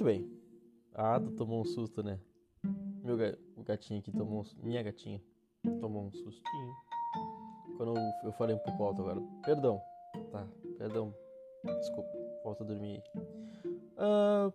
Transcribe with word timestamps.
Muito 0.00 0.04
bem. 0.04 0.26
A 0.94 1.16
Ada 1.16 1.30
tomou 1.32 1.60
um 1.60 1.64
susto, 1.64 2.02
né? 2.02 2.18
Meu 3.04 3.18
ga... 3.18 3.36
o 3.54 3.62
gatinho 3.62 4.00
aqui 4.00 4.10
tomou 4.10 4.40
um... 4.40 4.66
Minha 4.66 4.82
gatinha 4.82 5.22
tomou 5.78 6.06
um 6.06 6.10
sustinho. 6.10 6.74
Quando 7.76 7.98
eu, 7.98 8.02
eu 8.24 8.32
falei 8.32 8.56
um 8.56 8.58
pouco 8.60 8.82
alto 8.82 9.02
agora. 9.02 9.20
Perdão. 9.44 9.78
Tá, 10.32 10.48
perdão. 10.78 11.14
Desculpa. 11.80 12.08
Volta 12.42 12.64
a 12.64 12.66
dormir 12.66 12.92
aí. 12.92 13.02
Uh... 13.98 14.52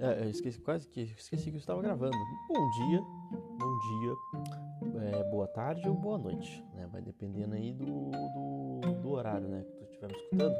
É, 0.00 0.24
eu 0.24 0.30
esqueci, 0.30 0.58
quase 0.60 0.88
que 0.88 1.02
esqueci 1.02 1.50
que 1.50 1.56
eu 1.56 1.60
estava 1.60 1.82
gravando. 1.82 2.16
Bom 2.48 2.70
dia, 2.70 3.00
bom 3.58 3.78
dia, 3.88 5.02
é, 5.02 5.24
boa 5.30 5.46
tarde 5.48 5.88
ou 5.88 5.94
boa 5.94 6.16
noite, 6.18 6.64
né? 6.74 6.86
Vai 6.86 7.02
dependendo 7.02 7.54
aí 7.54 7.72
do, 7.72 7.84
do, 7.84 8.80
do 9.02 9.10
horário, 9.10 9.48
né? 9.48 9.64
Que 9.64 9.72
tu 9.72 9.84
estiver 9.84 10.06
me 10.08 10.14
escutando. 10.14 10.56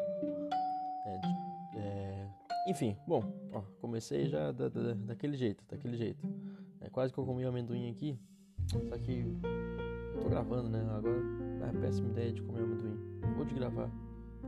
Enfim, 2.68 2.94
bom, 3.06 3.24
ó, 3.50 3.62
comecei 3.80 4.28
já 4.28 4.52
da, 4.52 4.68
da, 4.68 4.92
daquele 4.92 5.38
jeito, 5.38 5.64
daquele 5.70 5.96
jeito. 5.96 6.22
É 6.82 6.90
quase 6.90 7.10
que 7.10 7.18
eu 7.18 7.24
comi 7.24 7.42
o 7.46 7.48
amendoim 7.48 7.90
aqui, 7.90 8.18
só 8.66 8.98
que 8.98 9.24
eu 10.14 10.20
tô 10.20 10.28
gravando, 10.28 10.68
né? 10.68 10.86
Agora 10.90 11.16
é 11.66 11.80
péssima 11.80 12.10
ideia 12.10 12.30
de 12.30 12.42
comer 12.42 12.64
amendoim. 12.64 12.98
Ou 13.38 13.44
de 13.46 13.54
gravar 13.54 13.90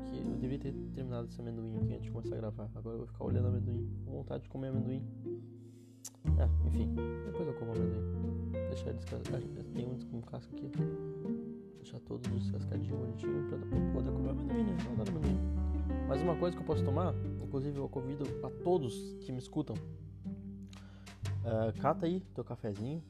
que 0.05 0.19
eu 0.19 0.37
devia 0.37 0.59
ter 0.59 0.75
terminado 0.95 1.29
esse 1.29 1.41
amendoim 1.41 1.75
aqui 1.79 1.95
antes 1.95 2.05
de 2.05 2.11
começar 2.11 2.35
a 2.35 2.39
gravar. 2.39 2.71
Agora 2.75 2.97
eu 2.97 2.99
vou 2.99 3.07
ficar 3.07 3.25
olhando 3.25 3.49
amendoim, 3.49 3.89
com 4.05 4.13
vontade 4.13 4.43
de 4.43 4.51
comer 4.51 4.69
amendoim. 4.69 5.03
É, 6.39 6.69
enfim, 6.69 6.95
depois 7.25 7.49
eu 7.49 7.55
como 7.55 7.73
amendoim. 7.73 8.53
Deixar 8.69 8.93
descascar. 8.93 9.41
Tem 9.73 9.89
um 9.89 9.99
com 9.99 10.21
casca 10.21 10.55
aqui. 10.55 10.71
Deixar 11.77 11.99
todos 12.01 12.31
descascadinhos 12.31 12.99
bonitinho 12.99 13.49
pra 13.49 13.59
poder 13.95 14.13
comer 14.13 14.29
amendoim, 14.29 14.65
né? 14.65 14.77
Adoro 14.93 15.11
amendoim. 15.11 15.60
Mas 16.11 16.21
uma 16.23 16.35
coisa 16.35 16.57
que 16.57 16.61
eu 16.61 16.67
posso 16.67 16.85
tomar, 16.85 17.15
inclusive 17.41 17.79
eu 17.79 17.89
convido 17.89 18.25
a 18.45 18.51
todos 18.65 19.17
que 19.21 19.31
me 19.31 19.39
escutam. 19.39 19.77
Uh, 21.45 21.81
cata 21.81 22.05
aí 22.05 22.19
teu 22.35 22.43
cafezinho. 22.43 23.01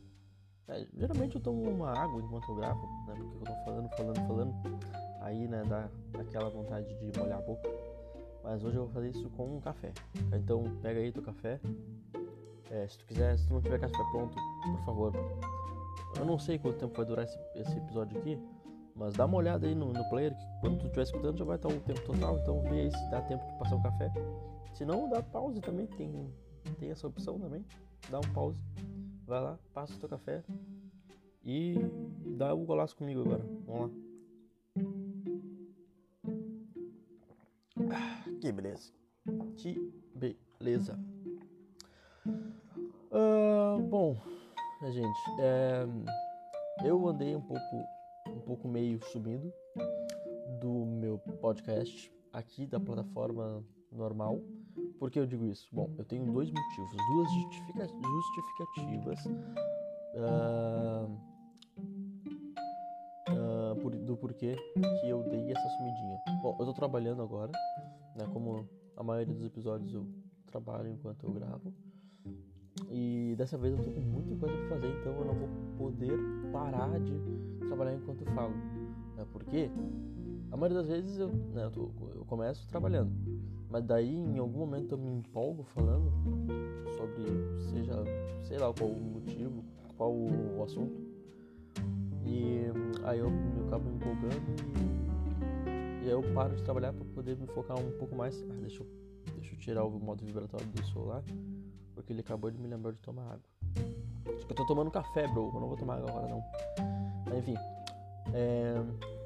É, 0.68 0.86
geralmente 0.94 1.34
eu 1.34 1.40
tomo 1.40 1.62
uma 1.62 1.98
água 1.98 2.20
enquanto 2.20 2.50
eu 2.50 2.56
gravo, 2.56 2.86
né? 3.06 3.14
Porque 3.16 3.50
eu 3.50 3.56
tô 3.56 3.64
falando, 3.64 3.88
falando, 3.96 4.26
falando 4.26 4.54
aí 5.22 5.48
né, 5.48 5.64
dá 5.66 5.88
aquela 6.20 6.50
vontade 6.50 6.94
de 6.98 7.18
molhar 7.18 7.38
a 7.38 7.40
boca. 7.42 7.70
Mas 8.44 8.62
hoje 8.62 8.76
eu 8.76 8.84
vou 8.84 8.92
fazer 8.92 9.08
isso 9.08 9.30
com 9.30 9.56
um 9.56 9.60
café. 9.62 9.94
Então 10.34 10.62
pega 10.82 11.00
aí 11.00 11.10
teu 11.10 11.22
café. 11.22 11.58
É, 12.70 12.86
se 12.86 12.98
tu 12.98 13.06
quiser, 13.06 13.38
se 13.38 13.48
tu 13.48 13.54
não 13.54 13.62
tiver 13.62 13.80
café 13.80 13.96
pronto, 14.12 14.36
por 14.62 14.84
favor. 14.84 15.12
Eu 16.18 16.26
não 16.26 16.38
sei 16.38 16.58
quanto 16.58 16.78
tempo 16.78 16.94
vai 16.94 17.06
durar 17.06 17.24
esse, 17.24 17.38
esse 17.54 17.78
episódio 17.78 18.18
aqui, 18.18 18.38
mas 19.00 19.14
dá 19.14 19.24
uma 19.24 19.38
olhada 19.38 19.66
aí 19.66 19.74
no, 19.74 19.94
no 19.94 20.08
player, 20.10 20.36
que 20.36 20.44
quando 20.60 20.78
tu 20.78 20.84
estiver 20.84 21.02
escutando 21.04 21.38
já 21.38 21.44
vai 21.46 21.56
estar 21.56 21.68
o 21.68 21.80
tempo 21.80 22.02
total, 22.02 22.38
então 22.38 22.60
vê 22.64 22.82
aí 22.82 22.90
se 22.90 23.10
dá 23.10 23.22
tempo 23.22 23.42
de 23.46 23.58
passar 23.58 23.76
o 23.76 23.82
café. 23.82 24.12
Se 24.74 24.84
não, 24.84 25.08
dá 25.08 25.22
pause 25.22 25.58
também, 25.62 25.86
tem, 25.86 26.30
tem 26.78 26.90
essa 26.90 27.06
opção 27.06 27.40
também. 27.40 27.64
Dá 28.10 28.18
um 28.18 28.32
pause, 28.34 28.62
vai 29.26 29.40
lá, 29.40 29.58
passa 29.72 29.94
o 29.94 29.98
teu 29.98 30.08
café 30.08 30.44
e 31.42 31.76
dá 32.36 32.52
o 32.52 32.62
golaço 32.66 32.94
comigo 32.94 33.22
agora. 33.22 33.42
Vamos 33.66 33.90
lá. 37.88 38.24
Que 38.38 38.52
beleza. 38.52 38.92
Que 39.56 39.92
beleza. 40.14 40.98
Uh, 42.26 43.80
bom, 43.88 44.14
gente, 44.90 45.20
é, 45.40 45.86
eu 46.84 47.08
andei 47.08 47.34
um 47.34 47.40
pouco, 47.40 47.86
pouco 48.50 48.66
meio 48.66 48.98
sumido 49.12 49.52
do 50.60 50.84
meu 50.84 51.20
podcast 51.40 52.12
aqui 52.32 52.66
da 52.66 52.80
plataforma 52.80 53.64
normal. 53.92 54.40
Por 54.98 55.08
que 55.08 55.20
eu 55.20 55.26
digo 55.26 55.46
isso? 55.46 55.68
Bom, 55.72 55.94
eu 55.96 56.04
tenho 56.04 56.24
dois 56.32 56.50
motivos, 56.50 56.90
duas 57.12 57.32
justifica 57.32 57.86
justificativas. 57.86 59.24
Uh, 60.16 61.16
por, 63.80 63.94
do 63.94 64.16
porquê 64.16 64.56
que 65.00 65.08
eu 65.08 65.22
dei 65.28 65.52
essa 65.52 65.68
sumidinha. 65.76 66.20
Bom, 66.42 66.56
eu 66.58 66.66
tô 66.66 66.74
trabalhando 66.74 67.22
agora, 67.22 67.52
né? 68.16 68.26
Como 68.32 68.68
a 68.96 69.04
maioria 69.04 69.32
dos 69.32 69.44
episódios 69.44 69.94
eu 69.94 70.08
trabalho 70.46 70.88
enquanto 70.88 71.24
eu 71.24 71.32
gravo. 71.32 71.72
E 72.90 73.34
dessa 73.38 73.56
vez 73.56 73.72
eu 73.78 73.84
tô 73.84 73.90
com 73.92 74.00
muita 74.00 74.34
coisa 74.34 74.56
pra 74.56 74.68
fazer, 74.70 74.88
então 75.00 75.12
eu 75.12 75.24
não 75.24 75.34
vou 75.34 75.48
poder 75.78 76.18
parar 76.52 76.98
de 76.98 77.12
trabalhar 77.68 77.94
enquanto 77.94 78.24
falo. 78.34 78.52
Né? 79.16 79.24
Porque 79.32 79.70
a 80.50 80.56
maioria 80.56 80.78
das 80.78 80.88
vezes 80.88 81.16
eu, 81.16 81.28
né, 81.28 81.66
eu, 81.66 81.70
tô, 81.70 81.90
eu 82.16 82.24
começo 82.24 82.66
trabalhando, 82.68 83.12
mas 83.70 83.84
daí 83.84 84.12
em 84.12 84.38
algum 84.38 84.58
momento 84.58 84.92
eu 84.96 84.98
me 84.98 85.08
empolgo 85.08 85.62
falando 85.62 86.10
sobre, 86.96 87.24
seja, 87.70 87.92
sei 88.42 88.58
lá 88.58 88.74
qual 88.74 88.90
o 88.90 89.00
motivo, 89.00 89.64
qual 89.96 90.12
o 90.12 90.60
assunto. 90.64 91.00
E 92.26 92.64
aí 93.04 93.20
eu, 93.20 93.28
eu 93.28 93.66
acabo 93.68 93.88
me 93.88 93.94
empolgando 93.94 94.34
e, 96.02 96.04
e 96.04 96.06
aí 96.06 96.10
eu 96.10 96.22
paro 96.34 96.56
de 96.56 96.62
trabalhar 96.64 96.92
para 96.92 97.04
poder 97.04 97.36
me 97.36 97.46
focar 97.46 97.78
um 97.78 97.92
pouco 97.92 98.16
mais. 98.16 98.44
Ah, 98.50 98.56
deixa 98.60 98.82
eu, 98.82 98.86
deixa 99.36 99.54
eu 99.54 99.58
tirar 99.60 99.84
o 99.84 99.90
modo 100.00 100.24
vibratório 100.24 100.66
do 100.66 100.84
celular, 100.86 101.22
porque 102.00 102.12
ele 102.12 102.20
acabou 102.20 102.50
de 102.50 102.58
me 102.58 102.66
lembrar 102.66 102.92
de 102.92 102.98
tomar 102.98 103.22
água. 103.22 103.44
Só 104.40 104.46
que 104.46 104.52
eu 104.52 104.56
tô 104.56 104.66
tomando 104.66 104.90
café, 104.90 105.26
bro. 105.28 105.50
Eu 105.54 105.60
não 105.60 105.68
vou 105.68 105.76
tomar 105.76 105.96
água 105.96 106.10
agora 106.10 106.28
não. 106.28 106.42
Mas, 107.26 107.38
enfim. 107.38 107.54
É, 108.32 108.74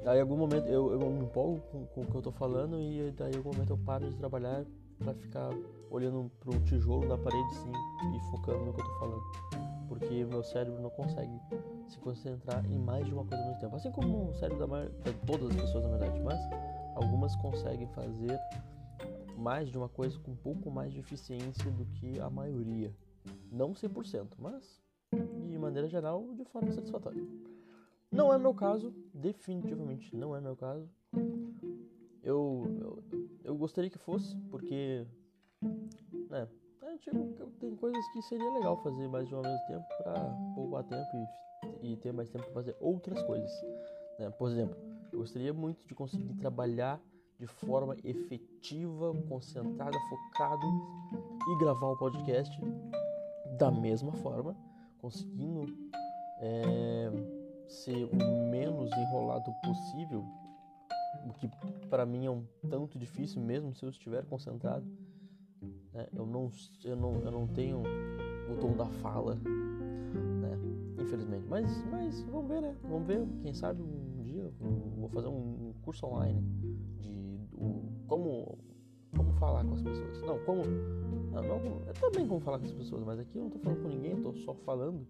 aí 0.05 0.17
em 0.17 0.21
algum 0.21 0.37
momento 0.37 0.67
eu, 0.67 0.91
eu 0.91 0.99
me 1.09 1.25
empolgo 1.25 1.59
com, 1.71 1.85
com 1.85 2.01
o 2.01 2.05
que 2.05 2.15
eu 2.15 2.21
tô 2.21 2.31
falando 2.31 2.79
e 2.79 3.11
daí 3.11 3.33
em 3.33 3.37
algum 3.37 3.51
momento 3.51 3.69
eu 3.71 3.77
paro 3.77 4.09
de 4.09 4.15
trabalhar 4.15 4.65
para 4.97 5.13
ficar 5.13 5.49
olhando 5.91 6.31
pro 6.39 6.59
tijolo 6.61 7.07
da 7.07 7.17
parede 7.17 7.53
sim 7.55 7.71
e 7.71 8.31
focando 8.31 8.65
no 8.65 8.73
que 8.73 8.81
eu 8.81 8.85
tô 8.85 8.99
falando. 8.99 9.23
Porque 9.87 10.25
meu 10.25 10.43
cérebro 10.43 10.81
não 10.81 10.89
consegue 10.89 11.39
se 11.87 11.99
concentrar 11.99 12.65
em 12.65 12.79
mais 12.79 13.05
de 13.05 13.13
uma 13.13 13.23
coisa 13.23 13.43
ao 13.43 13.49
mesmo 13.49 13.61
tempo. 13.61 13.75
Assim 13.75 13.91
como 13.91 14.29
o 14.29 14.33
cérebro 14.33 14.59
da 14.59 14.67
maioria, 14.67 14.95
todas 15.25 15.49
as 15.51 15.55
pessoas 15.55 15.83
na 15.83 15.97
verdade, 15.97 16.19
mas 16.21 16.39
algumas 16.95 17.35
conseguem 17.35 17.87
fazer 17.89 18.39
mais 19.37 19.69
de 19.69 19.77
uma 19.77 19.89
coisa 19.89 20.19
com 20.19 20.31
um 20.31 20.35
pouco 20.35 20.69
mais 20.71 20.91
de 20.93 20.99
eficiência 20.99 21.69
do 21.71 21.85
que 21.85 22.19
a 22.19 22.29
maioria. 22.29 22.93
Não 23.51 23.73
100%, 23.73 24.27
mas 24.37 24.81
de 25.47 25.57
maneira 25.57 25.87
geral, 25.87 26.33
de 26.33 26.43
forma 26.45 26.71
satisfatória. 26.71 27.23
Não 28.11 28.33
é 28.33 28.37
meu 28.37 28.53
caso, 28.53 28.93
definitivamente 29.13 30.15
não 30.15 30.35
é 30.35 30.41
meu 30.41 30.55
caso. 30.55 30.89
Eu, 32.23 32.63
eu, 32.79 33.03
eu 33.43 33.55
gostaria 33.55 33.89
que 33.89 33.97
fosse, 33.97 34.35
porque 34.49 35.05
né, 36.29 36.47
é, 36.81 36.97
tipo, 36.97 37.49
tem 37.59 37.75
coisas 37.75 38.07
que 38.13 38.21
seria 38.23 38.51
legal 38.51 38.81
fazer 38.81 39.07
mais 39.07 39.27
de 39.27 39.33
uma 39.35 39.45
ao 39.45 39.51
mesmo 39.51 39.67
tempo 39.67 39.85
para 39.97 40.13
poupar 40.55 40.83
tempo 40.83 41.09
e 41.15 41.45
e 41.81 41.95
ter 41.95 42.11
mais 42.11 42.29
tempo 42.29 42.45
para 42.45 42.53
fazer 42.53 42.75
outras 42.79 43.21
coisas. 43.23 43.51
Né? 44.19 44.29
Por 44.31 44.49
exemplo, 44.49 44.77
eu 45.11 45.19
gostaria 45.19 45.53
muito 45.53 45.87
de 45.87 45.93
conseguir 45.93 46.33
trabalhar 46.35 47.01
de 47.39 47.47
forma 47.47 47.95
efetiva, 48.03 49.13
concentrada, 49.27 49.97
focado 50.09 50.65
e 51.49 51.57
gravar 51.59 51.87
o 51.87 51.97
podcast 51.97 52.59
da 53.57 53.69
mesma 53.71 54.11
forma, 54.13 54.55
conseguindo 54.99 55.65
é, 56.39 57.11
ser 57.67 58.05
o 58.05 58.49
menos 58.49 58.91
enrolado 58.97 59.51
possível, 59.63 60.23
o 61.27 61.33
que 61.33 61.49
para 61.89 62.05
mim 62.05 62.25
é 62.25 62.31
um 62.31 62.45
tanto 62.69 62.97
difícil 62.97 63.41
mesmo 63.41 63.73
se 63.73 63.85
eu 63.85 63.89
estiver 63.89 64.25
concentrado. 64.25 64.85
Né? 65.93 66.07
Eu, 66.13 66.25
não, 66.25 66.51
eu, 66.83 66.95
não, 66.95 67.15
eu 67.21 67.31
não 67.31 67.47
tenho 67.47 67.83
o 68.49 68.57
tom 68.59 68.73
da 68.73 68.85
fala 68.85 69.37
infelizmente. 71.05 71.45
Mas, 71.47 71.85
mas 71.89 72.21
vamos 72.23 72.47
ver, 72.47 72.61
né? 72.61 72.75
Vamos 72.83 73.07
ver, 73.07 73.25
quem 73.41 73.53
sabe 73.53 73.81
um 73.81 74.21
dia 74.23 74.41
eu 74.41 74.51
vou 74.97 75.09
fazer 75.09 75.27
um 75.27 75.73
curso 75.83 76.05
online 76.05 76.41
de 76.99 77.14
como, 78.07 78.57
como 79.15 79.31
falar 79.33 79.63
com 79.65 79.73
as 79.73 79.81
pessoas. 79.81 80.21
Não, 80.21 80.39
como. 80.39 80.63
Não, 81.31 81.41
não, 81.41 81.81
é 81.87 81.93
também 81.93 82.27
como 82.27 82.39
falar 82.39 82.59
com 82.59 82.65
as 82.65 82.71
pessoas, 82.71 83.03
mas 83.03 83.19
aqui 83.19 83.37
eu 83.37 83.43
não 83.43 83.49
tô 83.49 83.59
falando 83.59 83.81
com 83.81 83.89
ninguém, 83.89 84.21
tô 84.21 84.33
só 84.33 84.53
falando. 84.53 85.05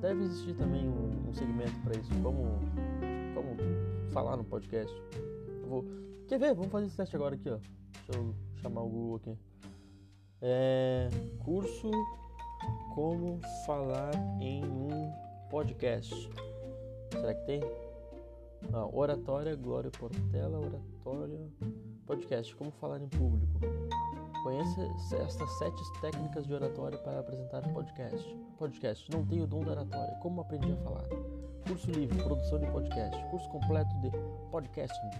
Deve 0.00 0.24
existir 0.24 0.54
também 0.54 0.88
um, 0.88 1.28
um 1.28 1.32
segmento 1.32 1.78
para 1.82 1.98
isso, 1.98 2.10
como, 2.22 2.44
como 3.34 3.56
falar 4.12 4.36
no 4.36 4.44
podcast. 4.44 4.94
Eu 5.62 5.68
vou. 5.68 5.84
Quer 6.28 6.38
ver? 6.38 6.54
Vamos 6.54 6.70
fazer 6.70 6.86
esse 6.86 6.96
teste 6.96 7.16
agora 7.16 7.34
aqui, 7.34 7.50
ó. 7.50 7.58
Deixa 8.06 8.20
eu 8.20 8.34
chamar 8.60 8.82
o 8.82 8.88
Google 8.88 9.16
aqui. 9.16 9.38
É. 10.40 11.08
Curso 11.44 11.90
como 12.94 13.40
falar 13.66 14.12
em 14.40 14.64
um 14.64 15.12
podcast. 15.50 16.30
Será 17.10 17.34
que 17.34 17.46
tem? 17.46 17.83
Ah, 18.72 18.86
oratória, 18.92 19.54
Glória 19.54 19.90
Portela, 19.90 20.58
oratória, 20.58 21.38
podcast. 22.06 22.54
Como 22.56 22.70
falar 22.72 23.00
em 23.00 23.08
público. 23.08 23.60
Conheça 24.42 24.80
estas 25.16 25.50
sete 25.58 25.82
técnicas 26.00 26.46
de 26.46 26.52
oratória 26.54 26.98
para 26.98 27.20
apresentar 27.20 27.62
podcast. 27.72 28.36
Podcast. 28.58 29.10
Não 29.10 29.24
tenho 29.26 29.46
dom 29.46 29.64
da 29.64 29.72
oratória. 29.72 30.14
Como 30.20 30.40
aprendi 30.40 30.72
a 30.72 30.76
falar? 30.76 31.04
Curso 31.66 31.90
livre, 31.90 32.22
produção 32.22 32.58
de 32.58 32.66
podcast. 32.70 33.24
Curso 33.30 33.48
completo 33.48 33.90
de 34.00 34.10
podcasting. 34.50 35.10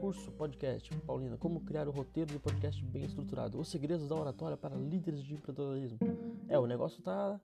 curso 0.00 0.32
podcast, 0.32 0.90
Paulina, 1.06 1.36
como 1.36 1.60
criar 1.60 1.86
o 1.86 1.90
roteiro 1.90 2.32
de 2.32 2.38
podcast 2.38 2.82
bem 2.86 3.04
estruturado, 3.04 3.60
os 3.60 3.68
segredos 3.68 4.08
da 4.08 4.16
oratória 4.16 4.56
para 4.56 4.74
líderes 4.74 5.22
de 5.22 5.34
empreendedorismo. 5.34 5.98
É, 6.48 6.58
o 6.58 6.66
negócio 6.66 7.02
tá 7.02 7.38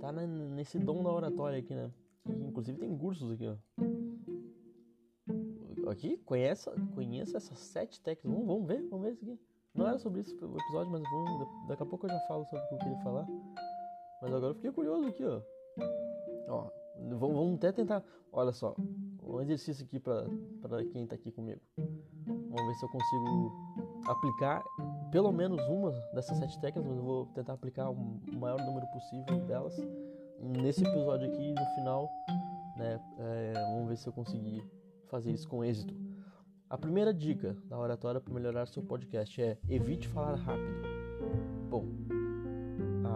tá 0.00 0.10
nesse 0.12 0.78
dom 0.78 1.02
da 1.02 1.10
oratória 1.12 1.58
aqui, 1.58 1.74
né? 1.74 1.90
Inclusive 2.26 2.78
tem 2.78 2.96
cursos 2.96 3.30
aqui, 3.32 3.46
ó. 3.46 3.56
Aqui, 5.90 6.18
conheça, 6.18 6.74
conheça 6.94 7.36
essas 7.36 7.58
sete 7.58 8.00
técnicas. 8.00 8.30
Vamos, 8.30 8.46
vamos 8.46 8.66
ver, 8.66 8.88
vamos 8.88 9.06
ver 9.06 9.12
isso 9.12 9.24
aqui. 9.24 9.40
Não 9.74 9.86
era 9.86 9.98
sobre 9.98 10.20
isso 10.20 10.34
o 10.34 10.58
episódio, 10.58 10.90
mas 10.90 11.02
vamos, 11.02 11.68
daqui 11.68 11.82
a 11.82 11.86
pouco 11.86 12.06
eu 12.06 12.10
já 12.10 12.20
falo 12.20 12.44
sobre 12.46 12.64
o 12.64 12.68
que 12.68 12.74
eu 12.74 12.78
queria 12.78 12.98
falar. 12.98 13.26
Mas 14.20 14.32
agora 14.32 14.50
eu 14.50 14.54
fiquei 14.56 14.72
curioso 14.72 15.06
aqui, 15.06 15.24
ó. 15.24 15.40
Ó, 16.48 16.70
vamos, 16.96 17.36
vamos 17.36 17.54
até 17.56 17.72
tentar. 17.72 18.02
Olha 18.32 18.52
só, 18.52 18.74
um 19.22 19.40
exercício 19.40 19.84
aqui 19.84 19.98
para 20.00 20.84
quem 20.92 21.06
tá 21.06 21.14
aqui 21.14 21.30
comigo. 21.30 21.60
Vamos 21.76 22.66
ver 22.66 22.74
se 22.74 22.84
eu 22.84 22.88
consigo 22.90 23.52
aplicar 24.06 24.62
pelo 25.10 25.32
menos 25.32 25.60
uma 25.68 25.92
dessas 26.12 26.36
sete 26.38 26.58
técnicas, 26.60 26.84
mas 26.90 26.98
eu 26.98 27.04
vou 27.04 27.26
tentar 27.26 27.54
aplicar 27.54 27.90
o 27.90 27.96
maior 28.38 28.60
número 28.60 28.86
possível 28.88 29.40
delas 29.46 29.76
nesse 30.40 30.84
episódio 30.84 31.32
aqui 31.32 31.52
no 31.52 31.64
final, 31.74 32.08
né? 32.76 33.00
É, 33.18 33.52
vamos 33.72 33.88
ver 33.88 33.96
se 33.96 34.06
eu 34.06 34.12
conseguir 34.12 34.62
fazer 35.08 35.32
isso 35.32 35.48
com 35.48 35.64
êxito. 35.64 35.94
A 36.70 36.76
primeira 36.76 37.12
dica 37.12 37.56
da 37.64 37.78
oratória 37.78 38.20
para 38.20 38.32
melhorar 38.32 38.66
seu 38.66 38.82
podcast 38.82 39.40
é 39.40 39.58
evite 39.68 40.06
falar 40.06 40.34
rápido. 40.34 40.82
Bom, 41.70 41.86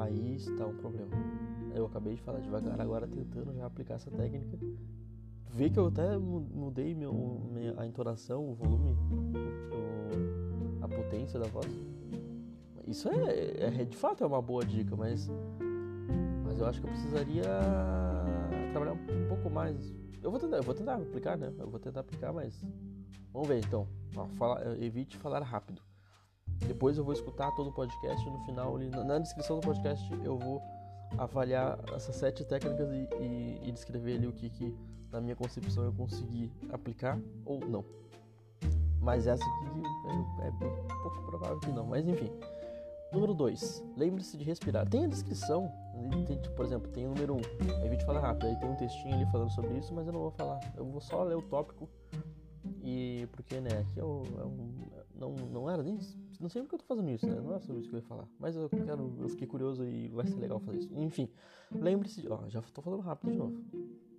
aí 0.01 0.37
está 0.37 0.67
um 0.67 0.77
problema. 0.77 1.11
Eu 1.75 1.87
acabei 1.87 2.15
de 2.15 2.23
falar 2.23 2.41
devagar, 2.41 2.81
agora 2.81 3.07
tentando 3.07 3.55
já 3.55 3.67
aplicar 3.67 3.95
essa 3.95 4.11
técnica. 4.11 4.59
Vê 5.51 5.69
que 5.69 5.79
eu 5.79 5.87
até 5.89 6.17
mudei 6.17 6.95
meu, 6.95 7.13
minha, 7.53 7.75
a 7.79 7.87
entonação, 7.87 8.49
o 8.49 8.55
volume, 8.55 8.97
o, 9.71 10.85
a 10.85 10.89
potência 10.89 11.39
da 11.39 11.47
voz. 11.47 11.69
Isso 12.87 13.09
é, 13.11 13.67
é, 13.67 13.85
de 13.85 13.97
fato 13.97 14.25
é 14.25 14.27
uma 14.27 14.41
boa 14.41 14.65
dica, 14.65 14.97
mas 14.97 15.31
mas 16.43 16.59
eu 16.59 16.67
acho 16.67 16.81
que 16.81 16.87
eu 16.87 16.91
precisaria 16.91 17.45
trabalhar 18.73 18.93
um 18.93 18.99
pouco 18.99 19.12
mais. 19.53 19.95
Eu 20.23 20.31
vou 20.31 20.41
tentar, 20.41 20.57
eu 20.57 20.63
vou 20.63 20.75
tentar 20.75 20.95
aplicar, 20.95 21.37
né? 21.37 21.53
Eu 21.59 21.69
vou 21.69 21.79
tentar 21.79 22.01
aplicar, 22.01 22.33
mas 22.33 22.65
vamos 23.33 23.49
ver 23.49 23.59
então. 23.59 23.87
Ó, 24.17 24.27
fala, 24.39 24.77
evite 24.79 25.17
falar 25.17 25.41
rápido. 25.41 25.83
Depois 26.67 26.97
eu 26.97 27.05
vou 27.05 27.13
escutar 27.13 27.51
todo 27.53 27.71
o 27.71 27.73
podcast 27.73 28.25
no 28.29 28.39
final, 28.45 28.77
ali, 28.77 28.89
na 28.89 29.19
descrição 29.19 29.59
do 29.59 29.67
podcast 29.67 30.09
eu 30.23 30.39
vou 30.39 30.63
avaliar 31.19 31.79
essas 31.95 32.17
sete 32.17 32.45
técnicas 32.45 32.89
e, 32.91 33.09
e, 33.21 33.69
e 33.69 33.73
descrever 33.73 34.17
ali 34.17 34.27
o 34.27 34.33
que, 34.33 34.49
que 34.49 34.75
na 35.11 35.21
minha 35.21 35.37
concepção 35.37 35.85
eu 35.85 35.93
consegui 35.93 36.51
aplicar 36.71 37.19
ou 37.45 37.61
não. 37.61 37.85
Mas 39.01 39.27
essa 39.27 39.45
aqui 39.45 39.83
é, 40.41 40.47
é 40.47 40.51
um 40.51 41.03
pouco 41.03 41.23
provável 41.27 41.59
que 41.59 41.73
não, 41.73 41.87
mas 41.87 42.07
enfim. 42.07 42.31
Número 43.13 43.35
2. 43.35 43.85
Lembre-se 43.97 44.39
de 44.39 44.45
respirar. 44.45 44.89
Tem 44.89 45.05
a 45.05 45.09
descrição, 45.09 45.71
tem, 46.25 46.39
tipo, 46.39 46.55
por 46.55 46.65
exemplo, 46.65 46.91
tem 46.91 47.07
o 47.07 47.11
número 47.11 47.35
1. 47.35 47.37
Um, 47.37 47.41
aí 47.83 47.97
a 47.97 48.07
falar 48.07 48.21
rápido, 48.21 48.47
aí 48.47 48.57
tem 48.57 48.69
um 48.69 48.77
textinho 48.77 49.15
ali 49.15 49.27
falando 49.27 49.51
sobre 49.51 49.79
isso, 49.79 49.95
mas 49.95 50.07
eu 50.07 50.13
não 50.13 50.21
vou 50.21 50.31
falar. 50.31 50.61
Eu 50.77 50.85
vou 50.85 51.01
só 51.01 51.23
ler 51.23 51.37
o 51.37 51.43
tópico. 51.43 51.89
E 52.83 53.29
porque, 53.33 53.61
né, 53.61 53.71
aqui 53.81 54.01
é, 54.01 54.05
o, 54.05 54.23
é 54.39 54.45
um. 54.45 54.73
Não, 55.15 55.35
não 55.51 55.71
era 55.71 55.83
nem. 55.83 55.99
Não 56.41 56.49
sei 56.49 56.63
porque 56.63 56.75
eu 56.75 56.79
tô 56.79 56.85
fazendo 56.85 57.11
isso, 57.11 57.27
né? 57.27 57.41
Não 57.41 57.55
é 57.55 57.61
sobre 57.61 57.81
isso 57.81 57.89
que 57.89 57.97
eu 57.97 58.01
ia 58.01 58.07
falar. 58.07 58.29
Mas 58.39 58.57
eu 58.57 58.69
quero. 58.69 59.15
Eu 59.21 59.29
fiquei 59.29 59.47
curioso 59.47 59.85
e 59.85 60.09
vai 60.09 60.27
ser 60.27 60.37
legal 60.37 60.59
fazer 60.61 60.79
isso. 60.79 60.95
Enfim, 60.95 61.29
lembre-se. 61.71 62.27
Ó, 62.29 62.49
já 62.49 62.61
tô 62.63 62.83
falando 62.83 63.01
rápido 63.01 63.33
de 63.33 63.39
novo. 63.39 63.65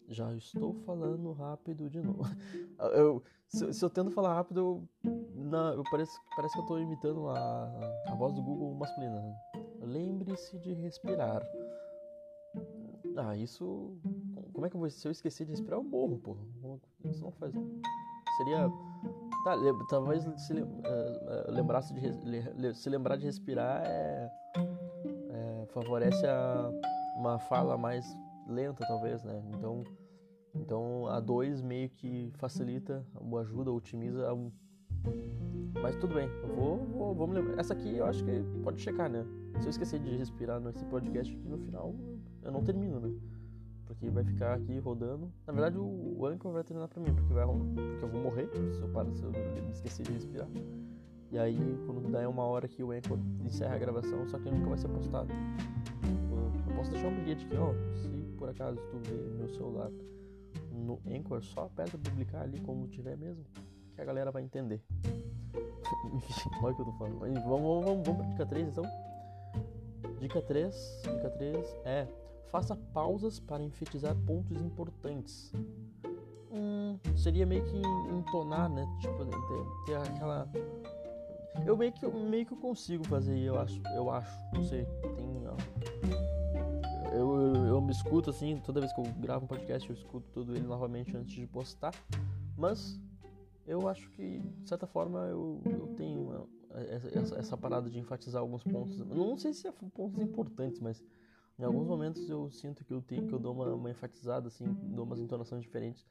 Já 0.08 0.34
estou 0.34 0.74
falando 0.86 1.32
rápido 1.32 1.90
de 1.90 2.02
novo. 2.02 2.24
Eu, 2.94 3.24
se, 3.48 3.72
se, 3.72 3.86
eu 3.86 3.90
tento 3.90 4.10
falar 4.10 4.34
rápido, 4.34 4.60
eu, 5.04 5.12
na, 5.36 5.74
eu 5.74 5.84
parece, 5.92 6.12
parece 6.36 6.54
que 6.54 6.60
eu 6.60 6.64
estou 6.64 6.80
imitando 6.80 7.30
a, 7.30 7.72
a 8.08 8.16
voz 8.16 8.34
do 8.34 8.42
Google 8.42 8.74
masculina. 8.74 9.22
Lembre-se 9.80 10.58
de 10.60 10.74
respirar. 10.74 11.42
Ah, 13.18 13.36
isso. 13.36 13.96
Como 14.54 14.66
é 14.66 14.70
que 14.70 14.76
eu 14.76 14.80
vou. 14.80 14.90
Se 14.90 15.08
eu 15.08 15.12
esquecer 15.12 15.46
de 15.46 15.52
respirar, 15.52 15.80
eu 15.80 15.84
morro, 15.84 16.18
pô. 16.20 16.38
Isso 17.06 17.24
não 17.24 17.32
faz. 17.32 17.54
Seria. 18.38 18.70
Tá, 19.44 19.56
talvez 19.90 20.24
se 20.38 20.54
uh, 20.54 21.52
lembrasse 21.52 21.94
de 21.94 22.74
se 22.74 22.90
lembrar 22.90 23.18
de 23.18 23.26
respirar 23.26 23.84
é, 23.86 24.32
é, 24.56 25.66
favorece 25.74 26.26
a, 26.26 26.72
uma 27.18 27.38
fala 27.40 27.78
mais 27.78 28.06
lenta, 28.48 28.86
talvez, 28.88 29.22
né? 29.24 29.44
Então 29.54 29.84
então 30.56 31.08
a 31.08 31.20
2 31.20 31.62
meio 31.62 31.90
que 31.90 32.32
facilita, 32.36 33.06
ajuda, 33.42 33.72
otimiza. 33.72 34.28
Mas 35.82 35.96
tudo 35.98 36.14
bem, 36.14 36.30
eu 36.44 36.56
vou, 36.56 36.78
vou, 36.78 37.16
vou 37.16 37.28
me 37.28 37.34
lembrar. 37.34 37.60
Essa 37.60 37.74
aqui 37.74 37.98
eu 37.98 38.06
acho 38.06 38.24
que 38.24 38.44
pode 38.64 38.82
checar, 38.82 39.10
né? 39.10 39.26
Se 39.60 39.68
eu 39.68 39.70
esquecer 39.72 40.00
de 40.00 40.16
respirar 40.16 40.60
nesse 40.60 40.86
podcast 40.86 41.36
aqui 41.36 41.50
no 41.50 41.58
final, 41.58 41.96
eu 42.44 42.52
não 42.52 42.64
termino, 42.64 43.00
né? 43.00 43.12
Porque 43.86 44.10
vai 44.10 44.24
ficar 44.24 44.54
aqui 44.56 44.80
rodando. 44.80 45.32
Na 45.46 45.54
verdade, 45.54 45.78
o, 45.78 46.18
o 46.18 46.26
Anchor 46.26 46.52
vai 46.52 46.64
terminar 46.64 46.88
pra 46.88 47.02
mim, 47.02 47.14
porque, 47.14 47.34
vai, 47.34 47.46
porque 47.46 48.06
eu 48.06 48.10
vou 48.10 48.22
morrer 48.22 48.50
se 48.74 48.82
eu, 48.82 48.90
parar, 48.90 49.14
se 49.14 49.24
eu 49.24 49.32
me 49.32 49.72
esquecer 49.72 50.04
de 50.04 50.14
respirar. 50.14 50.48
E 51.32 51.38
aí, 51.38 51.58
quando 51.86 52.12
der 52.12 52.28
uma 52.28 52.44
hora 52.44 52.68
que 52.68 52.84
o 52.84 52.92
Anchor 52.92 53.18
encerra 53.44 53.76
a 53.76 53.80
gravação, 53.80 54.28
só 54.28 54.38
que 54.38 54.50
nunca 54.50 54.70
vai 54.70 54.78
ser 54.78 54.88
postado. 54.88 55.30
Eu 56.68 56.76
posso 56.76 56.92
deixar 56.92 57.08
um 57.08 57.16
bilhete 57.16 57.46
aqui, 57.46 57.58
ó. 57.58 57.74
Se 57.96 58.10
por 58.38 58.50
acaso 58.50 58.78
tu 58.92 58.98
vê 59.10 59.38
meu 59.38 59.50
celular 59.50 59.92
no 60.72 61.00
Anchor, 61.08 61.42
só 61.44 61.66
aperta 61.66 61.98
publicar 61.98 62.42
ali 62.42 62.60
como 62.62 62.88
tiver 62.88 63.18
mesmo, 63.18 63.44
que 63.96 64.02
a 64.02 64.06
galera 64.06 64.32
vai 64.32 64.44
entender. 64.44 64.82
Enfim, 66.14 66.50
olha 66.62 66.74
o 66.74 66.76
que 66.76 66.82
eu 66.82 66.86
tô 66.86 66.92
falando. 66.94 67.20
Vamos, 67.20 67.44
vamos, 67.44 67.86
vamos, 67.86 68.08
vamos 68.08 68.18
pra 68.18 68.26
dica 68.28 68.46
3 68.46 68.68
então. 68.68 68.84
Dica 70.20 70.42
3, 70.42 71.02
dica 71.04 71.30
3 71.32 71.78
é 71.86 72.08
faça 72.54 72.76
pausas 72.94 73.40
para 73.40 73.64
enfatizar 73.64 74.16
pontos 74.28 74.62
importantes. 74.62 75.52
Hum, 76.52 77.00
seria 77.18 77.48
meio 77.48 77.64
que 77.64 77.82
entonar, 78.12 78.70
né? 78.70 78.86
Tipo, 79.02 79.26
ter, 79.26 79.86
ter 79.88 79.96
aquela. 79.96 80.48
Eu 81.66 81.76
meio 81.76 81.92
que, 81.92 82.06
meio 82.08 82.46
que 82.46 82.56
consigo 82.56 83.04
fazer, 83.08 83.40
eu 83.40 83.60
acho, 83.60 83.82
eu 83.96 84.12
acho, 84.12 84.32
não 84.54 84.64
sei. 84.64 84.86
Tem. 85.16 85.34
Eu, 87.12 87.56
eu, 87.56 87.66
eu, 87.66 87.82
me 87.82 87.92
escuto 87.92 88.30
assim, 88.30 88.62
toda 88.64 88.80
vez 88.80 88.94
que 88.94 89.02
eu 89.02 89.06
gravo 89.18 89.46
um 89.46 89.48
podcast, 89.48 89.90
eu 89.90 89.96
escuto 89.96 90.30
tudo 90.32 90.56
ele 90.56 90.68
novamente 90.68 91.18
antes 91.18 91.34
de 91.34 91.48
postar. 91.48 91.94
Mas 92.56 93.00
eu 93.66 93.88
acho 93.88 94.08
que, 94.12 94.40
de 94.62 94.70
certa 94.70 94.86
forma, 94.86 95.22
eu, 95.22 95.60
eu 95.66 95.88
tenho 95.96 96.22
uma, 96.22 96.48
essa, 97.16 97.36
essa, 97.36 97.58
parada 97.58 97.90
de 97.90 97.98
enfatizar 97.98 98.42
alguns 98.42 98.64
pontos. 98.64 99.00
Não 99.00 99.38
sei 99.38 99.54
se 99.54 99.68
é 99.68 99.72
pontos 99.72 100.20
importantes, 100.20 100.80
mas 100.80 101.04
em 101.60 101.64
alguns 101.64 101.86
momentos 101.88 102.30
eu 102.30 102.50
sinto 102.50 102.84
que 102.84 102.94
eu 102.94 103.02
tenho 103.02 103.28
que 103.28 103.34
eu 103.34 103.40
dou 103.40 103.54
uma, 103.54 103.74
uma 103.74 103.92
enfatizada, 103.92 104.48
assim, 104.48 104.66
dou 104.66 105.06
umas 105.06 105.20
entonações 105.20 105.62
diferentes, 105.62 106.06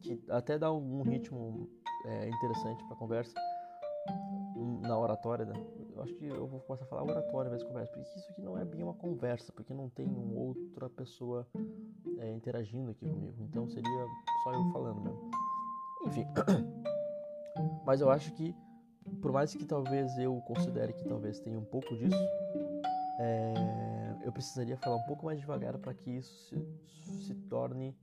que 0.00 0.22
até 0.28 0.58
dá 0.58 0.72
um, 0.72 1.02
ritmo 1.02 1.68
é, 2.04 2.28
interessante 2.28 2.84
para 2.84 2.96
conversa 2.96 3.34
na 4.82 4.98
oratória, 4.98 5.44
né? 5.44 5.54
Eu 5.94 6.02
acho 6.02 6.14
que 6.14 6.26
eu 6.26 6.46
vou 6.46 6.60
começar 6.60 6.84
a 6.84 6.88
falar 6.88 7.04
oratória 7.04 7.48
invés 7.48 7.62
de 7.62 7.68
conversa, 7.68 7.92
porque 7.92 8.18
isso 8.18 8.30
aqui 8.30 8.42
não 8.42 8.58
é 8.58 8.64
bem 8.64 8.82
uma 8.82 8.94
conversa, 8.94 9.52
porque 9.52 9.72
não 9.72 9.88
tem 9.88 10.08
outra 10.34 10.88
pessoa 10.90 11.46
é, 12.18 12.32
interagindo 12.32 12.90
aqui 12.90 13.08
comigo. 13.08 13.36
Então 13.42 13.68
seria 13.68 14.06
só 14.42 14.52
eu 14.52 14.72
falando 14.72 15.00
mesmo. 15.00 15.30
Enfim. 16.06 16.26
Mas 17.84 18.00
eu 18.00 18.10
acho 18.10 18.32
que, 18.32 18.54
por 19.20 19.32
mais 19.32 19.54
que 19.54 19.64
talvez 19.64 20.16
eu 20.18 20.40
considere 20.42 20.92
que 20.92 21.04
talvez 21.04 21.38
tenha 21.40 21.58
um 21.58 21.64
pouco 21.64 21.94
disso, 21.96 22.16
é, 23.20 23.54
eu 24.24 24.32
precisaria 24.32 24.76
falar 24.76 24.96
um 24.96 25.02
pouco 25.06 25.26
mais 25.26 25.40
devagar 25.40 25.76
para 25.78 25.94
que 25.94 26.10
isso 26.10 26.54
se, 26.86 27.24
se 27.24 27.34
torne 27.34 27.96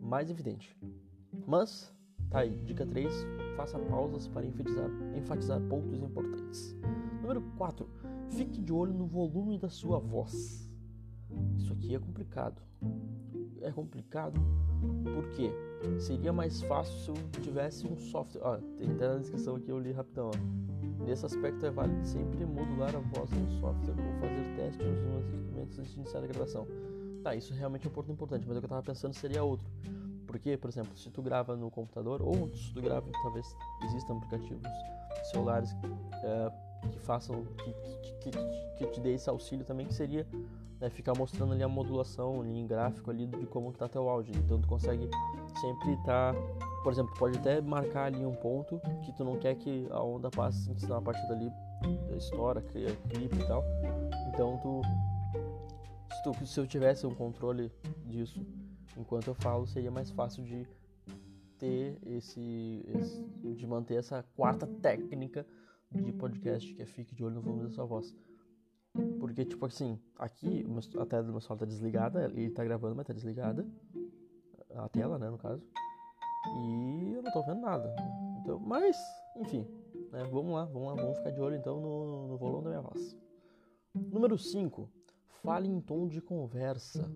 mais 0.00 0.30
evidente. 0.30 0.76
Mas, 1.46 1.92
tá 2.30 2.40
aí, 2.40 2.60
dica 2.62 2.86
3, 2.86 3.12
faça 3.56 3.78
pausas 3.78 4.28
para 4.28 4.46
enfatizar, 4.46 4.90
enfatizar 5.16 5.60
pontos 5.62 6.00
importantes. 6.00 6.76
Número 7.20 7.42
4. 7.56 7.88
Fique 8.30 8.60
de 8.60 8.72
olho 8.72 8.92
no 8.92 9.06
volume 9.06 9.58
da 9.58 9.68
sua 9.68 9.98
voz. 9.98 10.68
Isso 11.56 11.72
aqui 11.72 11.94
é 11.94 11.98
complicado. 11.98 12.62
É 13.60 13.70
complicado 13.70 14.40
porque 15.14 15.50
seria 15.98 16.32
mais 16.32 16.62
fácil 16.62 16.94
se 16.94 17.10
eu 17.10 17.42
tivesse 17.42 17.86
um 17.86 17.96
software. 17.96 18.40
Ó, 18.42 18.56
tem 18.78 18.90
até 18.90 19.08
na 19.08 19.18
descrição 19.18 19.56
aqui, 19.56 19.70
eu 19.70 19.78
li 19.78 19.92
rapidão. 19.92 20.30
Ó. 20.34 21.04
Nesse 21.04 21.24
aspecto 21.24 21.64
é 21.64 21.70
válido 21.70 22.04
sempre 22.04 22.44
modular 22.44 22.94
a 22.94 22.98
voz 22.98 23.30
no 23.30 23.60
software 23.60 23.94
ou 23.98 24.20
fazer 24.20 24.56
testes 24.56 24.86
nos 24.86 25.29
antes 25.80 25.92
de 25.92 26.00
iniciar 26.00 26.22
a 26.22 26.26
gravação. 26.26 26.66
Tá, 27.22 27.34
isso 27.34 27.52
realmente 27.52 27.86
é 27.86 27.90
um 27.90 27.92
ponto 27.92 28.10
importante, 28.10 28.46
mas 28.46 28.56
o 28.56 28.60
que 28.60 28.64
eu 28.64 28.68
estava 28.68 28.82
pensando 28.82 29.12
seria 29.14 29.42
outro. 29.42 29.66
Porque, 30.26 30.56
por 30.56 30.70
exemplo, 30.70 30.96
se 30.96 31.10
tu 31.10 31.20
grava 31.20 31.56
no 31.56 31.70
computador, 31.70 32.22
ou 32.22 32.48
se 32.54 32.72
tu 32.72 32.80
grava, 32.80 33.06
talvez 33.22 33.54
existam 33.84 34.16
aplicativos 34.16 34.62
celulares 35.24 35.76
é, 36.22 36.52
que 36.88 36.98
façam, 37.00 37.44
que, 37.58 37.72
que, 37.72 38.30
que, 38.30 38.38
que, 38.78 38.86
te 38.86 39.00
dê 39.00 39.14
esse 39.14 39.28
auxílio 39.28 39.64
também, 39.64 39.86
que 39.86 39.92
seria 39.92 40.26
né, 40.80 40.88
ficar 40.88 41.14
mostrando 41.16 41.52
ali 41.52 41.62
a 41.62 41.68
modulação 41.68 42.40
ali 42.40 42.58
em 42.58 42.66
gráfico 42.66 43.10
ali 43.10 43.26
de 43.26 43.46
como 43.46 43.70
está 43.70 43.88
teu 43.88 44.08
áudio. 44.08 44.34
Então 44.36 44.60
tu 44.60 44.68
consegue 44.68 45.08
sempre 45.60 45.92
estar 45.94 46.32
tá, 46.32 46.40
por 46.82 46.92
exemplo, 46.92 47.12
pode 47.18 47.36
até 47.38 47.60
marcar 47.60 48.04
ali 48.04 48.24
um 48.24 48.34
ponto 48.34 48.80
que 49.02 49.12
tu 49.12 49.24
não 49.24 49.36
quer 49.36 49.56
que 49.56 49.86
a 49.90 50.02
onda 50.02 50.30
passe, 50.30 50.72
senão 50.78 50.96
a 50.96 51.02
partir 51.02 51.26
dali 51.28 51.52
estoura, 52.16 52.62
cria 52.62 52.94
clipe 53.08 53.36
e 53.36 53.46
tal. 53.46 53.64
Então 54.28 54.58
tu 54.62 54.80
se, 56.12 56.22
tu, 56.22 56.46
se 56.46 56.60
eu 56.60 56.66
tivesse 56.66 57.06
um 57.06 57.14
controle 57.14 57.72
disso 58.06 58.44
enquanto 58.96 59.28
eu 59.28 59.34
falo, 59.34 59.66
seria 59.66 59.90
mais 59.90 60.10
fácil 60.10 60.44
de 60.44 60.66
ter 61.58 61.98
esse, 62.06 62.84
esse, 62.88 63.22
de 63.54 63.66
manter 63.66 63.96
essa 63.96 64.22
quarta 64.34 64.66
técnica 64.66 65.46
de 65.90 66.12
podcast 66.12 66.72
que 66.72 66.82
é 66.82 66.86
fique 66.86 67.14
de 67.14 67.24
olho 67.24 67.34
no 67.34 67.40
volume 67.42 67.64
da 67.64 67.70
sua 67.70 67.84
voz. 67.84 68.14
Porque, 69.18 69.44
tipo 69.44 69.66
assim, 69.66 70.00
aqui 70.18 70.66
a 70.98 71.06
tela 71.06 71.22
do 71.22 71.32
meu 71.32 71.40
celular 71.40 71.60
tá 71.60 71.66
desligada, 71.66 72.24
ele 72.24 72.50
tá 72.50 72.64
gravando, 72.64 72.96
mas 72.96 73.06
tá 73.06 73.12
desligada. 73.12 73.66
A 74.74 74.88
tela, 74.88 75.18
né, 75.18 75.30
no 75.30 75.38
caso. 75.38 75.62
E 76.46 77.12
eu 77.14 77.22
não 77.22 77.30
tô 77.30 77.42
vendo 77.42 77.60
nada. 77.60 77.94
Então, 78.40 78.58
mas, 78.58 78.96
enfim, 79.36 79.66
né, 80.10 80.24
vamos 80.30 80.54
lá, 80.54 80.64
vamos 80.64 80.88
lá, 80.88 80.94
vamos 80.94 81.18
ficar 81.18 81.30
de 81.30 81.40
olho 81.40 81.56
então 81.56 81.80
no, 81.80 82.28
no 82.28 82.36
volume 82.36 82.64
da 82.64 82.70
minha 82.70 82.82
voz. 82.82 83.16
Número 83.94 84.38
5. 84.38 84.90
Fale 85.42 85.68
em 85.68 85.80
tom 85.80 86.06
de 86.06 86.20
conversa. 86.20 87.10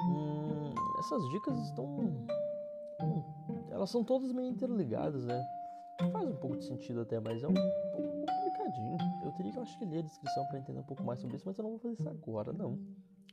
Hum, 0.00 0.74
essas 0.98 1.28
dicas 1.30 1.58
estão. 1.58 1.86
Hum, 1.86 3.22
elas 3.70 3.90
são 3.90 4.04
todas 4.04 4.32
meio 4.32 4.48
interligadas, 4.48 5.24
né? 5.24 5.44
Faz 6.12 6.28
um 6.28 6.36
pouco 6.36 6.56
de 6.56 6.64
sentido 6.64 7.00
até, 7.00 7.18
mas 7.20 7.42
é 7.42 7.48
um 7.48 7.54
pouco 7.54 8.26
complicadinho. 8.26 8.96
Eu 9.22 9.32
teria 9.32 9.52
que, 9.52 9.58
eu 9.58 9.62
acho 9.62 9.78
que 9.78 9.84
ler 9.84 9.98
a 9.98 10.02
descrição 10.02 10.46
para 10.46 10.58
entender 10.58 10.78
um 10.78 10.84
pouco 10.84 11.02
mais 11.02 11.18
sobre 11.18 11.36
isso, 11.36 11.44
mas 11.46 11.58
eu 11.58 11.62
não 11.62 11.70
vou 11.70 11.78
fazer 11.78 11.94
isso 11.94 12.08
agora, 12.08 12.52
não. 12.52 12.78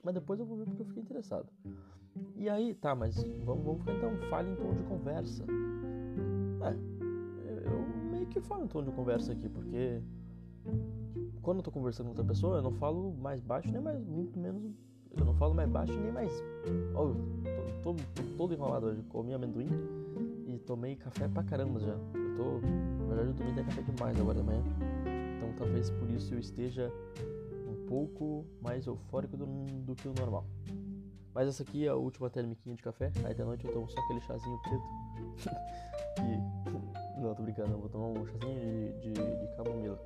Mas 0.04 0.14
depois 0.14 0.40
eu 0.40 0.46
vou 0.46 0.58
ver 0.58 0.66
porque 0.66 0.82
eu 0.82 0.86
fiquei 0.86 1.04
interessado. 1.04 1.48
E 2.36 2.50
aí, 2.50 2.74
tá, 2.74 2.96
mas 2.96 3.16
vamos, 3.46 3.64
vamos 3.64 3.80
ficar 3.82 3.94
então, 3.94 4.18
fale 4.30 4.52
em 4.52 4.56
tom 4.56 4.74
de 4.74 4.84
conversa. 4.84 5.46
É, 6.64 7.68
eu 7.68 8.10
meio 8.10 8.26
que 8.28 8.42
falo 8.42 8.66
em 8.66 8.68
tom 8.68 8.84
de 8.84 8.92
conversa 8.92 9.32
aqui, 9.34 9.48
porque 9.48 10.02
quando 11.42 11.58
eu 11.58 11.64
tô 11.64 11.72
conversando 11.72 12.06
com 12.06 12.12
outra 12.12 12.26
pessoa, 12.26 12.58
eu 12.58 12.62
não 12.62 12.72
falo 12.74 13.14
mais 13.14 13.42
baixo 13.42 13.72
nem 13.72 13.82
mais, 13.82 14.04
muito 14.06 14.38
menos. 14.40 14.72
Eu 15.18 15.26
não 15.26 15.34
falo 15.36 15.54
mais 15.54 15.70
baixo 15.70 15.94
nem 16.00 16.12
mais. 16.12 16.32
Ó, 16.96 17.08
oh, 17.08 17.14
tô, 17.84 17.94
tô, 17.94 18.04
tô, 18.16 18.24
todo 18.38 18.54
enrolado 18.54 18.88
hoje. 18.88 19.02
Comi 19.04 19.34
amendoim 19.34 19.70
e 20.48 20.58
tomei 20.60 20.96
café 20.96 21.28
pra 21.28 21.44
caramba 21.44 21.80
já. 21.80 21.94
Eu 21.94 22.36
tô. 22.38 22.44
Na 23.00 23.06
verdade, 23.08 23.30
eu 23.30 23.34
tomei 23.34 23.52
até 23.52 23.64
café 23.64 23.82
demais 23.82 24.20
agora 24.20 24.38
de 24.38 24.46
manhã. 24.46 24.64
Então 25.38 25.54
talvez 25.58 25.90
por 25.90 26.10
isso 26.12 26.34
eu 26.34 26.40
esteja 26.40 26.92
um 27.68 27.86
pouco 27.88 28.46
mais 28.62 28.86
eufórico 28.88 29.36
do, 29.36 29.46
do 29.46 29.96
que 29.96 30.08
o 30.08 30.14
normal. 30.18 30.46
Mas 31.34 31.48
essa 31.48 31.64
aqui 31.64 31.86
é 31.86 31.90
a 31.90 31.96
última 31.96 32.30
termiquinha 32.30 32.76
de 32.76 32.84
café. 32.84 33.12
Aí 33.26 33.34
da 33.34 33.44
noite 33.44 33.66
eu 33.66 33.74
tomo 33.74 33.90
só 33.90 34.00
aquele 34.00 34.22
chazinho 34.22 34.60
preto. 34.62 35.50
e. 36.22 37.22
Não, 37.22 37.36
tô 37.36 37.44
brincando, 37.44 37.74
eu 37.74 37.80
vou 37.80 37.90
tomar 37.90 38.08
um 38.08 38.26
chazinho 38.26 38.60
de, 39.00 39.12
de, 39.12 39.14
de 39.14 39.56
camomila 39.56 40.00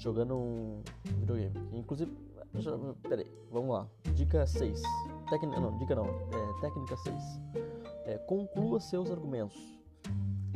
jogando 0.00 0.34
um 0.34 0.82
videogame. 1.18 1.54
Inclusive, 1.72 2.10
já, 2.54 2.72
peraí, 3.02 3.30
vamos 3.50 3.70
lá. 3.70 3.86
Dica 4.14 4.46
6. 4.46 4.82
Técnica, 5.28 5.60
não, 5.60 5.78
dica 5.78 5.94
não. 5.94 6.06
É, 6.06 6.60
técnica 6.60 6.96
6. 6.96 7.14
É, 8.06 8.18
conclua 8.18 8.80
seus 8.80 9.10
argumentos. 9.10 9.56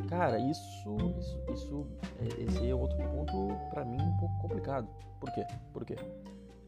Cara, 0.08 0.38
isso, 0.38 0.96
isso, 1.18 1.38
isso, 1.52 1.86
é, 2.18 2.42
esse 2.42 2.68
é 2.68 2.74
outro 2.74 2.96
ponto 2.96 3.32
para 3.70 3.84
mim 3.84 4.00
um 4.00 4.16
pouco 4.16 4.38
complicado. 4.40 4.88
Por 5.20 5.30
quê? 5.32 5.46
Por 5.72 5.84
quê? 5.84 5.96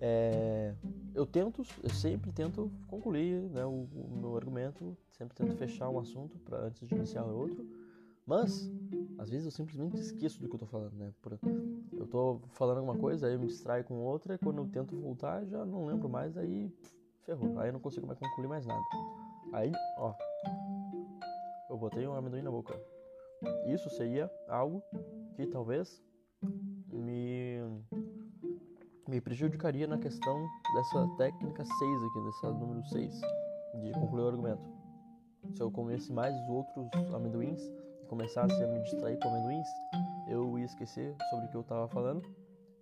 É, 0.00 0.74
eu 1.14 1.24
tento, 1.24 1.62
eu 1.82 1.90
sempre 1.90 2.30
tento 2.30 2.70
concluir 2.86 3.40
né, 3.50 3.64
o, 3.64 3.88
o 3.94 4.18
meu 4.20 4.36
argumento, 4.36 4.96
sempre 5.10 5.34
tento 5.34 5.56
fechar 5.56 5.88
um 5.88 5.98
assunto 5.98 6.38
para 6.40 6.58
antes 6.58 6.86
de 6.86 6.94
iniciar 6.94 7.24
outro. 7.24 7.66
Mas, 8.26 8.68
às 9.18 9.30
vezes 9.30 9.44
eu 9.44 9.52
simplesmente 9.52 9.96
esqueço 10.00 10.42
do 10.42 10.48
que 10.48 10.56
eu 10.56 10.58
tô 10.58 10.66
falando, 10.66 10.94
né? 10.94 11.14
Eu 11.92 12.06
tô 12.08 12.40
falando 12.48 12.78
alguma 12.78 12.98
coisa, 12.98 13.28
aí 13.28 13.34
eu 13.34 13.38
me 13.38 13.46
distraio 13.46 13.84
com 13.84 14.02
outra, 14.02 14.34
e 14.34 14.38
quando 14.38 14.58
eu 14.58 14.66
tento 14.66 14.96
voltar, 14.96 15.44
já 15.46 15.64
não 15.64 15.86
lembro 15.86 16.08
mais, 16.08 16.36
aí 16.36 16.68
ferrou. 17.22 17.56
Aí 17.60 17.68
eu 17.68 17.72
não 17.72 17.80
consigo 17.80 18.04
mais 18.04 18.18
concluir 18.18 18.48
mais 18.48 18.66
nada. 18.66 18.82
Aí, 19.52 19.70
ó, 19.98 20.12
eu 21.70 21.78
botei 21.78 22.04
um 22.06 22.14
amendoim 22.14 22.42
na 22.42 22.50
boca. 22.50 22.74
Isso 23.66 23.88
seria 23.90 24.28
algo 24.48 24.82
que 25.36 25.46
talvez 25.46 26.02
me, 26.92 27.60
me 29.06 29.20
prejudicaria 29.20 29.86
na 29.86 29.98
questão 29.98 30.48
dessa 30.74 31.06
técnica 31.16 31.64
6 31.64 32.02
aqui, 32.02 32.24
dessa 32.24 32.50
número 32.50 32.84
6, 32.88 33.20
de 33.82 33.92
concluir 33.92 34.22
o 34.22 34.28
argumento. 34.28 34.76
Se 35.54 35.62
eu 35.62 35.70
comesse 35.70 36.12
mais 36.12 36.34
outros 36.48 37.14
amendoins, 37.14 37.70
começasse 38.06 38.62
a 38.62 38.66
me 38.66 38.82
distrair 38.82 39.18
com 39.18 39.28
amendoins, 39.28 39.66
eu 40.28 40.58
ia 40.58 40.64
esquecer 40.64 41.14
sobre 41.30 41.46
o 41.46 41.48
que 41.48 41.56
eu 41.56 41.60
estava 41.60 41.88
falando 41.88 42.22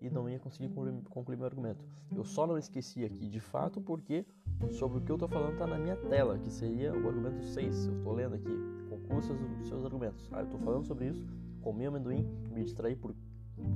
e 0.01 0.11
não 0.11 0.29
ia 0.29 0.39
conseguir 0.39 0.69
concluir, 0.69 1.37
meu 1.37 1.47
argumento. 1.47 1.85
Eu 2.15 2.25
só 2.25 2.47
não 2.47 2.59
esqueci 2.59 3.05
aqui 3.05 3.29
de 3.29 3.41
fato 3.41 3.81
porque 3.81 4.25
sobre 4.71 4.99
o 4.99 5.01
que 5.01 5.11
eu 5.11 5.17
estou 5.17 5.29
falando 5.29 5.53
está 5.55 5.67
na 5.67 5.79
minha 5.79 5.97
tela, 5.97 6.39
que 6.39 6.51
seria 6.51 6.93
o 6.93 7.09
argumento 7.09 7.43
6. 7.43 7.87
Eu 7.87 7.97
estou 7.97 8.13
lendo 8.13 8.35
aqui. 8.35 8.55
Conclua 8.89 9.23
seus, 9.23 9.39
seus 9.67 9.85
argumentos. 9.85 10.29
Ah, 10.33 10.41
eu 10.41 10.45
estou 10.45 10.61
falando 10.61 10.87
sobre 10.87 11.09
isso, 11.09 11.25
comi 11.63 11.87
amendoim, 11.87 12.23
me 12.51 12.63
distraí 12.63 12.95
por, 12.95 13.15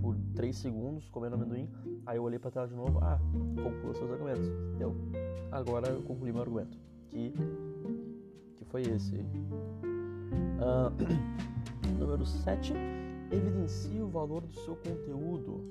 por 0.02 0.16
3 0.34 0.56
segundos 0.56 1.08
comendo 1.08 1.34
amendoim, 1.34 1.68
aí 2.06 2.18
eu 2.18 2.22
olhei 2.22 2.38
para 2.38 2.48
a 2.48 2.52
tela 2.52 2.68
de 2.68 2.74
novo, 2.74 2.98
ah, 3.00 3.18
conclua 3.62 3.94
seus 3.94 4.10
argumentos. 4.10 4.48
Deu. 4.76 4.94
Agora 5.50 5.88
eu 5.88 6.02
concluí 6.02 6.30
meu 6.30 6.42
argumento, 6.42 6.78
que, 7.08 7.32
que 8.56 8.64
foi 8.66 8.82
esse. 8.82 9.24
Uh, 10.60 10.90
número 11.98 12.24
7. 12.24 12.72
Evidencie 13.30 14.00
o 14.00 14.08
valor 14.08 14.42
do 14.42 14.54
seu 14.54 14.76
conteúdo. 14.76 15.62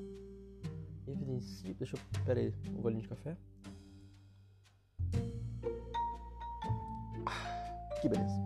Evidencie. 1.08 1.74
Deixa 1.74 1.96
eu. 1.96 2.24
Pera 2.26 2.40
aí, 2.40 2.54
um 2.70 2.82
golinho 2.82 3.02
de 3.02 3.08
café. 3.08 3.36
Ah, 7.26 8.00
que 8.02 8.10
beleza. 8.10 8.40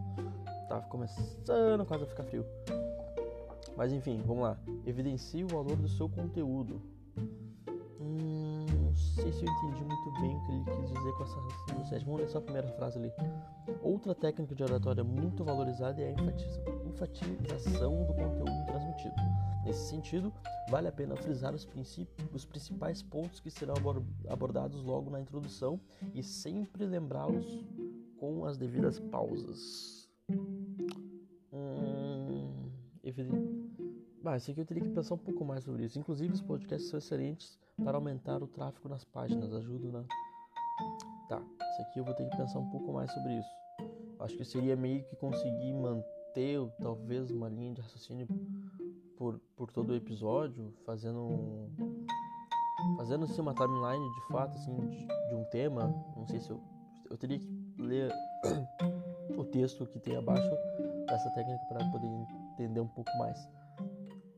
Tava 0.70 0.82
começando 0.88 1.86
quase 1.86 2.04
a 2.04 2.08
ficar 2.08 2.24
frio. 2.24 2.46
Mas 3.76 3.92
enfim, 3.92 4.22
vamos 4.26 4.44
lá. 4.44 4.58
Evidencie 4.86 5.44
o 5.44 5.48
valor 5.48 5.76
do 5.76 5.90
seu 5.90 6.08
conteúdo. 6.08 6.82
Sei 9.22 9.32
se 9.32 9.46
eu 9.46 9.54
entendi 9.54 9.84
muito 9.84 10.12
bem 10.20 10.36
o 10.36 10.42
que 10.42 10.52
ele 10.52 10.64
quis 10.66 10.94
dizer 10.94 11.14
com 11.14 11.24
essa 11.24 11.40
7. 11.90 12.06
Vamos 12.06 12.22
ler 12.22 12.28
só 12.28 12.40
a 12.40 12.42
primeira 12.42 12.68
frase 12.70 12.98
ali. 12.98 13.12
Outra 13.84 14.16
técnica 14.16 14.56
de 14.56 14.64
oratória 14.64 15.04
muito 15.04 15.44
valorizada 15.44 16.02
é 16.02 16.08
a 16.08 16.12
enfatização 16.90 18.04
do 18.04 18.14
conteúdo 18.16 18.66
transmitido. 18.66 19.14
Nesse 19.64 19.90
sentido, 19.90 20.34
vale 20.70 20.88
a 20.88 20.92
pena 20.92 21.16
frisar 21.16 21.54
os, 21.54 21.68
os 22.34 22.46
principais 22.46 23.04
pontos 23.04 23.40
que 23.40 23.52
serão 23.52 23.76
abordados 24.28 24.82
logo 24.82 25.12
na 25.12 25.22
introdução 25.22 25.80
e 26.16 26.24
sempre 26.24 26.84
lembrá-los 26.84 27.64
com 28.18 28.44
as 28.44 28.58
devidas 28.58 29.00
pausas. 29.00 30.10
Hum, 31.54 32.72
bah, 34.32 34.38
isso 34.38 34.50
aqui 34.50 34.62
eu 34.62 34.66
teria 34.66 34.84
que 34.84 34.90
pensar 34.90 35.16
um 35.16 35.18
pouco 35.18 35.44
mais 35.44 35.66
sobre 35.66 35.84
isso. 35.84 36.00
Inclusive, 36.00 36.32
os 36.32 36.42
podcasts 36.42 36.90
são 36.90 36.98
excelentes 36.98 37.60
para 37.84 37.98
aumentar 37.98 38.42
o 38.42 38.48
tráfego 38.48 38.88
nas 38.88 39.04
páginas, 39.04 39.54
ajudam 39.54 39.92
na. 39.92 40.04
Tá, 41.28 41.42
isso 41.72 41.82
aqui 41.82 42.00
eu 42.00 42.06
vou 42.06 42.14
ter 42.14 42.30
que 42.30 42.38
pensar 42.38 42.60
um 42.60 42.70
pouco 42.70 42.94
mais 42.94 43.12
sobre 43.12 43.38
isso. 43.38 43.50
Acho 44.22 44.38
que 44.38 44.46
seria 44.46 44.76
meio 44.76 45.04
que 45.04 45.16
conseguir 45.18 45.74
manter 45.74 46.60
talvez 46.82 47.30
uma 47.30 47.50
linha 47.50 47.74
de 47.74 47.82
raciocínio 47.82 48.28
por, 49.18 49.38
por 49.56 49.70
todo 49.72 49.90
o 49.90 49.96
episódio, 49.96 50.74
fazendo 50.86 51.70
fazendo 52.98 53.26
assim 53.26 53.42
uma 53.42 53.54
timeline 53.54 54.10
de 54.16 54.28
fato 54.32 54.56
assim 54.56 54.76
de, 54.88 55.08
de 55.08 55.36
um 55.36 55.44
tema. 55.52 55.94
Não 56.16 56.26
sei 56.26 56.40
se 56.40 56.50
eu 56.50 56.62
eu 57.10 57.18
teria 57.18 57.38
que 57.38 57.48
ler 57.78 58.10
o 59.38 59.44
texto 59.44 59.86
que 59.86 60.00
tem 60.00 60.16
abaixo 60.16 60.50
dessa 61.08 61.30
técnica 61.32 61.66
para 61.66 61.90
poder 61.92 62.08
entender 62.54 62.80
um 62.80 62.88
pouco 62.88 63.12
mais. 63.18 63.50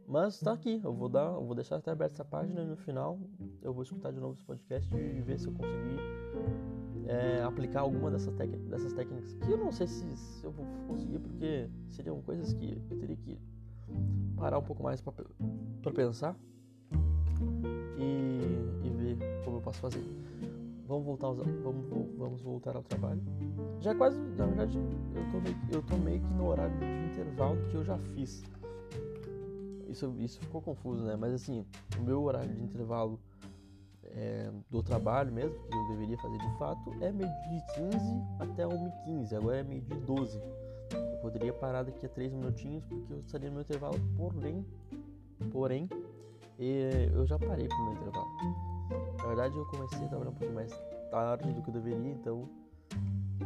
Mas 0.08 0.40
tá 0.40 0.54
aqui, 0.54 0.82
eu 0.84 0.94
vou 0.94 1.08
dar, 1.08 1.34
eu 1.34 1.44
vou 1.44 1.56
deixar 1.56 1.78
até 1.78 1.92
aberta 1.92 2.16
essa 2.16 2.26
página 2.26 2.62
e 2.62 2.66
no 2.66 2.76
final 2.76 3.20
eu 3.62 3.74
vou 3.74 3.84
escutar 3.84 4.12
de 4.12 4.20
novo 4.20 4.34
esse 4.34 4.44
podcast 4.44 4.94
e 4.96 5.22
ver 5.22 5.40
se 5.40 5.48
eu 5.48 5.54
consegui 5.54 5.98
é, 7.08 7.42
aplicar 7.42 7.82
alguma 7.82 8.12
dessas, 8.12 8.34
dessas 8.70 8.94
técnicas 8.94 9.34
que 9.34 9.52
eu 9.52 9.58
não 9.58 9.72
sei 9.72 9.88
se, 9.88 10.16
se, 10.16 10.44
eu 10.44 10.52
vou 10.52 10.66
conseguir 10.88 11.20
porque 11.20 11.70
seriam 11.90 12.22
coisas 12.22 12.54
que 12.54 12.82
eu 12.90 13.00
teria 13.00 13.16
que 13.16 13.40
parar 14.36 14.60
um 14.60 14.64
pouco 14.64 14.84
mais 14.84 15.02
para 15.02 15.92
pensar 15.94 16.36
e, 17.98 18.86
e, 18.86 18.90
ver 18.90 19.18
como 19.44 19.58
eu 19.58 19.62
posso 19.62 19.80
fazer. 19.80 20.04
Vamos 20.86 21.06
voltar, 21.06 21.28
aos, 21.28 21.38
vamos, 21.38 21.88
vamos 22.18 22.42
voltar 22.42 22.76
ao 22.76 22.84
trabalho. 22.84 23.22
Já 23.80 23.96
quase, 23.96 24.20
na 24.38 24.46
verdade, 24.46 24.78
eu 24.78 25.32
tô, 25.32 25.40
meio, 25.40 25.58
eu 25.72 25.82
tô 25.84 25.98
meio 25.98 26.22
que 26.22 26.34
no 26.34 26.48
horário 26.48 26.78
de 26.78 27.12
intervalo 27.12 27.58
que 27.70 27.76
eu 27.76 27.84
já 27.84 27.98
fiz. 27.98 28.44
Isso, 29.94 30.12
isso 30.18 30.40
ficou 30.40 30.60
confuso, 30.60 31.04
né? 31.04 31.16
Mas 31.16 31.34
assim, 31.36 31.64
o 32.00 32.02
meu 32.02 32.24
horário 32.24 32.50
de 32.50 32.64
intervalo 32.64 33.20
é, 34.06 34.52
do 34.68 34.82
trabalho 34.82 35.32
mesmo, 35.32 35.56
que 35.68 35.76
eu 35.76 35.88
deveria 35.90 36.18
fazer 36.18 36.40
de 36.40 36.58
fato, 36.58 36.92
é 37.00 37.12
meio 37.12 37.30
de 37.30 37.64
15 37.76 38.24
até 38.40 38.66
1h15, 38.66 39.38
agora 39.38 39.60
é 39.60 39.64
meio 39.64 39.82
de 39.82 39.94
12. 40.00 40.42
Eu 40.92 41.18
poderia 41.22 41.54
parar 41.54 41.84
daqui 41.84 42.08
a 42.08 42.10
3 42.10 42.34
minutinhos 42.34 42.84
porque 42.86 43.14
eu 43.14 43.20
estaria 43.20 43.50
no 43.50 43.54
meu 43.54 43.62
intervalo, 43.62 44.00
porém, 44.18 44.66
porém, 45.52 45.88
eu 46.58 47.28
já 47.28 47.38
parei 47.38 47.68
pro 47.68 47.84
meu 47.84 47.94
intervalo. 47.94 48.28
Na 49.20 49.28
verdade, 49.28 49.56
eu 49.56 49.66
comecei 49.68 50.06
a 50.06 50.08
trabalhar 50.08 50.32
um 50.32 50.36
pouco 50.36 50.54
mais 50.56 50.72
tarde 51.12 51.54
do 51.54 51.62
que 51.62 51.70
eu 51.70 51.74
deveria, 51.76 52.12
então, 52.12 52.50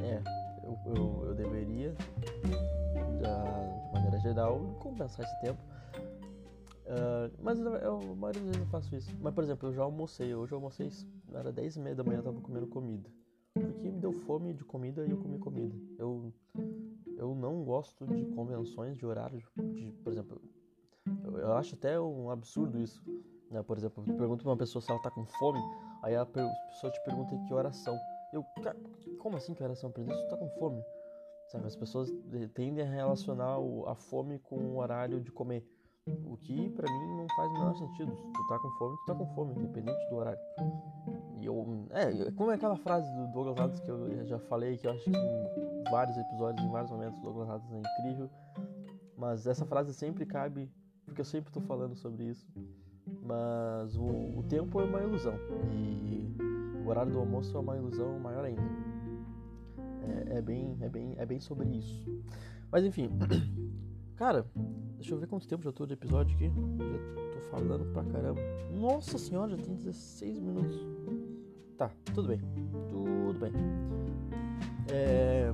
é, 0.01 0.21
eu, 0.63 0.95
eu, 0.95 1.25
eu 1.27 1.35
deveria, 1.35 1.93
de 3.19 3.93
maneira 3.93 4.17
geral, 4.19 4.59
compensar 4.79 5.25
esse 5.25 5.41
tempo. 5.41 5.59
Uh, 6.87 7.35
mas 7.43 7.59
eu, 7.59 7.97
a 7.97 8.15
maioria 8.15 8.41
das 8.41 8.43
vezes 8.43 8.61
eu 8.61 8.65
faço 8.67 8.95
isso. 8.95 9.17
Mas, 9.19 9.33
por 9.33 9.43
exemplo, 9.43 9.67
eu 9.67 9.73
já 9.73 9.83
almocei. 9.83 10.33
Hoje 10.33 10.53
eu 10.53 10.57
almocei, 10.57 10.89
era 11.33 11.51
10 11.51 11.75
e 11.75 11.79
meia 11.79 11.95
da 11.95 12.03
manhã, 12.03 12.19
eu 12.19 12.23
tava 12.23 12.39
comendo 12.39 12.67
comida. 12.67 13.09
Porque 13.53 13.89
me 13.89 13.99
deu 13.99 14.13
fome 14.13 14.53
de 14.53 14.63
comida 14.63 15.05
e 15.05 15.11
eu 15.11 15.17
comi 15.17 15.37
comida. 15.37 15.75
Eu, 15.97 16.33
eu 17.17 17.35
não 17.35 17.63
gosto 17.63 18.05
de 18.07 18.25
convenções 18.27 18.97
de 18.97 19.05
horário. 19.05 19.37
De, 19.57 19.91
por 20.03 20.13
exemplo, 20.13 20.41
eu, 21.23 21.37
eu 21.39 21.53
acho 21.53 21.75
até 21.75 21.99
um 21.99 22.29
absurdo 22.29 22.79
isso. 22.79 23.03
Né? 23.51 23.61
Por 23.63 23.77
exemplo, 23.77 24.03
eu 24.07 24.15
pergunto 24.15 24.43
pra 24.43 24.51
uma 24.51 24.57
pessoa 24.57 24.81
se 24.81 24.89
ela 24.89 25.01
tá 25.01 25.11
com 25.11 25.25
fome, 25.25 25.59
aí 26.03 26.15
a 26.15 26.25
pessoa 26.25 26.91
te 26.91 27.03
pergunta 27.03 27.37
que 27.47 27.53
horas 27.53 27.75
são. 27.77 27.97
Eu, 28.31 28.45
como 29.19 29.35
assim 29.35 29.53
que? 29.53 29.59
Pergunta 29.59 30.15
se 30.15 30.23
tu 30.23 30.29
tá 30.29 30.37
com 30.37 30.49
fome. 30.51 30.83
Sabe, 31.47 31.65
as 31.65 31.75
pessoas 31.75 32.13
tendem 32.53 32.85
a 32.85 32.89
relacionar 32.89 33.57
a 33.87 33.95
fome 33.95 34.37
com 34.39 34.57
o 34.57 34.77
horário 34.77 35.21
de 35.21 35.31
comer. 35.31 35.65
O 36.25 36.37
que 36.37 36.69
para 36.69 36.91
mim 36.91 37.17
não 37.17 37.27
faz 37.35 37.49
o 37.49 37.53
menor 37.53 37.75
sentido. 37.75 38.15
Se 38.15 38.31
tu 38.33 38.47
tá 38.47 38.59
com 38.59 38.69
fome, 38.71 38.97
tu 38.97 39.05
tá 39.05 39.15
com 39.15 39.25
fome, 39.35 39.53
independente 39.55 40.09
do 40.09 40.15
horário. 40.15 40.39
E 41.39 41.45
eu. 41.45 41.87
É, 41.91 42.31
como 42.31 42.51
é 42.51 42.55
aquela 42.55 42.77
frase 42.77 43.07
do 43.15 43.27
Douglas 43.31 43.57
Adams 43.57 43.79
que 43.79 43.89
eu 43.89 44.25
já 44.25 44.39
falei, 44.39 44.77
que 44.77 44.87
eu 44.87 44.91
acho 44.91 45.03
que 45.03 45.11
em 45.11 45.83
vários 45.91 46.17
episódios, 46.17 46.65
em 46.65 46.71
vários 46.71 46.91
momentos, 46.91 47.19
o 47.19 47.23
Douglas 47.23 47.49
Adams 47.49 47.73
é 47.73 47.79
incrível. 47.79 48.29
Mas 49.17 49.47
essa 49.47 49.65
frase 49.65 49.93
sempre 49.93 50.25
cabe, 50.25 50.71
porque 51.05 51.21
eu 51.21 51.25
sempre 51.25 51.51
tô 51.51 51.59
falando 51.61 51.95
sobre 51.95 52.25
isso. 52.25 52.47
Mas 53.23 53.95
o, 53.95 54.05
o 54.05 54.43
tempo 54.47 54.79
é 54.79 54.83
uma 54.83 55.01
ilusão. 55.01 55.33
E 55.71 56.35
o 56.85 56.89
horário 56.89 57.11
do 57.11 57.19
almoço 57.19 57.55
é 57.55 57.59
uma 57.59 57.75
ilusão 57.75 58.19
maior 58.19 58.45
ainda. 58.45 58.61
É, 60.29 60.37
é, 60.37 60.41
bem, 60.41 60.77
é, 60.81 60.89
bem, 60.89 61.15
é 61.17 61.25
bem 61.25 61.39
sobre 61.39 61.69
isso. 61.69 62.03
Mas 62.71 62.83
enfim. 62.85 63.09
Cara, 64.15 64.45
deixa 64.97 65.13
eu 65.13 65.19
ver 65.19 65.27
quanto 65.27 65.47
tempo 65.47 65.63
já 65.63 65.71
tô 65.71 65.85
de 65.85 65.93
episódio 65.93 66.35
aqui. 66.35 66.47
Já 66.49 67.39
tô 67.39 67.49
falando 67.49 67.85
pra 67.93 68.03
caramba. 68.03 68.41
Nossa 68.71 69.17
senhora, 69.17 69.55
já 69.55 69.63
tem 69.63 69.75
16 69.75 70.39
minutos. 70.39 70.79
Tá, 71.77 71.91
tudo 72.13 72.27
bem. 72.27 72.41
Tudo 72.89 73.39
bem. 73.39 73.51
É... 74.91 75.53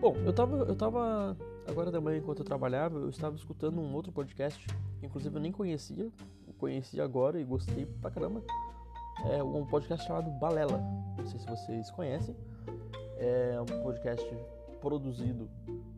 Bom, 0.00 0.14
eu 0.24 0.32
tava, 0.32 0.56
eu 0.56 0.76
tava. 0.76 1.36
Agora 1.66 1.90
da 1.90 2.00
manhã, 2.00 2.18
enquanto 2.18 2.40
eu 2.40 2.44
trabalhava, 2.44 2.98
eu 2.98 3.08
estava 3.08 3.36
escutando 3.36 3.80
um 3.80 3.94
outro 3.94 4.10
podcast. 4.12 4.66
Inclusive 5.02 5.36
eu 5.36 5.40
nem 5.40 5.52
conhecia. 5.52 6.10
Conheci 6.58 7.00
agora 7.00 7.40
e 7.40 7.44
gostei 7.44 7.86
pra 8.00 8.10
caramba. 8.10 8.42
É 9.30 9.42
um 9.42 9.64
podcast 9.66 10.06
chamado 10.06 10.30
Balela. 10.38 10.80
Não 11.16 11.26
sei 11.26 11.38
se 11.38 11.46
vocês 11.46 11.90
conhecem. 11.90 12.34
É 13.16 13.56
um 13.60 13.82
podcast 13.82 14.28
produzido 14.80 15.48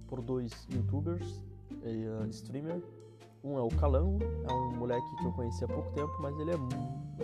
por 0.06 0.20
dois 0.20 0.66
youtubers 0.70 1.42
uh, 1.82 2.26
streamer. 2.28 2.82
Um 3.42 3.58
é 3.58 3.62
o 3.62 3.68
Calango, 3.68 4.22
é 4.22 4.52
um 4.52 4.76
moleque 4.76 5.16
que 5.16 5.24
eu 5.24 5.32
conheci 5.32 5.64
há 5.64 5.68
pouco 5.68 5.90
tempo, 5.92 6.12
mas 6.20 6.38
ele 6.38 6.50
é, 6.50 6.54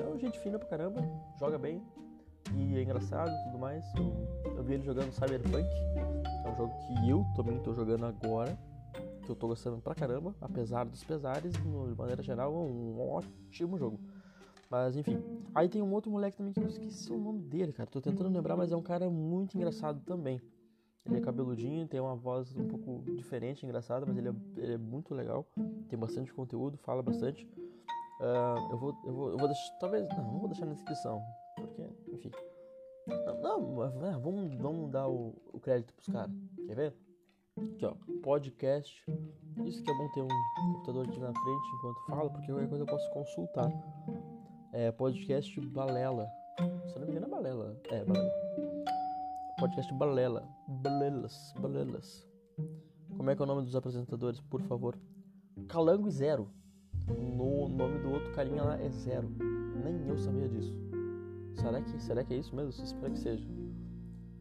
é 0.01 0.19
gente 0.19 0.39
fina 0.41 0.59
pra 0.59 0.67
caramba, 0.67 1.03
joga 1.39 1.59
bem 1.59 1.83
e 2.55 2.77
é 2.77 2.83
engraçado 2.83 3.31
e 3.31 3.45
tudo 3.45 3.59
mais. 3.59 3.85
Eu, 3.95 4.57
eu 4.57 4.63
vi 4.63 4.75
ele 4.75 4.83
jogando 4.83 5.13
Cyberpunk, 5.13 5.69
é 6.45 6.49
um 6.49 6.57
jogo 6.57 6.73
que 6.87 7.11
eu 7.11 7.25
também 7.37 7.59
tô 7.59 7.75
jogando 7.75 8.07
agora, 8.07 8.59
que 9.23 9.31
eu 9.31 9.37
tô 9.37 9.49
gostando 9.49 9.79
pra 9.79 9.95
caramba, 9.95 10.35
apesar 10.41 10.85
dos 10.85 11.05
pesares, 11.05 11.53
de 11.53 11.69
maneira 11.97 12.23
geral 12.23 12.55
é 12.55 12.59
um 12.59 12.99
ótimo 13.11 13.77
jogo. 13.77 14.01
Mas 14.71 14.97
enfim. 14.97 15.23
Aí 15.55 15.69
tem 15.69 15.83
um 15.83 15.92
outro 15.92 16.11
moleque 16.11 16.37
também 16.37 16.53
que 16.53 16.61
eu 16.61 16.66
esqueci 16.66 17.12
o 17.12 17.19
nome 17.19 17.40
dele, 17.40 17.73
cara. 17.73 17.88
Tô 17.88 18.01
tentando 18.01 18.31
lembrar, 18.31 18.57
mas 18.57 18.73
é 18.73 18.77
um 18.77 18.83
cara 18.83 19.09
muito 19.09 19.57
engraçado 19.57 20.01
também. 20.05 20.40
Ele 21.07 21.19
é 21.19 21.21
cabeludinho, 21.21 21.87
tem 21.87 22.01
uma 22.01 22.16
voz 22.16 22.55
um 22.57 22.66
pouco 22.66 23.03
diferente, 23.14 23.64
engraçada, 23.64 24.05
mas 24.05 24.16
ele 24.16 24.29
é, 24.29 24.35
ele 24.57 24.75
é 24.75 24.79
muito 24.79 25.14
legal. 25.14 25.47
Tem 25.88 25.99
bastante 25.99 26.35
conteúdo, 26.35 26.77
fala 26.79 27.03
bastante. 27.03 27.49
Uh, 28.21 28.73
eu, 28.73 28.79
vou, 28.79 28.97
eu, 29.05 29.14
vou, 29.14 29.31
eu 29.31 29.38
vou 29.38 29.47
deixar. 29.47 29.73
Talvez. 29.79 30.09
Não, 30.09 30.33
não 30.33 30.38
vou 30.40 30.49
deixar 30.49 30.66
na 30.66 30.73
descrição. 30.73 31.23
Porque, 31.57 31.83
enfim. 32.12 32.31
Não, 33.07 33.40
não 33.40 34.21
vamos, 34.21 34.55
vamos 34.57 34.90
dar 34.90 35.09
o, 35.09 35.35
o 35.53 35.61
crédito 35.61 35.95
pros 35.95 36.09
caras. 36.09 36.35
Quer 36.66 36.75
ver? 36.75 36.95
Aqui, 37.57 37.87
ó. 37.87 37.95
Podcast. 38.23 39.05
Isso 39.64 39.83
que 39.83 39.90
é 39.90 39.95
bom 39.95 40.09
ter 40.12 40.23
um 40.23 40.29
computador 40.73 41.07
aqui 41.07 41.21
na 41.21 41.33
frente 41.33 41.69
enquanto 41.79 42.07
falo, 42.07 42.31
porque 42.31 42.53
qualquer 42.53 42.69
coisa 42.69 42.83
eu 42.83 42.88
posso 42.88 43.11
consultar. 43.11 43.71
É 44.73 44.90
podcast 44.90 45.61
Balela. 45.61 46.29
Se 46.88 46.99
não 46.99 47.07
me 47.07 47.12
engano 47.12 47.27
é 47.27 47.31
Balela. 47.31 47.81
É, 47.90 48.05
Balela 48.05 48.65
podcast 49.59 49.92
Balela. 49.95 50.47
Balelas, 50.69 51.55
Balelas. 51.59 52.27
Como 53.16 53.31
é 53.31 53.35
que 53.35 53.40
é 53.40 53.45
o 53.45 53.47
nome 53.47 53.62
dos 53.62 53.75
apresentadores, 53.75 54.40
por 54.40 54.61
favor? 54.62 54.99
Calango 55.66 56.09
e 56.09 56.11
Zero. 56.11 56.51
No 57.09 57.69
nome 57.69 57.99
do 58.01 58.11
outro 58.11 58.31
carinha 58.33 58.62
lá 58.62 58.79
é 58.79 58.90
Zero. 58.90 59.29
Nem 59.83 60.07
eu 60.09 60.19
sabia 60.19 60.49
disso. 60.49 60.75
Será 61.55 61.81
que, 61.81 62.03
será 62.03 62.23
que 62.23 62.35
é 62.35 62.37
isso 62.37 62.55
mesmo? 62.55 62.71
Espero 62.85 63.12
que 63.12 63.19
seja. 63.19 63.49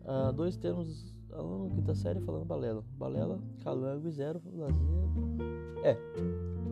Uh, 0.02 0.34
dois 0.34 0.58
termos 0.58 1.16
aluno 1.32 1.70
quinta 1.74 1.96
série 1.96 2.20
falando 2.20 2.46
balela. 2.46 2.84
Balela, 2.98 3.40
calango 3.64 4.08
e 4.08 4.12
zero, 4.12 4.42
lazer. 4.54 4.82
É. 5.84 5.98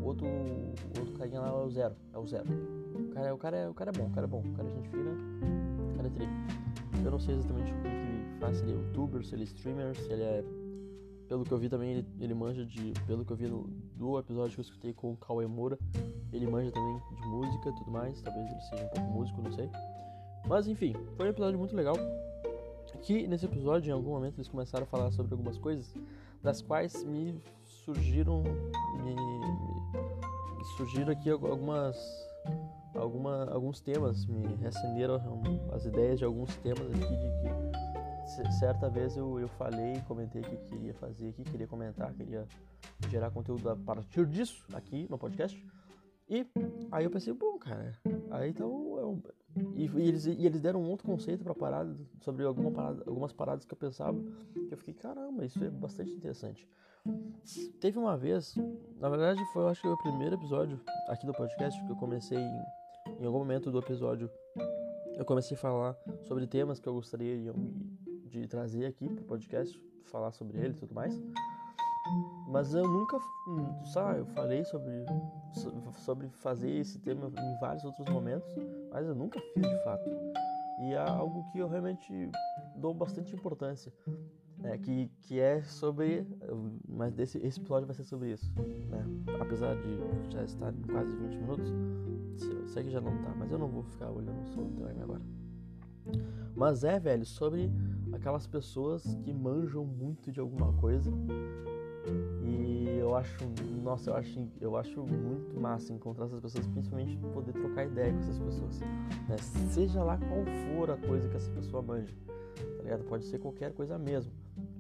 O 0.01 0.06
outro, 0.06 0.27
o 0.27 0.99
outro 0.99 1.13
carinha 1.17 1.39
lá 1.39 1.47
é 1.47 1.51
o 1.53 1.69
zero. 1.69 1.95
É 2.13 2.17
o 2.17 2.27
zero. 2.27 2.45
O 2.93 3.13
cara, 3.13 3.34
o 3.34 3.38
cara, 3.38 3.58
é, 3.58 3.69
o 3.69 3.73
cara 3.73 3.91
é 3.91 3.97
bom, 3.97 4.08
o 4.08 4.12
cara 4.12 4.27
é 4.27 4.29
bom. 4.29 4.41
O 4.41 4.53
cara 4.53 4.67
é 4.67 4.71
gente 4.73 4.89
fina. 4.89 5.12
O 5.93 5.95
cara 5.95 6.08
é 6.08 6.12
tri. 6.12 6.27
Eu 7.03 7.11
não 7.11 7.19
sei 7.19 7.35
exatamente 7.35 7.71
o 7.71 7.75
que 7.75 8.39
faz, 8.39 8.57
se 8.57 8.63
ele 8.63 8.71
é 8.71 8.75
youtuber, 8.75 9.25
se 9.25 9.35
ele 9.35 9.43
é 9.43 9.45
streamer, 9.45 9.95
se 9.95 10.11
ele 10.11 10.23
é. 10.23 10.43
Pelo 11.27 11.43
que 11.43 11.51
eu 11.51 11.57
vi 11.57 11.69
também, 11.69 11.91
ele, 11.91 12.07
ele 12.19 12.33
manja 12.33 12.65
de. 12.65 12.93
Pelo 13.05 13.25
que 13.25 13.31
eu 13.31 13.37
vi 13.37 13.47
no, 13.47 13.63
do 13.95 14.19
episódio 14.19 14.53
que 14.53 14.59
eu 14.59 14.63
escutei 14.63 14.93
com 14.93 15.13
o 15.13 15.17
Cauê 15.17 15.47
Moura, 15.47 15.77
ele 16.31 16.47
manja 16.47 16.71
também 16.71 17.01
de 17.15 17.27
música 17.27 17.69
e 17.69 17.75
tudo 17.75 17.91
mais. 17.91 18.21
Talvez 18.21 18.49
ele 18.49 18.61
seja 18.61 18.85
um 18.85 18.87
pouco 18.89 19.11
músico, 19.11 19.41
não 19.41 19.51
sei. 19.51 19.69
Mas 20.47 20.67
enfim, 20.67 20.93
foi 21.15 21.27
um 21.27 21.29
episódio 21.29 21.57
muito 21.57 21.75
legal. 21.75 21.95
Que 23.01 23.27
nesse 23.27 23.45
episódio, 23.45 23.89
em 23.89 23.93
algum 23.93 24.11
momento, 24.11 24.35
eles 24.35 24.47
começaram 24.47 24.83
a 24.83 24.87
falar 24.87 25.11
sobre 25.11 25.33
algumas 25.33 25.57
coisas 25.57 25.93
das 26.41 26.61
quais 26.61 27.03
me 27.03 27.35
surgiram. 27.65 28.43
Me, 29.03 29.15
me 30.57 30.65
surgiram 30.77 31.11
aqui 31.11 31.29
algumas. 31.29 31.97
Alguma, 33.03 33.51
alguns 33.51 33.81
temas, 33.81 34.25
me 34.25 34.55
reacenderam 34.55 35.19
as 35.73 35.85
ideias 35.85 36.19
de 36.19 36.23
alguns 36.23 36.55
temas 36.57 36.87
aqui 36.87 37.15
de 37.17 38.45
que 38.45 38.51
certa 38.53 38.89
vez 38.89 39.17
eu, 39.17 39.39
eu 39.41 39.49
falei, 39.49 40.01
comentei 40.07 40.41
que 40.41 40.55
queria 40.55 40.93
fazer 40.93 41.29
aqui, 41.29 41.43
queria 41.43 41.67
comentar, 41.67 42.13
queria 42.13 42.47
gerar 43.09 43.29
conteúdo 43.29 43.69
a 43.69 43.75
partir 43.75 44.25
disso 44.25 44.65
aqui 44.73 45.05
no 45.09 45.17
podcast. 45.17 45.61
E 46.29 46.47
aí 46.93 47.03
eu 47.03 47.11
pensei, 47.11 47.33
bom, 47.33 47.57
cara, 47.57 47.91
aí 48.31 48.51
então. 48.51 48.71
Eu, 48.97 49.23
e, 49.75 49.85
e, 49.85 50.07
eles, 50.07 50.25
e 50.25 50.45
eles 50.45 50.61
deram 50.61 50.81
um 50.81 50.89
outro 50.89 51.05
conceito 51.05 51.43
pra 51.43 51.53
parada, 51.53 51.95
sobre 52.21 52.45
alguma 52.45 52.71
parada, 52.71 53.03
algumas 53.05 53.33
paradas 53.33 53.65
que 53.65 53.73
eu 53.73 53.77
pensava, 53.77 54.17
que 54.53 54.73
eu 54.73 54.77
fiquei, 54.77 54.93
caramba, 54.93 55.43
isso 55.43 55.61
é 55.61 55.69
bastante 55.69 56.11
interessante. 56.11 56.67
Teve 57.81 57.99
uma 57.99 58.15
vez, 58.15 58.55
na 58.97 59.09
verdade 59.09 59.43
foi, 59.51 59.63
eu 59.63 59.67
acho 59.67 59.81
que 59.81 59.87
o 59.89 59.97
primeiro 59.97 60.35
episódio 60.35 60.79
aqui 61.09 61.25
do 61.25 61.33
podcast, 61.33 61.83
que 61.85 61.91
eu 61.91 61.97
comecei 61.97 62.37
em, 62.37 62.63
em 63.19 63.25
algum 63.25 63.39
momento 63.39 63.71
do 63.71 63.79
episódio, 63.79 64.29
eu 65.15 65.25
comecei 65.25 65.55
a 65.55 65.59
falar 65.59 65.95
sobre 66.23 66.47
temas 66.47 66.79
que 66.79 66.87
eu 66.87 66.93
gostaria 66.93 67.53
de, 68.29 68.47
trazer 68.47 68.85
aqui 68.85 69.07
pro 69.07 69.23
podcast, 69.23 69.79
falar 70.05 70.31
sobre 70.31 70.57
ele 70.57 70.69
e 70.69 70.73
tudo 70.73 70.93
mais. 70.93 71.21
Mas 72.47 72.73
eu 72.73 72.87
nunca, 72.87 73.17
sabe, 73.93 74.19
eu 74.19 74.25
falei 74.27 74.63
sobre, 74.65 75.05
sobre 75.99 76.27
fazer 76.29 76.69
esse 76.69 76.99
tema 76.99 77.27
em 77.27 77.59
vários 77.59 77.83
outros 77.85 78.07
momentos, 78.09 78.53
mas 78.91 79.07
eu 79.07 79.15
nunca 79.15 79.39
fiz 79.53 79.63
de 79.63 79.83
fato. 79.83 80.09
E 80.81 80.93
é 80.93 80.97
algo 80.97 81.49
que 81.51 81.59
eu 81.59 81.67
realmente 81.67 82.29
dou 82.75 82.93
bastante 82.93 83.33
importância, 83.33 83.93
né, 84.57 84.77
que, 84.77 85.09
que 85.21 85.39
é 85.39 85.61
sobre, 85.63 86.27
mas 86.87 87.13
desse, 87.13 87.37
esse 87.37 87.59
episódio 87.59 87.87
vai 87.87 87.95
ser 87.95 88.03
sobre 88.03 88.31
isso, 88.31 88.51
né, 88.89 89.05
apesar 89.39 89.75
de 89.75 90.31
já 90.31 90.43
estar 90.43 90.73
quase 90.91 91.15
20 91.15 91.35
minutos, 91.37 91.71
eu 92.41 92.67
sei 92.67 92.83
que 92.83 92.89
já 92.89 93.01
não 93.01 93.15
tá, 93.21 93.33
mas 93.37 93.51
eu 93.51 93.57
não 93.57 93.67
vou 93.67 93.83
ficar 93.83 94.09
olhando 94.09 94.45
só 94.47 94.61
o 94.61 94.69
time 94.71 95.01
agora. 95.01 95.21
Mas 96.55 96.83
é, 96.83 96.99
velho, 96.99 97.25
sobre 97.25 97.71
aquelas 98.11 98.45
pessoas 98.45 99.03
que 99.23 99.33
manjam 99.33 99.85
muito 99.85 100.31
de 100.31 100.39
alguma 100.39 100.73
coisa. 100.73 101.11
E 102.43 102.97
eu 102.99 103.15
acho, 103.15 103.37
nossa, 103.81 104.09
eu 104.09 104.15
acho, 104.15 104.47
eu 104.59 104.77
acho 104.77 105.03
muito 105.05 105.59
massa 105.59 105.93
encontrar 105.93 106.25
essas 106.25 106.39
pessoas, 106.39 106.67
principalmente 106.67 107.17
poder 107.33 107.53
trocar 107.53 107.85
ideia 107.85 108.11
com 108.11 108.19
essas 108.19 108.39
pessoas. 108.39 108.79
Né? 108.79 109.37
Seja 109.71 110.03
lá 110.03 110.17
qual 110.17 110.45
for 110.67 110.91
a 110.91 110.97
coisa 110.97 111.27
que 111.29 111.35
essa 111.35 111.51
pessoa 111.51 111.81
manja, 111.81 112.13
tá 112.77 112.83
ligado? 112.83 113.03
Pode 113.05 113.25
ser 113.25 113.39
qualquer 113.39 113.73
coisa 113.73 113.97
mesmo. 113.97 114.31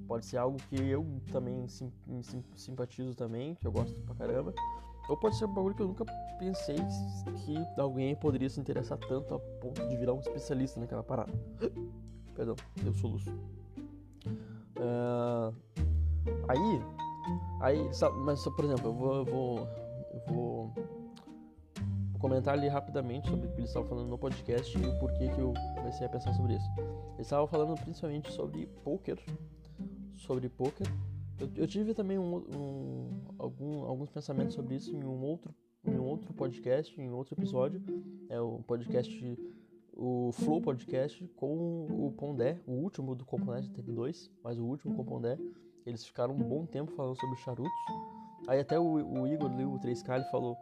Pode 0.07 0.25
ser 0.25 0.37
algo 0.37 0.57
que 0.69 0.75
eu 0.75 1.05
também 1.31 1.67
sim, 1.67 1.91
sim, 2.21 2.43
simpatizo 2.55 3.15
também, 3.15 3.55
que 3.55 3.65
eu 3.65 3.71
gosto 3.71 3.97
pra 4.01 4.13
caramba. 4.15 4.53
Ou 5.09 5.17
pode 5.17 5.35
ser 5.35 5.45
um 5.45 5.53
bagulho 5.53 5.75
que 5.75 5.81
eu 5.81 5.87
nunca 5.87 6.05
pensei 6.39 6.77
que 7.45 7.57
alguém 7.79 8.15
poderia 8.15 8.49
se 8.49 8.59
interessar 8.59 8.97
tanto 8.97 9.35
a 9.35 9.39
ponto 9.39 9.85
de 9.87 9.97
virar 9.97 10.13
um 10.13 10.19
especialista 10.19 10.79
naquela 10.79 11.03
parada. 11.03 11.31
Perdão, 12.35 12.55
eu 12.85 12.93
soluço. 12.93 13.29
Uh, 14.77 15.53
aí, 16.47 16.81
aí, 17.61 17.93
sabe, 17.93 18.17
mas 18.19 18.43
por 18.43 18.65
exemplo, 18.65 18.87
eu 18.87 18.93
vou, 18.93 19.15
eu 19.15 19.25
vou, 19.25 19.67
eu 20.13 20.21
vou 20.27 20.73
comentar 22.23 22.53
ali 22.53 22.69
rapidamente 22.69 23.29
sobre 23.29 23.47
o 23.47 23.51
que 23.51 23.57
eles 23.57 23.69
estavam 23.69 23.87
falando 23.87 24.07
no 24.07 24.17
podcast 24.17 24.77
e 24.77 24.85
o 24.85 24.97
porquê 24.97 25.27
que 25.27 25.39
eu 25.39 25.53
comecei 25.75 26.07
a 26.07 26.09
pensar 26.09 26.33
sobre 26.33 26.55
isso. 26.55 26.69
Eles 27.15 27.27
estavam 27.27 27.45
falando 27.47 27.75
principalmente 27.81 28.31
sobre 28.31 28.65
poker, 28.83 29.19
sobre 30.13 30.47
poker. 30.47 30.87
Eu, 31.43 31.49
eu 31.57 31.67
tive 31.67 31.93
também 31.93 32.17
um, 32.17 32.37
um, 32.37 33.09
algum, 33.37 33.83
alguns 33.83 34.09
pensamentos 34.09 34.55
sobre 34.55 34.75
isso 34.75 34.95
em 34.95 35.03
um 35.03 35.21
outro 35.21 35.53
em 35.85 35.99
um 35.99 36.05
outro 36.05 36.33
podcast, 36.33 36.99
em 36.99 37.11
outro 37.11 37.33
episódio. 37.33 37.83
É 38.29 38.39
o 38.39 38.59
podcast 38.65 39.37
o 39.95 40.31
Flow 40.31 40.61
Podcast 40.61 41.27
com 41.35 41.85
o 41.89 42.11
Pondé, 42.13 42.59
o 42.65 42.71
último 42.71 43.13
do 43.13 43.25
Compondé, 43.25 43.61
teve 43.75 43.91
dois, 43.91 44.31
mas 44.41 44.57
o 44.57 44.63
último 44.63 44.95
com 44.95 45.01
o 45.01 45.05
Pondé. 45.05 45.37
Eles 45.85 46.05
ficaram 46.05 46.33
um 46.33 46.39
bom 46.39 46.65
tempo 46.65 46.93
falando 46.93 47.19
sobre 47.19 47.35
charutos. 47.39 47.71
Aí 48.47 48.61
até 48.61 48.79
o, 48.79 48.85
o 48.85 49.27
Igor 49.27 49.51
o 49.51 49.79
3K, 49.79 50.15
ele 50.15 50.31
falou 50.31 50.57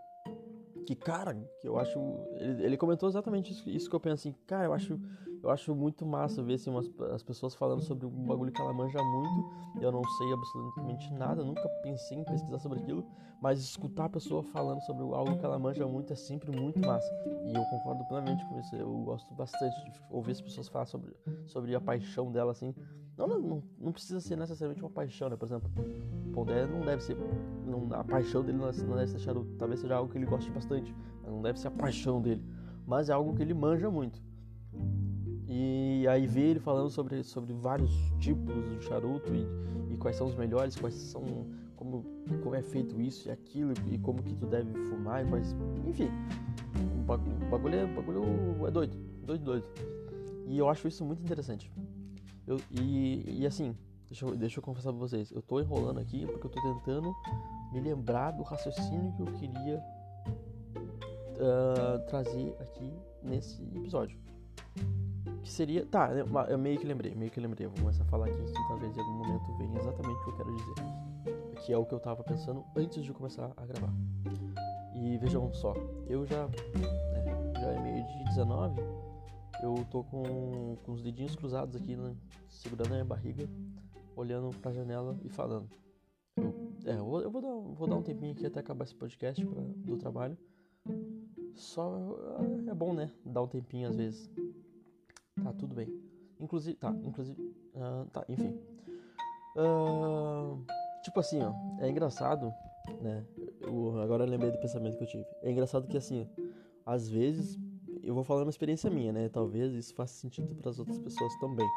que, 0.88 0.96
cara, 0.96 1.36
que 1.62 1.68
eu 1.68 1.78
acho. 1.78 2.00
Ele, 2.38 2.64
ele 2.66 2.78
comentou 2.78 3.08
exatamente 3.08 3.52
isso, 3.52 3.70
isso, 3.70 3.90
que 3.90 3.96
eu 3.96 4.00
penso 4.00 4.28
assim, 4.28 4.36
cara, 4.48 4.66
eu 4.66 4.74
acho, 4.74 5.00
eu 5.44 5.50
acho 5.50 5.74
muito 5.74 6.06
massa 6.06 6.44
ver 6.44 6.56
assim, 6.56 6.70
umas, 6.70 6.90
as 7.14 7.24
pessoas 7.24 7.56
falando 7.56 7.82
sobre 7.82 8.06
um 8.06 8.26
bagulho 8.26 8.52
que 8.52 8.62
ela 8.62 8.74
manja 8.74 9.02
muito. 9.04 9.50
Eu 9.82 9.92
não 9.92 10.04
sei 10.04 10.32
absolutamente 10.34 11.12
nada, 11.14 11.44
nunca 11.44 11.68
pensei 11.82 12.20
em 12.20 12.24
pesquisar 12.24 12.60
sobre 12.60 12.80
aquilo, 12.80 13.04
mas 13.42 13.60
escutar 13.60 14.06
a 14.06 14.10
pessoa 14.10 14.44
falando 14.44 14.82
sobre 14.82 15.04
algo 15.04 15.38
que 15.38 15.46
ela 15.46 15.58
manja 15.58 15.88
muito 15.88 16.14
é 16.14 16.16
sempre 16.16 16.52
muito 16.52 16.80
massa. 16.80 17.12
E 17.26 17.56
eu 17.56 17.64
concordo 17.66 18.06
plenamente 18.06 18.46
com 18.46 18.60
isso. 18.60 18.76
Eu 18.76 18.92
gosto 19.00 19.34
bastante 19.34 19.76
de 19.84 19.92
ouvir 20.12 20.32
as 20.32 20.42
pessoas 20.42 20.68
falar 20.68 20.86
sobre, 20.86 21.12
sobre 21.48 21.74
a 21.74 21.82
paixão 21.82 22.32
dela, 22.32 22.52
assim. 22.52 22.76
Não, 23.18 23.28
não, 23.28 23.64
não 23.80 23.92
precisa 23.92 24.20
ser 24.20 24.36
necessariamente 24.36 24.84
uma 24.84 24.92
paixão, 24.92 25.30
né? 25.30 25.36
Por 25.36 25.46
exemplo, 25.46 25.70
Pondé 26.34 26.66
não 26.68 26.82
deve 26.82 27.04
ser. 27.04 27.18
Não, 27.66 27.88
a 27.94 28.04
paixão 28.04 28.44
dele 28.44 28.60
não 28.60 28.72
deve 28.96 29.08
ser 29.08 29.20
charuto. 29.20 29.56
Talvez 29.58 29.80
seja 29.80 29.96
algo 29.96 30.12
que 30.12 30.18
ele 30.18 30.26
goste 30.26 30.52
bastante. 30.52 30.96
Não 31.26 31.42
deve 31.42 31.60
ser 31.60 31.68
a 31.68 31.72
paixão 31.72 32.22
dele. 32.22 32.44
Mas 32.86 33.10
é 33.10 33.14
algo 33.14 33.34
que 33.34 33.42
ele 33.42 33.54
manja 33.54 33.90
muito. 33.90 34.22
E 35.54 36.08
aí 36.08 36.26
ver 36.26 36.52
ele 36.52 36.60
falando 36.62 36.90
sobre, 36.90 37.22
sobre 37.24 37.52
vários 37.52 37.92
tipos 38.20 38.56
de 38.70 38.86
charuto 38.86 39.36
e, 39.36 39.94
e 39.94 39.98
quais 39.98 40.16
são 40.16 40.28
os 40.28 40.36
melhores, 40.36 40.78
quais 40.78 40.96
são. 40.96 41.46
Como, 41.76 42.06
como 42.44 42.56
é 42.56 42.62
feito 42.62 43.02
isso 43.02 43.28
e 43.28 43.32
aquilo, 43.32 43.74
e 43.92 43.98
como 43.98 44.22
que 44.24 44.34
tu 44.36 44.46
deve 44.46 44.72
fumar, 44.86 45.28
quais. 45.28 45.54
Enfim. 45.86 46.10
O 47.02 47.50
bagulho 47.50 47.76
é, 47.76 47.84
o 47.84 47.96
bagulho 47.96 48.68
é 48.68 48.72
doido. 48.72 48.98
Doido, 49.26 49.44
doido. 49.44 49.66
E 50.48 50.58
eu 50.58 50.70
acho 50.70 50.88
isso 50.88 51.04
muito 51.04 51.22
interessante. 51.22 51.70
Eu, 52.48 52.58
e, 52.72 53.42
e 53.42 53.46
assim, 53.46 53.76
deixa 54.08 54.26
eu, 54.26 54.36
deixa 54.38 54.60
eu 54.60 54.64
confessar 54.64 54.92
pra 54.92 55.00
vocês, 55.00 55.32
eu 55.32 55.42
tô 55.42 55.60
enrolando 55.60 56.00
aqui 56.00 56.26
porque 56.28 56.48
eu 56.48 56.52
tô 56.52 56.62
tentando 56.62 57.14
me 57.74 57.82
lembrar 57.82 58.32
do 58.32 58.44
raciocínio 58.44 59.12
que 59.14 59.22
eu 59.22 59.28
queria 59.34 59.84
uh, 61.36 62.00
trazer 62.08 62.56
aqui 62.60 62.94
nesse 63.22 63.62
episódio. 63.76 64.18
Que 65.52 65.56
seria. 65.58 65.86
Tá, 65.86 66.10
eu 66.48 66.58
meio 66.58 66.80
que 66.80 66.88
lembrei, 66.88 67.14
meio 67.14 67.30
que 67.30 67.38
lembrei. 67.38 67.66
Eu 67.66 67.72
vou 67.72 67.82
começar 67.82 68.04
a 68.04 68.06
falar 68.06 68.28
aqui 68.28 68.42
que 68.42 68.68
talvez 68.70 68.96
em 68.96 69.02
algum 69.02 69.14
momento 69.16 69.58
venha 69.58 69.78
exatamente 69.78 70.22
o 70.22 70.24
que 70.24 70.30
eu 70.30 70.38
quero 70.38 70.56
dizer. 70.56 70.76
Que 71.66 71.74
é 71.74 71.78
o 71.78 71.86
que 71.86 71.94
eu 71.94 72.00
tava 72.00 72.24
pensando 72.24 72.64
antes 72.74 73.04
de 73.04 73.12
começar 73.12 73.52
a 73.58 73.66
gravar. 73.66 73.94
E 74.96 75.18
vejam 75.18 75.52
só, 75.52 75.74
eu 76.08 76.26
já. 76.26 76.48
Né, 76.48 77.52
já 77.60 77.68
é 77.68 77.80
meio 77.82 78.08
de 78.08 78.24
19 78.30 78.82
eu 79.62 79.76
tô 79.92 80.04
com, 80.06 80.78
com 80.84 80.92
os 80.94 81.04
dedinhos 81.04 81.36
cruzados 81.36 81.76
aqui, 81.76 81.96
né, 81.96 82.16
segurando 82.50 82.88
a 82.88 82.94
minha 82.94 83.06
barriga, 83.06 83.48
olhando 84.16 84.58
pra 84.58 84.72
janela 84.72 85.20
e 85.24 85.30
falando. 85.30 85.70
Eu, 86.38 86.54
é, 86.86 86.98
eu, 86.98 87.06
vou, 87.06 87.22
eu 87.22 87.30
vou, 87.30 87.42
dar, 87.42 87.76
vou 87.76 87.88
dar 87.88 87.98
um 87.98 88.02
tempinho 88.02 88.32
aqui 88.32 88.46
até 88.46 88.62
acabar 88.62 88.86
esse 88.86 88.96
podcast 88.96 89.46
pra, 89.46 89.62
do 89.62 89.98
trabalho. 89.98 90.38
Só 91.54 92.18
é 92.68 92.74
bom, 92.74 92.94
né? 92.94 93.12
Dar 93.26 93.44
um 93.44 93.48
tempinho 93.48 93.90
às 93.90 93.98
vezes. 93.98 94.32
Tá, 95.44 95.54
tudo 95.54 95.76
bem. 95.76 95.88
Inclusive, 96.40 96.78
tá, 96.78 96.90
inclusive, 97.04 97.40
uh, 97.76 98.06
tá, 98.12 98.26
enfim. 98.28 98.60
Uh, 99.56 100.64
tipo 101.04 101.20
assim, 101.20 101.42
ó, 101.42 101.54
é 101.80 101.90
engraçado, 101.90 102.54
né? 103.02 103.26
Eu, 103.60 104.00
agora 104.02 104.24
eu 104.24 104.30
lembrei 104.30 104.52
do 104.52 104.58
pensamento 104.58 104.98
que 104.98 105.04
eu 105.04 105.08
tive. 105.08 105.26
É 105.44 105.52
engraçado 105.52 105.88
que 105.88 105.98
assim, 105.98 106.28
às 106.86 107.08
vezes 107.08 107.60
eu 108.04 108.16
vou 108.16 108.24
falar 108.24 108.44
uma 108.44 108.50
experiência 108.50 108.90
minha, 108.90 109.12
né? 109.12 109.30
Talvez 109.30 109.74
isso 109.74 109.94
faça 109.94 110.14
sentido 110.14 110.56
para 110.56 110.70
as 110.70 110.80
outras 110.80 110.98
pessoas 110.98 111.36
também. 111.40 111.68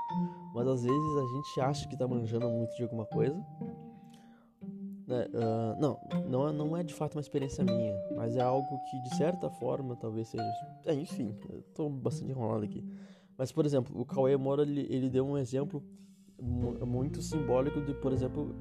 Mas 0.54 0.66
às 0.66 0.82
vezes 0.82 1.16
a 1.16 1.26
gente 1.36 1.60
acha 1.60 1.88
que 1.88 1.96
tá 1.96 2.08
manjando 2.08 2.48
muito 2.48 2.74
de 2.76 2.82
alguma 2.82 3.04
coisa. 3.04 3.36
Né? 5.06 5.26
Uh, 5.26 5.80
não, 5.80 6.00
não, 6.26 6.48
é, 6.48 6.52
não 6.52 6.76
é 6.76 6.82
de 6.82 6.94
fato 6.94 7.16
uma 7.16 7.20
experiência 7.20 7.62
minha, 7.62 7.94
mas 8.16 8.36
é 8.36 8.40
algo 8.40 8.78
que 8.90 8.98
de 9.02 9.16
certa 9.16 9.50
forma 9.50 9.96
talvez 9.96 10.28
seja. 10.28 10.44
É, 10.86 10.94
enfim, 10.94 11.36
eu 11.50 11.62
tô 11.74 11.88
bastante 11.90 12.30
enrolado 12.30 12.64
aqui. 12.64 12.82
Mas, 13.36 13.50
por 13.52 13.66
exemplo, 13.66 13.98
o 14.00 14.04
Cauê 14.04 14.36
Moura 14.36 14.62
ele, 14.62 14.86
ele 14.90 15.10
deu 15.10 15.26
um 15.26 15.36
exemplo 15.36 15.82
muito 16.40 17.22
simbólico 17.22 17.80
de, 17.80 17.94
por 17.94 18.12
exemplo, 18.12 18.54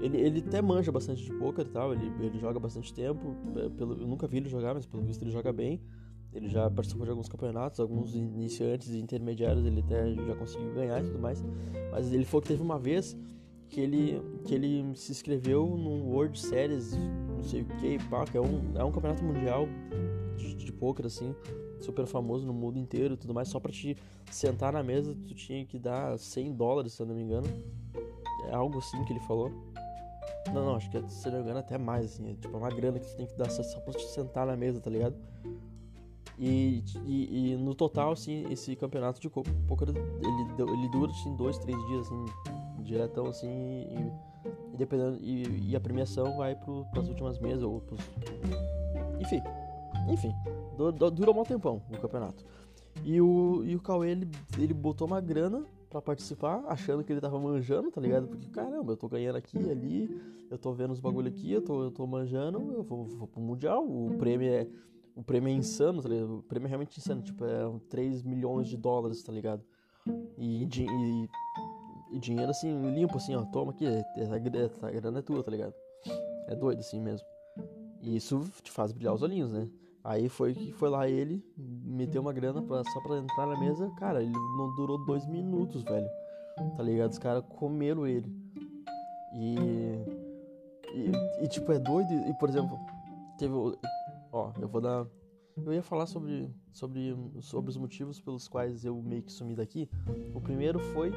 ele, 0.00 0.18
ele 0.18 0.44
até 0.46 0.62
manja 0.62 0.90
bastante 0.90 1.24
de 1.24 1.32
poker 1.32 1.66
e 1.66 1.68
tal, 1.68 1.92
ele, 1.92 2.10
ele 2.20 2.38
joga 2.38 2.58
bastante 2.58 2.92
tempo. 2.92 3.36
Pelo, 3.76 4.00
eu 4.00 4.06
nunca 4.06 4.26
vi 4.26 4.38
ele 4.38 4.48
jogar, 4.48 4.74
mas 4.74 4.86
pelo 4.86 5.02
visto 5.02 5.22
ele 5.22 5.30
joga 5.30 5.52
bem. 5.52 5.80
Ele 6.32 6.48
já 6.48 6.70
participou 6.70 7.04
de 7.04 7.10
alguns 7.10 7.28
campeonatos, 7.28 7.80
alguns 7.80 8.14
iniciantes 8.14 8.90
e 8.90 8.98
intermediários 8.98 9.64
ele 9.64 9.80
até 9.80 10.14
já 10.14 10.34
conseguiu 10.34 10.72
ganhar 10.74 11.00
e 11.00 11.06
tudo 11.06 11.18
mais. 11.18 11.42
Mas 11.90 12.12
ele 12.12 12.24
falou 12.24 12.42
que 12.42 12.48
teve 12.48 12.62
uma 12.62 12.78
vez 12.78 13.16
que 13.68 13.80
ele, 13.80 14.22
que 14.44 14.54
ele 14.54 14.94
se 14.94 15.10
inscreveu 15.10 15.66
no 15.66 16.10
World 16.10 16.38
Series, 16.38 16.96
não 17.36 17.42
sei 17.42 17.62
o 17.62 17.64
que, 17.64 17.98
pá, 18.08 18.24
que 18.24 18.36
é 18.36 18.40
um, 18.40 18.72
é 18.74 18.84
um 18.84 18.92
campeonato 18.92 19.24
mundial 19.24 19.66
de, 20.36 20.54
de 20.54 20.72
poker, 20.72 21.06
assim, 21.06 21.34
super 21.80 22.06
famoso 22.06 22.46
no 22.46 22.52
mundo 22.52 22.78
inteiro 22.78 23.14
e 23.14 23.16
tudo 23.16 23.34
mais. 23.34 23.48
Só 23.48 23.60
pra 23.60 23.72
te 23.72 23.96
sentar 24.30 24.72
na 24.72 24.82
mesa, 24.82 25.14
tu 25.26 25.34
tinha 25.34 25.64
que 25.64 25.78
dar 25.78 26.18
100 26.18 26.54
dólares, 26.54 26.92
se 26.92 27.02
eu 27.02 27.06
não 27.06 27.14
me 27.14 27.22
engano. 27.22 27.46
É 28.48 28.54
algo 28.54 28.78
assim 28.78 29.02
que 29.04 29.12
ele 29.12 29.20
falou. 29.20 29.50
Não, 30.52 30.64
não, 30.64 30.76
acho 30.76 30.90
que 30.90 31.02
se 31.10 31.28
não 31.28 31.38
me 31.38 31.44
engano 31.44 31.58
até 31.58 31.76
mais, 31.76 32.06
assim. 32.06 32.30
É 32.30 32.34
tipo 32.34 32.56
uma 32.56 32.70
grana 32.70 32.98
que 32.98 33.06
tu 33.06 33.16
tem 33.16 33.26
que 33.26 33.36
dar 33.36 33.50
só 33.50 33.80
pra 33.80 33.92
te 33.92 34.06
sentar 34.06 34.46
na 34.46 34.56
mesa, 34.56 34.80
tá 34.80 34.90
ligado? 34.90 35.16
E, 36.38 36.84
e, 37.04 37.52
e, 37.52 37.56
no 37.56 37.74
total, 37.74 38.12
assim, 38.12 38.46
esse 38.48 38.76
campeonato 38.76 39.20
de 39.20 39.28
poker, 39.28 39.88
ele, 39.88 40.72
ele 40.72 40.88
dura, 40.88 41.10
assim, 41.10 41.34
dois, 41.34 41.58
três 41.58 41.76
dias, 41.86 42.06
assim, 42.06 42.26
diretão, 42.84 43.26
assim, 43.26 43.48
e, 43.48 44.12
e 44.72 44.76
dependendo, 44.76 45.18
e, 45.20 45.70
e, 45.70 45.76
a 45.76 45.80
premiação 45.80 46.36
vai 46.36 46.54
para 46.54 47.00
as 47.00 47.08
últimas 47.08 47.40
mesas, 47.40 47.64
ou 47.64 47.80
pros... 47.80 48.00
Enfim, 49.20 49.42
enfim, 50.08 50.32
dura 50.78 51.30
um 51.30 51.44
tempão 51.44 51.82
o 51.90 51.98
campeonato. 51.98 52.44
E 53.04 53.20
o, 53.20 53.62
e 53.64 53.76
o 53.76 53.80
Cauê, 53.80 54.10
ele, 54.10 54.28
ele 54.58 54.74
botou 54.74 55.06
uma 55.06 55.20
grana 55.20 55.64
para 55.88 56.02
participar, 56.02 56.62
achando 56.66 57.02
que 57.02 57.12
ele 57.12 57.20
tava 57.20 57.38
manjando, 57.38 57.90
tá 57.90 58.00
ligado? 58.00 58.28
Porque, 58.28 58.48
caramba, 58.48 58.92
eu 58.92 58.96
tô 58.96 59.08
ganhando 59.08 59.36
aqui 59.36 59.58
ali, 59.70 60.20
eu 60.50 60.58
tô 60.58 60.72
vendo 60.72 60.92
os 60.92 61.00
bagulho 61.00 61.28
aqui, 61.28 61.52
eu 61.52 61.62
tô, 61.62 61.84
eu 61.84 61.90
tô 61.90 62.06
manjando, 62.06 62.58
eu 62.72 62.82
vou, 62.82 63.04
vou 63.04 63.26
pro 63.26 63.40
Mundial, 63.40 63.84
o 63.84 64.16
prêmio 64.18 64.48
é 64.48 64.66
o 65.16 65.22
prêmio 65.22 65.48
é 65.48 65.52
insano, 65.52 66.00
tá 66.00 66.08
ligado? 66.08 66.38
O 66.38 66.42
prêmio 66.44 66.66
é 66.66 66.68
realmente 66.68 66.96
insano, 66.96 67.20
tipo, 67.22 67.44
é 67.44 67.68
3 67.88 68.22
milhões 68.22 68.68
de 68.68 68.76
dólares, 68.76 69.20
tá 69.20 69.32
ligado? 69.32 69.64
E, 70.36 70.62
e, 70.62 71.28
e 72.12 72.18
dinheiro 72.20 72.50
assim, 72.50 72.94
limpo, 72.94 73.16
assim, 73.16 73.34
ó, 73.34 73.42
toma 73.46 73.72
aqui, 73.72 73.84
a, 73.84 74.34
a 74.34 74.38
grana 74.90 75.18
é 75.18 75.22
tua, 75.22 75.42
tá 75.42 75.50
ligado? 75.50 75.74
É 76.46 76.54
doido 76.54 76.78
assim 76.78 77.00
mesmo. 77.00 77.26
E 78.00 78.16
isso 78.16 78.44
te 78.62 78.70
faz 78.70 78.92
brilhar 78.92 79.12
os 79.12 79.22
olhinhos, 79.22 79.50
né? 79.50 79.68
Aí 80.08 80.26
foi 80.26 80.54
que 80.54 80.72
foi 80.72 80.88
lá 80.88 81.06
ele, 81.06 81.44
meteu 81.54 82.22
uma 82.22 82.32
grana 82.32 82.62
pra, 82.62 82.82
só 82.82 83.00
pra 83.02 83.18
entrar 83.18 83.46
na 83.46 83.60
mesa, 83.60 83.90
cara, 83.98 84.22
ele 84.22 84.32
não 84.32 84.74
durou 84.74 85.04
dois 85.04 85.26
minutos, 85.26 85.82
velho. 85.82 86.08
Tá 86.78 86.82
ligado? 86.82 87.10
Os 87.10 87.18
caras 87.18 87.44
comeram 87.46 88.06
ele. 88.06 88.26
E, 89.34 89.54
e, 90.94 91.44
e, 91.44 91.48
tipo, 91.48 91.70
é 91.72 91.78
doido. 91.78 92.10
E, 92.26 92.32
por 92.38 92.48
exemplo, 92.48 92.78
teve. 93.36 93.52
Ó, 94.32 94.50
eu 94.58 94.66
vou 94.66 94.80
dar. 94.80 95.06
Eu 95.58 95.74
ia 95.74 95.82
falar 95.82 96.06
sobre, 96.06 96.50
sobre, 96.72 97.14
sobre 97.42 97.70
os 97.70 97.76
motivos 97.76 98.18
pelos 98.18 98.48
quais 98.48 98.86
eu 98.86 98.96
meio 99.02 99.22
que 99.22 99.30
sumi 99.30 99.54
daqui. 99.54 99.90
O 100.32 100.40
primeiro 100.40 100.78
foi. 100.78 101.12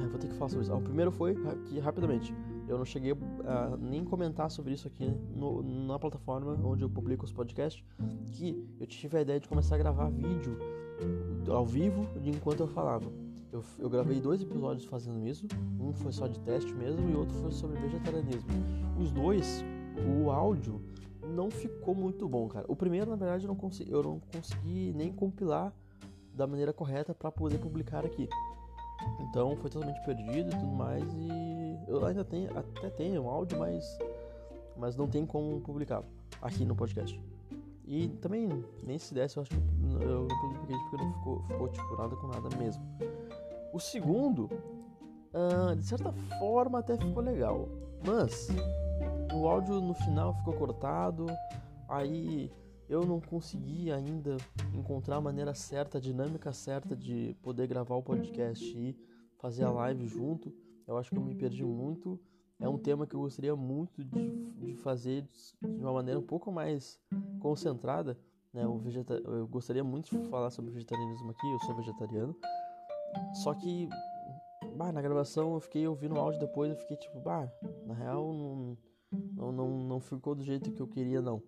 Ah, 0.00 0.08
vou 0.08 0.18
ter 0.18 0.28
que 0.28 0.34
falar 0.34 0.48
sobre 0.48 0.64
isso. 0.64 0.72
Ah, 0.72 0.78
o 0.78 0.82
primeiro 0.82 1.12
foi 1.12 1.36
que, 1.66 1.78
rapidamente, 1.78 2.34
eu 2.68 2.78
não 2.78 2.84
cheguei 2.84 3.12
a 3.44 3.76
nem 3.76 4.04
comentar 4.04 4.50
sobre 4.50 4.72
isso 4.72 4.86
aqui 4.86 5.12
no, 5.34 5.62
na 5.62 5.98
plataforma 5.98 6.58
onde 6.64 6.82
eu 6.82 6.90
publico 6.90 7.24
os 7.24 7.32
podcasts. 7.32 7.84
Que 8.32 8.64
eu 8.80 8.86
tive 8.86 9.18
a 9.18 9.20
ideia 9.20 9.40
de 9.40 9.48
começar 9.48 9.74
a 9.74 9.78
gravar 9.78 10.10
vídeo 10.10 10.58
ao 11.48 11.66
vivo 11.66 12.06
de 12.20 12.30
enquanto 12.30 12.60
eu 12.60 12.68
falava. 12.68 13.10
Eu, 13.52 13.62
eu 13.78 13.90
gravei 13.90 14.20
dois 14.20 14.40
episódios 14.40 14.86
fazendo 14.86 15.26
isso. 15.26 15.46
Um 15.78 15.92
foi 15.92 16.12
só 16.12 16.26
de 16.26 16.40
teste 16.40 16.72
mesmo 16.72 17.08
e 17.10 17.14
outro 17.14 17.34
foi 17.36 17.52
sobre 17.52 17.78
vegetarianismo. 17.80 18.48
Os 18.98 19.10
dois, 19.10 19.62
o 20.08 20.30
áudio 20.30 20.80
não 21.34 21.50
ficou 21.50 21.94
muito 21.94 22.28
bom, 22.28 22.48
cara. 22.48 22.64
O 22.68 22.76
primeiro, 22.76 23.10
na 23.10 23.16
verdade, 23.16 23.44
eu 23.44 23.48
não 23.48 23.56
consegui, 23.56 23.90
eu 23.90 24.02
não 24.02 24.20
consegui 24.34 24.92
nem 24.94 25.12
compilar 25.12 25.72
da 26.34 26.46
maneira 26.46 26.72
correta 26.72 27.14
para 27.14 27.30
poder 27.30 27.58
publicar 27.58 28.04
aqui. 28.04 28.28
Então 29.20 29.56
foi 29.56 29.70
totalmente 29.70 30.04
perdido 30.04 30.50
e 30.50 30.58
tudo 30.58 30.72
mais 30.72 31.02
e 31.14 31.78
eu 31.88 32.04
ainda 32.04 32.24
tenho 32.24 32.50
até 32.56 32.90
tenho 32.90 33.22
um 33.22 33.28
áudio, 33.28 33.58
mas 33.58 33.98
mas 34.76 34.96
não 34.96 35.06
tem 35.06 35.24
como 35.24 35.60
publicá-lo 35.60 36.06
aqui 36.40 36.64
no 36.64 36.74
podcast. 36.74 37.20
E 37.86 38.08
também 38.20 38.64
nem 38.82 38.98
se 38.98 39.12
desse, 39.12 39.36
eu 39.36 39.42
acho 39.42 39.50
que 39.50 39.56
eu 40.00 40.26
não 40.28 40.38
publiquei 40.40 40.76
porque 40.76 40.96
não 40.96 41.12
ficou, 41.14 41.42
ficou 41.42 41.68
tipo 41.68 41.96
nada 41.96 42.16
com 42.16 42.26
nada 42.28 42.56
mesmo. 42.56 42.82
O 43.72 43.80
segundo, 43.80 44.50
uh, 45.34 45.74
de 45.76 45.84
certa 45.84 46.12
forma 46.38 46.78
até 46.78 46.96
ficou 46.96 47.22
legal, 47.22 47.68
mas 48.06 48.48
o 49.32 49.48
áudio 49.48 49.80
no 49.80 49.94
final 49.94 50.34
ficou 50.34 50.54
cortado, 50.54 51.26
aí 51.88 52.50
eu 52.88 53.04
não 53.06 53.20
consegui 53.20 53.90
ainda 53.90 54.36
encontrar 54.74 55.16
a 55.16 55.20
maneira 55.20 55.54
certa, 55.54 55.98
a 55.98 56.00
dinâmica 56.00 56.52
certa 56.52 56.96
de 56.96 57.36
poder 57.42 57.66
gravar 57.66 57.94
o 57.96 58.02
podcast 58.02 58.64
e 58.64 58.96
fazer 59.38 59.64
a 59.64 59.70
live 59.70 60.06
junto. 60.06 60.52
Eu 60.86 60.96
acho 60.96 61.10
que 61.10 61.16
eu 61.16 61.22
me 61.22 61.34
perdi 61.34 61.64
muito. 61.64 62.20
É 62.60 62.68
um 62.68 62.78
tema 62.78 63.06
que 63.06 63.16
eu 63.16 63.20
gostaria 63.20 63.56
muito 63.56 64.04
de, 64.04 64.52
de 64.58 64.74
fazer 64.74 65.22
de 65.60 65.82
uma 65.82 65.92
maneira 65.92 66.20
um 66.20 66.26
pouco 66.26 66.52
mais 66.52 67.00
concentrada. 67.40 68.18
Né? 68.52 68.66
O 68.66 68.78
vegeta 68.78 69.14
eu 69.14 69.46
gostaria 69.48 69.82
muito 69.82 70.16
de 70.16 70.28
falar 70.28 70.50
sobre 70.50 70.70
vegetarianismo 70.70 71.30
aqui, 71.30 71.50
eu 71.50 71.58
sou 71.60 71.74
vegetariano. 71.74 72.36
Só 73.42 73.54
que 73.54 73.88
bah, 74.76 74.92
na 74.92 75.02
gravação 75.02 75.54
eu 75.54 75.60
fiquei 75.60 75.86
ouvindo 75.86 76.14
o 76.14 76.18
áudio 76.18 76.40
depois, 76.40 76.70
eu 76.70 76.76
fiquei 76.76 76.96
tipo, 76.96 77.20
bah, 77.20 77.50
na 77.86 77.94
real 77.94 78.32
não, 78.32 78.78
não, 79.10 79.52
não, 79.52 79.68
não 79.84 80.00
ficou 80.00 80.34
do 80.34 80.42
jeito 80.42 80.70
que 80.72 80.80
eu 80.80 80.86
queria 80.86 81.20
não. 81.20 81.42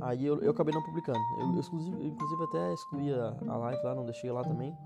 Aí 0.00 0.24
eu, 0.24 0.40
eu 0.40 0.50
acabei 0.50 0.74
não 0.74 0.82
publicando. 0.82 1.18
Eu, 1.38 1.46
eu 1.46 2.06
inclusive 2.06 2.44
até 2.44 2.72
excluí 2.72 3.12
a, 3.12 3.36
a 3.46 3.56
live 3.56 3.84
lá, 3.84 3.94
não 3.94 4.04
deixei 4.04 4.30
lá 4.30 4.42
também. 4.42 4.76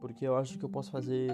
Porque 0.00 0.26
eu 0.26 0.36
acho 0.36 0.58
que 0.58 0.64
eu 0.64 0.68
posso 0.68 0.90
fazer, 0.90 1.30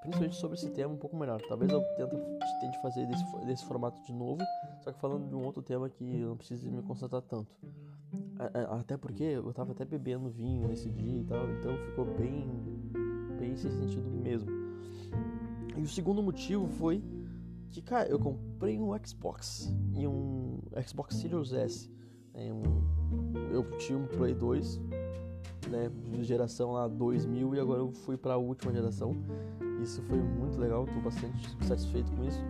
principalmente 0.00 0.36
sobre 0.36 0.56
esse 0.56 0.70
tema, 0.70 0.94
um 0.94 0.98
pouco 0.98 1.16
melhor. 1.16 1.40
Talvez 1.48 1.70
eu 1.70 1.82
tente, 1.96 2.60
tente 2.60 2.82
fazer 2.82 3.06
desse, 3.06 3.24
desse 3.46 3.64
formato 3.64 4.00
de 4.02 4.12
novo, 4.12 4.42
só 4.80 4.92
que 4.92 5.00
falando 5.00 5.28
de 5.28 5.34
um 5.34 5.44
outro 5.44 5.62
tema 5.62 5.88
que 5.88 6.20
eu 6.20 6.28
não 6.28 6.36
preciso 6.36 6.70
me 6.70 6.82
concentrar 6.82 7.22
tanto. 7.22 7.54
Até 8.70 8.96
porque 8.96 9.22
eu 9.22 9.52
tava 9.52 9.72
até 9.72 9.84
bebendo 9.84 10.28
vinho 10.28 10.68
nesse 10.68 10.90
dia 10.90 11.20
e 11.20 11.24
tal, 11.24 11.48
então 11.50 11.76
ficou 11.86 12.04
bem, 12.04 12.50
bem 13.38 13.56
sem 13.56 13.70
sentido 13.70 14.08
mesmo. 14.10 14.50
E 15.76 15.80
o 15.80 15.88
segundo 15.88 16.22
motivo 16.22 16.68
foi 16.68 17.02
que, 17.70 17.80
cara, 17.80 18.08
eu 18.08 18.18
comprei 18.18 18.78
um 18.78 18.90
Xbox 19.04 19.74
e 19.94 20.06
um 20.06 20.60
Xbox 20.86 21.16
Series 21.16 21.52
S 21.52 21.90
eu 23.52 23.64
tinha 23.78 23.98
um 23.98 24.06
Play 24.06 24.34
2, 24.34 24.80
né, 25.68 25.90
geração 26.22 26.72
lá 26.72 26.88
2000 26.88 27.54
e 27.54 27.60
agora 27.60 27.80
eu 27.80 27.92
fui 27.92 28.16
para 28.16 28.34
a 28.34 28.36
última 28.36 28.72
geração. 28.72 29.16
Isso 29.82 30.02
foi 30.02 30.18
muito 30.18 30.58
legal, 30.58 30.84
estou 30.84 31.02
bastante 31.02 31.56
satisfeito 31.66 32.10
com 32.12 32.24
isso. 32.24 32.40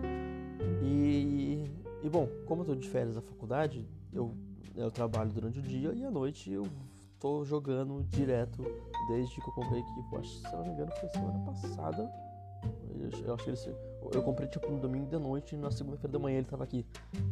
E, 0.83 1.69
e 2.03 2.09
bom, 2.09 2.27
como 2.45 2.61
eu 2.61 2.65
tô 2.65 2.75
de 2.75 2.87
férias 2.87 3.15
da 3.15 3.21
faculdade, 3.21 3.87
eu, 4.11 4.33
eu 4.75 4.91
trabalho 4.91 5.31
durante 5.31 5.59
o 5.59 5.61
dia 5.61 5.93
e 5.93 6.03
à 6.05 6.11
noite 6.11 6.51
eu 6.51 6.67
tô 7.19 7.43
jogando 7.43 8.03
direto 8.03 8.63
desde 9.07 9.35
que 9.35 9.49
eu 9.49 9.53
comprei 9.53 9.81
aqui. 9.81 10.15
Acho, 10.17 10.29
se 10.29 10.55
não 10.55 10.63
me 10.63 10.69
engano, 10.69 10.91
foi 10.99 11.09
semana 11.09 11.39
passada. 11.39 12.11
Eu, 12.99 13.25
eu 13.25 13.33
acho 13.33 13.43
que 13.43 13.49
ele 13.49 13.57
eu 14.11 14.23
comprei 14.23 14.47
tipo 14.47 14.69
no 14.71 14.79
domingo 14.79 15.07
de 15.07 15.17
noite 15.17 15.55
e 15.55 15.57
na 15.57 15.71
segunda-feira 15.71 16.11
da 16.11 16.19
manhã 16.19 16.37
ele 16.37 16.47
tava 16.47 16.63
aqui. 16.63 16.85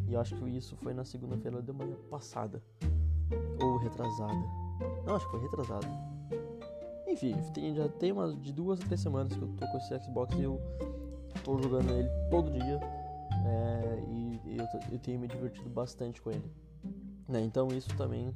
E 0.08 0.14
eu 0.14 0.20
acho 0.20 0.36
que 0.36 0.50
isso 0.50 0.76
foi 0.78 0.94
na 0.94 1.04
segunda-feira 1.04 1.62
da 1.62 1.74
manhã 1.74 1.96
passada. 2.10 2.62
Ou 3.62 3.78
retrasada. 3.78 4.34
Não, 5.06 5.16
acho 5.16 5.26
que 5.26 5.32
foi 5.32 5.42
retrasada. 5.42 5.88
Enfim, 7.08 7.36
tem, 7.54 7.76
já 7.76 7.88
tem 7.90 8.12
umas 8.12 8.40
de 8.42 8.54
duas 8.54 8.80
a 8.80 8.86
três 8.86 9.02
semanas 9.02 9.34
que 9.34 9.42
eu 9.42 9.48
tô 9.50 9.68
com 9.68 9.78
esse 9.78 10.00
Xbox 10.00 10.36
e 10.38 10.44
eu 10.44 10.60
tô 11.44 11.62
jogando 11.62 11.92
ele 11.92 12.10
todo 12.30 12.52
dia. 12.52 12.80
É, 13.46 14.04
e, 14.08 14.58
eu, 14.58 14.66
eu, 14.92 15.00
tenho 15.00 15.20
me 15.20 15.28
divertido 15.28 15.70
bastante 15.70 16.22
com 16.22 16.32
ele. 16.32 16.52
Né? 17.28 17.42
Então 17.42 17.68
isso 17.70 17.90
também 17.98 18.34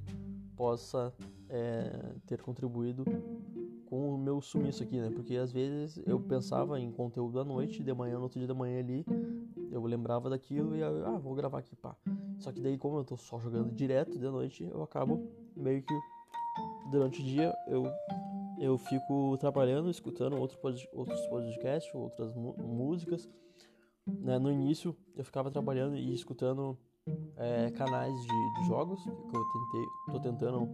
possa 0.56 1.14
é, 1.50 2.14
ter 2.26 2.42
contribuído 2.42 3.04
com 3.96 4.14
o 4.14 4.18
meu 4.18 4.42
sumiço 4.42 4.84
aqui, 4.84 5.00
né? 5.00 5.10
Porque 5.10 5.38
às 5.38 5.54
vezes 5.54 6.02
eu 6.06 6.20
pensava 6.20 6.78
em 6.78 6.92
conteúdo 6.92 7.40
à 7.40 7.46
noite, 7.46 7.82
de 7.82 7.94
manhã, 7.94 8.16
no 8.16 8.24
outro 8.24 8.38
dia 8.38 8.48
da 8.48 8.54
manhã 8.54 8.80
ali, 8.80 9.06
eu 9.72 9.82
lembrava 9.86 10.30
daquilo 10.30 10.76
e 10.76 10.82
eu, 10.82 11.06
ah, 11.06 11.18
vou 11.18 11.34
gravar 11.34 11.60
aqui, 11.60 11.78
pá. 11.78 11.96
Só 12.38 12.52
que 12.52 12.60
daí, 12.60 12.78
como 12.78 12.98
eu 12.98 13.06
tô 13.06 13.16
só 13.16 13.40
jogando 13.40 13.74
direto 13.74 14.20
de 14.20 14.26
noite, 14.26 14.66
eu 14.70 14.84
acabo 14.84 15.32
meio 15.56 15.82
que 15.82 15.94
durante 16.92 17.22
o 17.22 17.24
dia 17.24 17.54
eu 17.68 17.86
eu 18.60 18.78
fico 18.78 19.38
trabalhando, 19.38 19.90
escutando 19.90 20.38
outros 20.38 20.60
outros 20.94 21.26
podcasts, 21.28 21.94
outras 21.96 22.36
músicas. 22.36 23.30
Né? 24.06 24.38
No 24.38 24.52
início 24.52 24.94
eu 25.16 25.24
ficava 25.24 25.50
trabalhando 25.50 25.96
e 25.96 26.14
escutando 26.14 26.78
é, 27.38 27.72
canais 27.72 28.14
de, 28.14 28.54
de, 28.54 28.68
jogos 28.68 29.02
que 29.04 29.10
eu 29.10 29.46
tentei, 29.54 29.86
tô 30.12 30.20
tentando 30.20 30.70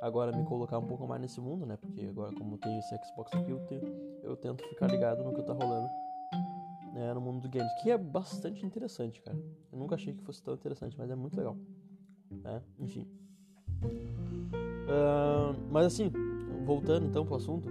agora 0.00 0.36
me 0.36 0.44
colocar 0.44 0.78
um 0.78 0.86
pouco 0.86 1.06
mais 1.06 1.20
nesse 1.20 1.40
mundo, 1.40 1.66
né? 1.66 1.76
Porque 1.76 2.02
agora 2.06 2.34
como 2.34 2.54
eu 2.54 2.58
tenho 2.58 2.78
esse 2.78 2.96
Xbox 3.06 3.32
aqui, 3.34 3.50
eu, 4.22 4.36
tento 4.36 4.64
ficar 4.64 4.86
ligado 4.88 5.22
no 5.22 5.32
que 5.32 5.42
tá 5.42 5.52
rolando 5.52 5.88
né, 6.92 7.14
no 7.14 7.20
mundo 7.20 7.40
dos 7.40 7.50
games, 7.50 7.72
que 7.82 7.90
é 7.90 7.98
bastante 7.98 8.64
interessante, 8.64 9.20
cara. 9.20 9.38
Eu 9.72 9.78
nunca 9.78 9.94
achei 9.94 10.12
que 10.12 10.22
fosse 10.22 10.42
tão 10.42 10.54
interessante, 10.54 10.96
mas 10.98 11.10
é 11.10 11.14
muito 11.14 11.36
legal. 11.36 11.56
Né? 12.30 12.62
Enfim. 12.78 13.06
Uh, 14.86 15.54
mas 15.70 15.86
assim, 15.86 16.10
voltando 16.64 17.06
então 17.06 17.24
pro 17.24 17.36
assunto, 17.36 17.68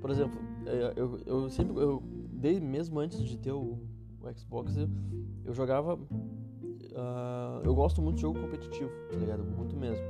por 0.00 0.10
exemplo, 0.10 0.38
é, 0.66 0.92
eu, 0.96 1.18
eu 1.26 1.50
sempre, 1.50 1.74
eu, 1.76 2.02
desde 2.32 2.60
mesmo 2.60 3.00
antes 3.00 3.22
de 3.22 3.36
ter 3.36 3.52
o, 3.52 3.78
o 4.20 4.38
Xbox, 4.38 4.76
eu, 4.76 4.88
eu 5.46 5.54
jogava. 5.54 5.96
Uh, 5.96 7.62
eu 7.64 7.74
gosto 7.74 8.02
muito 8.02 8.16
de 8.16 8.22
jogo 8.22 8.40
competitivo, 8.40 8.90
tá 9.10 9.16
ligado? 9.16 9.44
Muito 9.44 9.76
mesmo. 9.76 10.04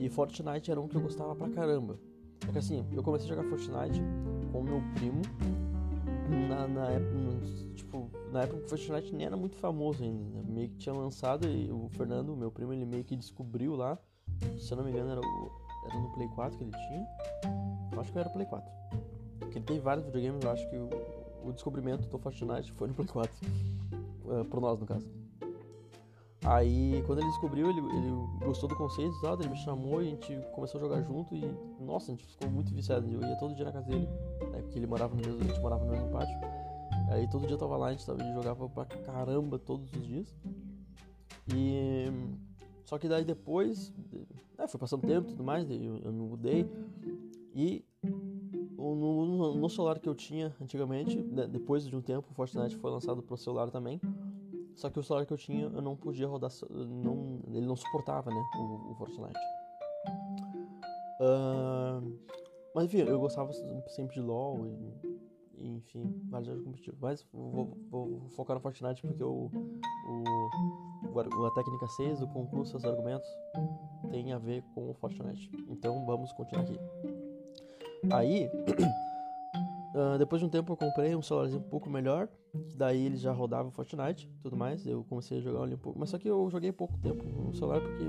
E 0.00 0.08
Fortnite 0.08 0.70
era 0.70 0.80
um 0.80 0.88
que 0.88 0.96
eu 0.96 1.00
gostava 1.02 1.36
pra 1.36 1.48
caramba. 1.50 1.98
É 2.48 2.50
que 2.50 2.58
assim, 2.58 2.86
eu 2.92 3.02
comecei 3.02 3.30
a 3.30 3.36
jogar 3.36 3.48
Fortnite 3.48 4.00
com 4.50 4.62
meu 4.62 4.82
primo 4.94 5.20
na, 6.48 6.66
na 6.66 6.86
época, 6.88 7.16
tipo, 7.74 8.10
na 8.32 8.42
época 8.42 8.64
o 8.64 8.68
Fortnite 8.68 9.14
nem 9.14 9.26
era 9.26 9.36
muito 9.36 9.56
famoso 9.56 10.02
ainda, 10.02 10.24
né? 10.30 10.42
meio 10.48 10.68
que 10.70 10.76
tinha 10.76 10.94
lançado 10.94 11.46
e 11.46 11.70
o 11.70 11.88
Fernando, 11.90 12.34
meu 12.36 12.50
primo, 12.50 12.72
ele 12.72 12.86
meio 12.86 13.04
que 13.04 13.14
descobriu 13.14 13.76
lá, 13.76 13.98
se 14.58 14.72
eu 14.72 14.76
não 14.76 14.84
me 14.84 14.90
engano 14.90 15.10
era, 15.10 15.20
o, 15.20 15.50
era 15.86 15.98
no 16.00 16.12
Play 16.12 16.28
4 16.28 16.56
que 16.56 16.64
ele 16.64 16.72
tinha, 16.72 17.06
eu 17.92 18.00
acho 18.00 18.12
que 18.12 18.18
era 18.18 18.30
Play 18.30 18.46
4, 18.46 18.72
porque 19.40 19.58
ele 19.58 19.64
tem 19.64 19.80
vários 19.80 20.06
videogames, 20.06 20.42
eu 20.42 20.50
acho 20.50 20.70
que 20.70 20.76
o, 20.76 20.88
o 21.44 21.52
descobrimento 21.52 22.08
do 22.08 22.18
Fortnite 22.18 22.72
foi 22.72 22.88
no 22.88 22.94
Play 22.94 23.08
4, 23.08 23.30
uh, 24.24 24.44
por 24.44 24.60
nós 24.60 24.78
no 24.78 24.86
caso. 24.86 25.19
Aí, 26.44 27.02
quando 27.06 27.18
ele 27.18 27.28
descobriu, 27.28 27.68
ele, 27.68 27.80
ele 27.80 28.10
gostou 28.44 28.68
do 28.68 28.74
conceito 28.74 29.14
e 29.14 29.20
tal, 29.20 29.38
ele 29.38 29.50
me 29.50 29.56
chamou 29.58 30.02
e 30.02 30.06
a 30.06 30.10
gente 30.10 30.38
começou 30.54 30.78
a 30.78 30.84
jogar 30.84 31.02
junto 31.02 31.34
e, 31.34 31.44
nossa, 31.78 32.10
a 32.10 32.14
gente 32.14 32.26
ficou 32.26 32.50
muito 32.50 32.72
viciado. 32.74 33.06
Eu 33.06 33.20
ia 33.20 33.36
todo 33.36 33.54
dia 33.54 33.66
na 33.66 33.72
casa 33.72 33.86
dele, 33.86 34.08
né, 34.50 34.62
porque 34.62 34.78
ele 34.78 34.86
morava 34.86 35.14
no 35.14 35.20
mesmo, 35.20 35.40
a 35.40 35.44
gente 35.44 35.60
morava 35.60 35.84
no 35.84 35.90
mesmo 35.90 36.08
pátio. 36.08 36.34
Aí 37.10 37.28
todo 37.28 37.46
dia 37.46 37.54
eu 37.54 37.58
tava 37.58 37.76
lá, 37.76 37.88
a 37.88 37.92
gente, 37.92 38.06
tava, 38.06 38.22
a 38.22 38.24
gente 38.24 38.34
jogava 38.34 38.68
pra 38.68 38.84
caramba 38.84 39.58
todos 39.58 39.92
os 39.92 40.06
dias. 40.06 40.34
E... 41.54 42.06
Só 42.84 42.98
que 42.98 43.06
daí 43.06 43.24
depois, 43.24 43.92
né, 44.58 44.66
foi 44.66 44.80
passando 44.80 45.06
tempo 45.06 45.28
e 45.28 45.32
tudo 45.32 45.44
mais, 45.44 45.70
eu, 45.70 45.98
eu 45.98 46.12
me 46.12 46.26
mudei. 46.26 46.68
E 47.54 47.84
no, 48.76 48.94
no, 48.94 49.54
no, 49.56 49.68
celular 49.68 49.98
que 49.98 50.08
eu 50.08 50.14
tinha 50.14 50.54
antigamente, 50.60 51.16
né, 51.18 51.46
depois 51.46 51.86
de 51.86 51.94
um 51.94 52.00
tempo, 52.00 52.28
o 52.30 52.34
Fortnite 52.34 52.76
foi 52.76 52.90
lançado 52.90 53.22
pro 53.22 53.36
celular 53.36 53.70
também. 53.70 54.00
Só 54.76 54.88
que 54.88 54.98
o 54.98 55.02
celular 55.02 55.26
que 55.26 55.32
eu 55.32 55.38
tinha, 55.38 55.64
eu 55.64 55.82
não 55.82 55.96
podia 55.96 56.26
rodar. 56.26 56.50
Não, 56.70 57.40
ele 57.48 57.66
não 57.66 57.76
suportava, 57.76 58.30
né? 58.30 58.42
O, 58.56 58.92
o 58.92 58.94
Fortnite. 58.94 59.38
Uh, 61.20 62.18
mas 62.74 62.84
enfim, 62.86 62.98
eu 62.98 63.20
gostava 63.20 63.52
sempre 63.88 64.14
de 64.14 64.22
LoL 64.22 64.66
e, 64.66 64.94
e 65.58 65.68
enfim, 65.76 66.22
vários 66.30 66.48
jogos 66.48 66.64
competitivos. 66.64 66.98
Mas 67.00 67.26
vou, 67.32 67.76
vou, 67.90 68.28
focar 68.30 68.56
no 68.56 68.62
Fortnite 68.62 69.02
porque 69.02 69.22
o, 69.22 69.50
o, 71.12 71.46
a 71.46 71.50
técnica 71.54 71.86
6 71.88 72.20
do 72.20 72.28
concurso 72.28 72.70
seus 72.70 72.84
argumentos 72.84 73.28
tem 74.10 74.32
a 74.32 74.38
ver 74.38 74.62
com 74.74 74.90
o 74.90 74.94
Fortnite. 74.94 75.50
Então 75.68 76.06
vamos 76.06 76.32
continuar 76.32 76.64
aqui. 76.64 76.78
Aí. 78.10 78.48
Uh, 79.94 80.16
depois 80.18 80.40
de 80.40 80.46
um 80.46 80.48
tempo 80.48 80.72
eu 80.72 80.76
comprei 80.76 81.16
um 81.16 81.22
celularzinho 81.22 81.60
um 81.60 81.68
pouco 81.68 81.90
melhor, 81.90 82.28
que 82.68 82.76
daí 82.76 83.06
ele 83.06 83.16
já 83.16 83.32
rodava 83.32 83.70
Fortnite 83.70 84.30
tudo 84.40 84.56
mais. 84.56 84.86
Eu 84.86 85.04
comecei 85.04 85.38
a 85.38 85.40
jogar 85.40 85.62
ali 85.62 85.74
um 85.74 85.78
pouco, 85.78 85.98
mas 85.98 86.10
só 86.10 86.18
que 86.18 86.28
eu 86.28 86.48
joguei 86.48 86.70
pouco 86.70 86.96
tempo 86.98 87.24
no 87.24 87.52
celular 87.52 87.80
porque 87.80 88.04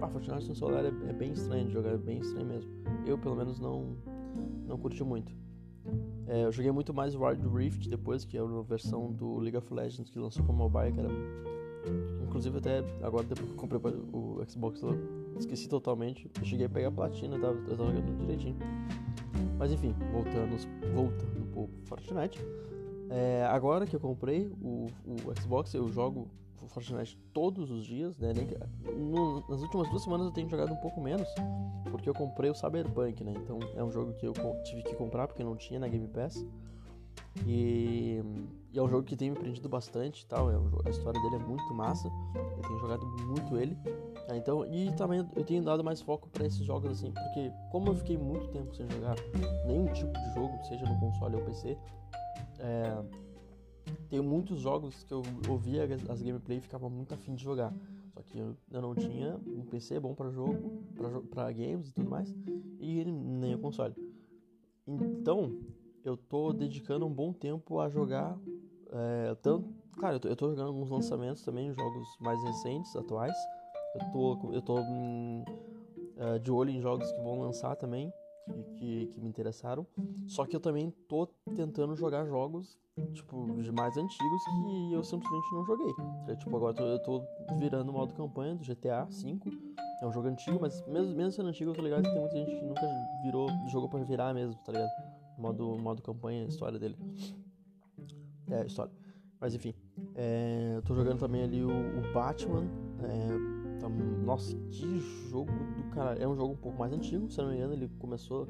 pá, 0.00 0.08
Fortnite 0.08 0.48
no 0.48 0.54
celular 0.54 0.84
é, 0.84 0.88
é, 0.88 1.12
bem 1.12 1.32
estranho 1.32 1.66
de 1.66 1.72
jogar, 1.72 1.90
é 1.90 1.96
bem 1.96 2.18
estranho 2.18 2.46
mesmo. 2.46 2.70
Eu 3.06 3.16
pelo 3.18 3.36
menos 3.36 3.60
não 3.60 3.96
não 4.66 4.76
curti 4.76 5.04
muito. 5.04 5.32
É, 6.26 6.44
eu 6.44 6.52
joguei 6.52 6.72
muito 6.72 6.92
mais 6.92 7.14
Wild 7.14 7.46
Rift 7.48 7.88
depois, 7.88 8.24
que 8.24 8.36
é 8.36 8.42
uma 8.42 8.62
versão 8.62 9.12
do 9.12 9.38
League 9.38 9.56
of 9.56 9.72
Legends 9.72 10.10
que 10.10 10.18
lançou 10.18 10.44
para 10.44 10.54
mobile, 10.54 10.92
que 10.92 11.00
era. 11.00 11.08
Inclusive 12.22 12.58
até 12.58 12.78
agora 13.02 13.24
depois 13.24 13.46
que 13.46 13.54
eu 13.54 13.56
comprei 13.56 13.80
o 14.12 14.42
Xbox 14.48 14.82
eu 14.82 14.98
esqueci 15.38 15.68
totalmente. 15.68 16.28
Eu 16.38 16.44
cheguei 16.44 16.66
a 16.66 16.68
pegar 16.68 16.90
platina, 16.90 17.36
eu 17.36 17.40
tava, 17.40 17.54
tava 17.62 17.76
jogando 17.76 18.18
direitinho. 18.18 18.56
Mas 19.58 19.72
enfim, 19.72 19.94
voltando, 20.12 20.56
voltando 20.94 21.46
pro 21.52 21.68
Fortnite. 21.84 22.38
É, 23.10 23.44
agora 23.50 23.86
que 23.86 23.94
eu 23.94 24.00
comprei 24.00 24.52
o, 24.62 24.86
o 25.04 25.40
Xbox, 25.40 25.74
eu 25.74 25.88
jogo 25.90 26.28
Fortnite 26.72 27.18
todos 27.32 27.70
os 27.70 27.84
dias, 27.84 28.16
né? 28.18 28.32
Nem, 28.34 28.48
no, 28.96 29.44
nas 29.48 29.60
últimas 29.62 29.88
duas 29.90 30.02
semanas 30.02 30.26
eu 30.26 30.32
tenho 30.32 30.48
jogado 30.48 30.72
um 30.72 30.76
pouco 30.76 31.00
menos, 31.00 31.28
porque 31.90 32.08
eu 32.08 32.14
comprei 32.14 32.50
o 32.50 32.54
Cyberpunk, 32.54 33.22
né? 33.22 33.34
Então 33.36 33.58
é 33.76 33.84
um 33.84 33.90
jogo 33.90 34.12
que 34.14 34.26
eu 34.26 34.32
tive 34.64 34.82
que 34.82 34.94
comprar 34.94 35.26
porque 35.26 35.44
não 35.44 35.56
tinha 35.56 35.78
na 35.78 35.88
Game 35.88 36.08
Pass. 36.08 36.44
E, 37.46 38.22
e 38.72 38.78
é 38.78 38.82
um 38.82 38.88
jogo 38.88 39.04
que 39.04 39.16
tem 39.16 39.30
me 39.30 39.36
prendido 39.36 39.68
bastante 39.68 40.26
tal. 40.26 40.50
É 40.50 40.58
um, 40.58 40.70
a 40.84 40.90
história 40.90 41.20
dele 41.20 41.36
é 41.36 41.38
muito 41.38 41.74
massa. 41.74 42.08
Eu 42.34 42.62
tenho 42.62 42.78
jogado 42.78 43.04
muito 43.26 43.56
ele. 43.56 43.76
É, 44.32 44.36
então, 44.36 44.64
e 44.64 44.90
também 44.92 45.26
eu 45.36 45.44
tenho 45.44 45.62
dado 45.62 45.84
mais 45.84 46.00
foco 46.00 46.28
para 46.30 46.46
esses 46.46 46.64
jogos 46.64 46.90
assim, 46.90 47.12
porque 47.12 47.52
como 47.70 47.88
eu 47.88 47.94
fiquei 47.94 48.16
muito 48.16 48.48
tempo 48.48 48.74
sem 48.74 48.88
jogar 48.88 49.14
nenhum 49.66 49.92
tipo 49.92 50.12
de 50.12 50.30
jogo, 50.32 50.58
seja 50.64 50.86
no 50.86 50.98
console 50.98 51.36
ou 51.36 51.42
PC, 51.42 51.76
é, 52.58 53.04
tem 54.08 54.20
muitos 54.22 54.60
jogos 54.60 55.04
que 55.04 55.12
eu 55.12 55.22
ouvia 55.48 55.86
as 56.08 56.22
gameplay 56.22 56.58
e 56.58 56.60
ficava 56.62 56.88
muito 56.88 57.12
afim 57.12 57.34
de 57.34 57.44
jogar. 57.44 57.74
Só 58.14 58.22
que 58.22 58.38
eu, 58.38 58.56
eu 58.70 58.80
não 58.80 58.94
tinha 58.94 59.38
um 59.46 59.64
PC 59.64 60.00
bom 60.00 60.14
para 60.14 60.30
jogo, 60.30 60.82
para 61.30 61.52
games 61.52 61.90
e 61.90 61.92
tudo 61.92 62.08
mais, 62.08 62.34
e 62.80 63.04
nem 63.04 63.54
o 63.54 63.58
console. 63.58 63.94
Então, 64.86 65.52
eu 66.04 66.16
tô 66.16 66.52
dedicando 66.52 67.06
um 67.06 67.12
bom 67.12 67.32
tempo 67.34 67.80
a 67.80 67.88
jogar. 67.90 68.38
É, 68.90 69.34
tanto, 69.42 69.68
claro, 69.98 70.16
eu 70.16 70.20
tô, 70.20 70.28
eu 70.28 70.36
tô 70.36 70.50
jogando 70.50 70.68
alguns 70.68 70.90
lançamentos 70.90 71.42
também, 71.42 71.72
jogos 71.72 72.08
mais 72.20 72.42
recentes, 72.42 72.94
atuais. 72.96 73.36
Eu 73.94 74.10
tô, 74.10 74.52
eu 74.52 74.62
tô 74.62 74.80
hum, 74.80 75.44
é, 76.16 76.38
de 76.38 76.50
olho 76.50 76.70
em 76.70 76.80
jogos 76.80 77.10
que 77.12 77.20
vão 77.20 77.40
lançar 77.40 77.76
também 77.76 78.12
que, 78.50 78.62
que, 78.76 79.06
que, 79.06 79.20
me 79.20 79.28
interessaram. 79.28 79.86
Só 80.26 80.44
que 80.46 80.56
eu 80.56 80.60
também 80.60 80.90
tô 81.08 81.26
tentando 81.54 81.94
jogar 81.94 82.24
jogos, 82.26 82.78
tipo, 83.12 83.46
mais 83.72 83.96
antigos 83.96 84.44
que 84.44 84.92
eu 84.92 85.02
simplesmente 85.02 85.52
não 85.52 85.64
joguei. 85.64 85.94
É, 86.28 86.36
tipo, 86.36 86.56
agora 86.56 86.72
eu 86.80 86.98
tô, 86.98 87.16
eu 87.16 87.26
tô 87.46 87.54
virando 87.56 87.90
o 87.90 87.92
modo 87.92 88.14
campanha 88.14 88.54
do 88.54 88.64
GTA 88.64 89.04
V. 89.04 89.38
É 90.00 90.06
um 90.06 90.12
jogo 90.12 90.28
antigo, 90.28 90.58
mas 90.60 90.84
mesmo, 90.86 91.14
mesmo 91.14 91.32
sendo 91.32 91.48
antigo, 91.48 91.70
eu 91.70 91.74
tô 91.74 91.82
ligado 91.82 92.02
que 92.02 92.10
tem 92.10 92.20
muita 92.20 92.36
gente 92.36 92.56
que 92.56 92.64
nunca 92.64 92.88
virou, 93.22 93.48
jogou 93.68 93.88
pra 93.88 94.00
virar 94.00 94.34
mesmo, 94.34 94.54
tá 94.64 94.72
ligado? 94.72 94.90
Modo, 95.38 95.78
modo 95.78 96.02
campanha, 96.02 96.44
história 96.44 96.78
dele. 96.78 96.96
É, 98.50 98.66
história. 98.66 98.92
Mas 99.40 99.54
enfim, 99.54 99.74
é, 100.14 100.74
eu 100.76 100.82
tô 100.82 100.94
jogando 100.94 101.18
também 101.18 101.42
ali 101.42 101.62
o, 101.62 101.70
o 101.70 102.12
Batman. 102.12 102.64
É, 103.02 103.51
Tá, 103.82 103.88
nossa, 103.88 104.56
que 104.70 105.00
jogo 105.28 105.50
do 105.50 105.90
cara. 105.90 106.14
É 106.14 106.26
um 106.26 106.36
jogo 106.36 106.52
um 106.52 106.56
pouco 106.56 106.78
mais 106.78 106.92
antigo, 106.92 107.28
se 107.28 107.38
não 107.38 107.48
me 107.48 107.56
engano, 107.56 107.72
ele 107.72 107.90
começou. 107.98 108.46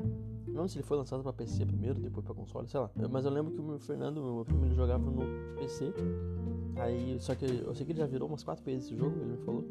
Não 0.46 0.68
sei 0.68 0.68
se 0.68 0.78
ele 0.78 0.86
foi 0.86 0.98
lançado 0.98 1.22
pra 1.22 1.32
PC 1.32 1.64
primeiro, 1.64 1.98
depois 1.98 2.24
pra 2.24 2.34
console, 2.34 2.68
sei 2.68 2.78
lá. 2.78 2.90
Mas 3.10 3.24
eu 3.24 3.30
lembro 3.30 3.50
que 3.50 3.60
o 3.60 3.78
Fernando, 3.78 4.22
meu 4.22 4.44
primo, 4.44 4.66
ele 4.66 4.74
jogava 4.74 5.10
no 5.10 5.22
PC. 5.56 5.94
Aí, 6.76 7.16
só 7.18 7.34
que 7.34 7.46
eu 7.46 7.74
sei 7.74 7.86
que 7.86 7.92
ele 7.92 8.00
já 8.00 8.06
virou 8.06 8.28
umas 8.28 8.44
quatro 8.44 8.62
vezes 8.62 8.86
esse 8.86 8.96
jogo, 8.96 9.16
ele 9.16 9.32
me 9.32 9.38
falou. 9.38 9.64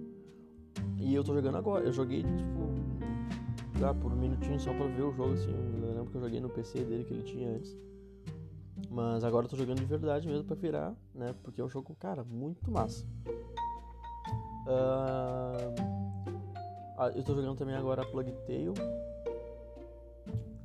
E 0.97 1.13
eu 1.13 1.23
tô 1.23 1.35
jogando 1.35 1.57
agora. 1.57 1.85
Eu 1.85 1.93
joguei, 1.93 2.23
tipo, 2.23 3.85
ah, 3.85 3.93
por 3.93 4.11
um 4.11 4.15
minutinho 4.15 4.59
só 4.59 4.73
pra 4.73 4.87
ver 4.87 5.03
o 5.03 5.13
jogo, 5.13 5.33
assim. 5.33 5.51
Eu 5.51 5.93
lembro 5.93 6.09
que 6.09 6.17
eu 6.17 6.21
joguei 6.21 6.39
no 6.39 6.49
PC 6.49 6.83
dele 6.83 7.03
que 7.03 7.13
ele 7.13 7.23
tinha 7.23 7.49
antes. 7.49 7.77
Mas 8.89 9.23
agora 9.23 9.45
eu 9.45 9.49
tô 9.49 9.55
jogando 9.55 9.77
de 9.77 9.85
verdade 9.85 10.27
mesmo 10.27 10.43
pra 10.43 10.55
virar, 10.55 10.95
né? 11.13 11.35
Porque 11.43 11.61
é 11.61 11.63
um 11.63 11.69
jogo, 11.69 11.95
cara, 11.99 12.23
muito 12.23 12.71
massa. 12.71 13.05
Uh, 14.67 16.01
eu 17.15 17.23
tô 17.23 17.33
jogando 17.33 17.57
também 17.57 17.75
agora 17.75 18.05
Plug 18.05 18.31
Tale. 18.45 18.73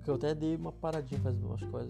Que 0.05 0.11
eu 0.11 0.15
até 0.15 0.35
dei 0.35 0.55
uma 0.55 0.71
paradinha 0.71 1.21
faz, 1.21 1.37
acho 1.55 1.65
que 1.65 1.73
faz, 1.73 1.89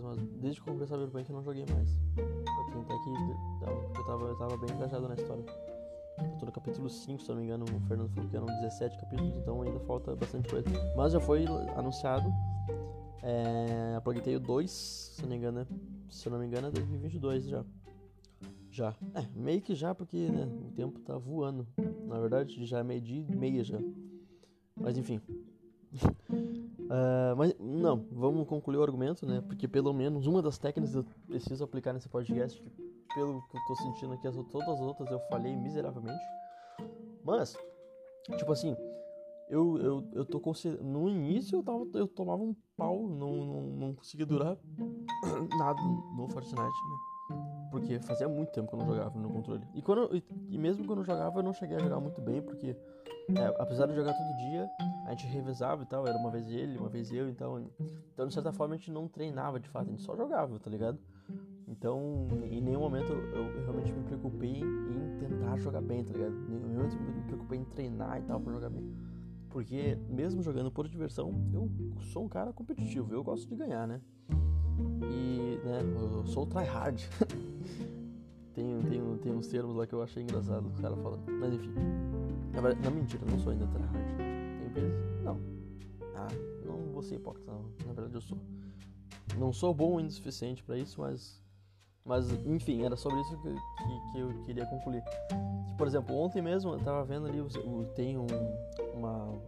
umas. 0.00 0.18
Desde 0.40 0.60
que 0.60 0.68
eu 0.68 0.72
comprei 0.72 0.88
Cyberpunk 0.88 1.30
eu 1.30 1.36
não 1.36 1.44
joguei 1.44 1.64
mais. 1.72 1.96
Eu 2.16 2.80
até 2.80 2.98
que. 2.98 3.10
Eu 3.98 4.04
tava, 4.04 4.24
eu 4.24 4.36
tava 4.36 4.56
bem 4.56 4.74
engajado 4.74 5.08
na 5.08 5.14
história. 5.14 5.44
Eu 6.18 6.38
tô 6.38 6.46
no 6.46 6.52
capítulo 6.52 6.90
5, 6.90 7.22
se 7.22 7.28
não 7.28 7.36
me 7.36 7.44
engano, 7.44 7.64
o 7.64 7.80
Fernando 7.88 8.10
falou 8.10 8.28
que 8.28 8.36
eram 8.36 8.46
17 8.46 8.98
capítulos, 8.98 9.36
então 9.36 9.62
ainda 9.62 9.80
falta 9.80 10.14
bastante 10.14 10.48
coisa. 10.48 10.68
Mas 10.96 11.12
já 11.12 11.20
foi 11.20 11.46
anunciado 11.76 12.32
é, 13.22 13.94
a 13.96 14.00
Plug 14.00 14.20
Tale 14.20 14.38
2, 14.38 14.70
se 14.70 15.22
não 15.22 15.28
me 15.28 15.36
engano, 15.36 15.66
se 16.10 16.28
não 16.28 16.38
me 16.38 16.46
engano 16.46 16.68
é 16.68 16.70
2022 16.70 17.44
já. 17.44 17.64
Já. 18.72 18.96
É, 19.14 19.28
meio 19.36 19.60
que 19.60 19.74
já, 19.74 19.94
porque 19.94 20.16
né, 20.16 20.46
o 20.46 20.72
tempo 20.72 20.98
tá 21.00 21.18
voando. 21.18 21.66
Na 22.06 22.18
verdade, 22.18 22.64
já 22.64 22.78
é 22.78 22.82
meio 22.82 23.02
dia 23.02 23.20
e 23.20 23.36
meia 23.36 23.62
já. 23.62 23.78
Mas 24.74 24.96
enfim. 24.96 25.20
uh, 25.94 27.36
mas 27.36 27.54
não, 27.60 28.06
vamos 28.10 28.48
concluir 28.48 28.78
o 28.78 28.82
argumento, 28.82 29.26
né? 29.26 29.42
Porque 29.42 29.68
pelo 29.68 29.92
menos 29.92 30.26
uma 30.26 30.40
das 30.40 30.56
técnicas 30.56 30.94
eu 30.94 31.04
preciso 31.26 31.62
aplicar 31.62 31.92
nesse 31.92 32.08
podcast, 32.08 32.58
que 32.62 32.70
pelo 33.14 33.42
que 33.42 33.58
eu 33.58 33.60
tô 33.66 33.74
sentindo 33.74 34.14
aqui, 34.14 34.26
as, 34.26 34.36
todas 34.50 34.66
as 34.66 34.80
outras 34.80 35.10
eu 35.10 35.20
falhei 35.28 35.54
miseravelmente. 35.54 36.24
Mas, 37.22 37.54
tipo 38.38 38.52
assim, 38.52 38.74
eu, 39.50 39.76
eu, 39.76 40.10
eu 40.14 40.24
tô 40.24 40.40
considerando. 40.40 40.88
No 40.88 41.10
início 41.10 41.58
eu, 41.58 41.62
tava, 41.62 41.86
eu 41.92 42.08
tomava 42.08 42.42
um 42.42 42.56
pau, 42.74 43.06
não, 43.06 43.44
não, 43.44 43.62
não 43.66 43.94
conseguia 43.94 44.24
durar 44.24 44.56
nada 45.58 45.82
no 46.16 46.26
Fortnite, 46.30 46.56
né? 46.56 47.11
Porque 47.72 47.98
fazia 48.00 48.28
muito 48.28 48.52
tempo 48.52 48.68
que 48.68 48.74
eu 48.74 48.78
não 48.78 48.86
jogava 48.86 49.18
no 49.18 49.30
controle. 49.30 49.64
E, 49.74 49.80
quando, 49.80 50.14
e, 50.14 50.22
e 50.50 50.58
mesmo 50.58 50.86
quando 50.86 50.98
eu 50.98 51.04
jogava, 51.04 51.40
eu 51.40 51.42
não 51.42 51.54
cheguei 51.54 51.76
a 51.76 51.80
jogar 51.80 51.98
muito 51.98 52.20
bem, 52.20 52.42
porque 52.42 52.76
é, 53.34 53.46
apesar 53.58 53.86
de 53.86 53.94
jogar 53.94 54.12
todo 54.12 54.36
dia, 54.36 54.70
a 55.06 55.10
gente 55.10 55.26
revezava 55.26 55.82
e 55.82 55.86
tal, 55.86 56.06
era 56.06 56.18
uma 56.18 56.30
vez 56.30 56.48
ele, 56.50 56.76
uma 56.76 56.90
vez 56.90 57.10
eu, 57.10 57.30
então, 57.30 57.66
então 58.12 58.28
de 58.28 58.34
certa 58.34 58.52
forma 58.52 58.74
a 58.74 58.76
gente 58.76 58.90
não 58.90 59.08
treinava 59.08 59.58
de 59.58 59.70
fato, 59.70 59.88
a 59.88 59.90
gente 59.90 60.02
só 60.02 60.14
jogava, 60.14 60.58
tá 60.58 60.68
ligado? 60.68 60.98
Então, 61.66 62.28
em 62.50 62.60
nenhum 62.60 62.80
momento 62.80 63.10
eu, 63.10 63.46
eu 63.46 63.62
realmente 63.62 63.90
me 63.90 64.02
preocupei 64.02 64.60
em 64.60 65.18
tentar 65.18 65.56
jogar 65.56 65.80
bem, 65.80 66.04
tá 66.04 66.12
ligado? 66.12 66.34
Em 66.34 66.58
nenhum 66.58 66.74
momento 66.74 66.94
eu 66.94 67.14
me 67.14 67.22
preocupei 67.22 67.58
em 67.58 67.64
treinar 67.64 68.20
e 68.20 68.22
tal 68.24 68.38
pra 68.38 68.52
jogar 68.52 68.68
bem. 68.68 68.94
Porque 69.48 69.96
mesmo 70.10 70.42
jogando 70.42 70.70
por 70.70 70.86
diversão, 70.86 71.32
eu 71.54 71.70
sou 72.12 72.24
um 72.24 72.28
cara 72.28 72.52
competitivo, 72.52 73.14
eu 73.14 73.24
gosto 73.24 73.48
de 73.48 73.56
ganhar, 73.56 73.88
né? 73.88 74.02
E, 75.10 75.60
né, 75.64 75.80
eu 75.82 76.26
sou 76.26 76.44
o 76.44 76.46
tryhard. 76.46 77.08
tem, 78.54 78.82
tem, 78.82 79.16
tem 79.18 79.32
uns 79.32 79.46
termos 79.46 79.76
lá 79.76 79.86
que 79.86 79.94
eu 79.94 80.02
achei 80.02 80.22
engraçado 80.22 80.66
o 80.68 80.82
cara 80.82 80.96
falando. 80.96 81.24
Mas 81.30 81.54
enfim. 81.54 81.72
Na 82.52 82.60
verdade, 82.60 82.84
não, 82.84 82.90
mentira, 82.94 83.24
não 83.30 83.38
sou 83.38 83.52
ainda 83.52 83.66
tryhard. 83.66 84.16
Tem 84.16 84.82
vezes. 84.82 85.22
Não. 85.22 85.40
Ah, 86.14 86.28
não 86.64 86.92
vou 86.92 87.02
ser 87.02 87.16
hipócrita, 87.16 87.50
não. 87.50 87.64
Na 87.86 87.92
verdade 87.92 88.14
eu 88.14 88.20
sou. 88.20 88.38
Não 89.38 89.52
sou 89.52 89.72
bom 89.72 89.98
ainda 89.98 90.10
o 90.10 90.12
suficiente 90.12 90.62
para 90.62 90.76
isso, 90.76 91.00
mas. 91.00 91.40
Mas, 92.04 92.32
enfim, 92.44 92.82
era 92.82 92.96
sobre 92.96 93.20
isso 93.20 93.36
que, 93.38 93.48
que, 93.48 94.12
que 94.12 94.18
eu 94.18 94.42
queria 94.44 94.66
concluir. 94.66 95.04
Por 95.78 95.86
exemplo, 95.86 96.16
ontem 96.16 96.42
mesmo 96.42 96.72
eu 96.72 96.80
tava 96.80 97.04
vendo 97.04 97.26
ali, 97.26 97.38
tem 97.94 98.18
um, 98.18 98.26
uma, 98.92 99.40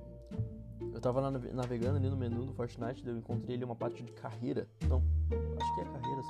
tava 1.05 1.31
navegando 1.31 1.99
ali 1.99 2.09
no 2.09 2.17
menu 2.17 2.47
do 2.47 2.55
Fortnite, 2.55 3.07
eu 3.07 3.19
encontrei 3.19 3.57
ali 3.57 3.64
uma 3.64 3.77
parte 3.77 4.03
de 4.03 4.11
carreira. 4.12 4.67
Não, 4.88 5.03
acho 5.61 5.75
que 5.75 5.81
é 5.83 5.85
carreira, 5.85 6.21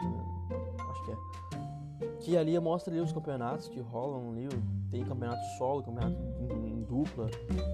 acho 0.90 1.04
que 1.04 1.12
é. 1.12 2.14
Que 2.18 2.36
ali 2.36 2.58
mostra 2.58 2.92
ali 2.92 3.00
os 3.00 3.12
campeonatos 3.12 3.68
que 3.68 3.78
rolam 3.78 4.32
ali. 4.32 4.48
Tem 4.90 5.04
campeonato 5.04 5.44
solo, 5.58 5.82
campeonato 5.82 6.16
em, 6.40 6.82
dupla. 6.82 7.28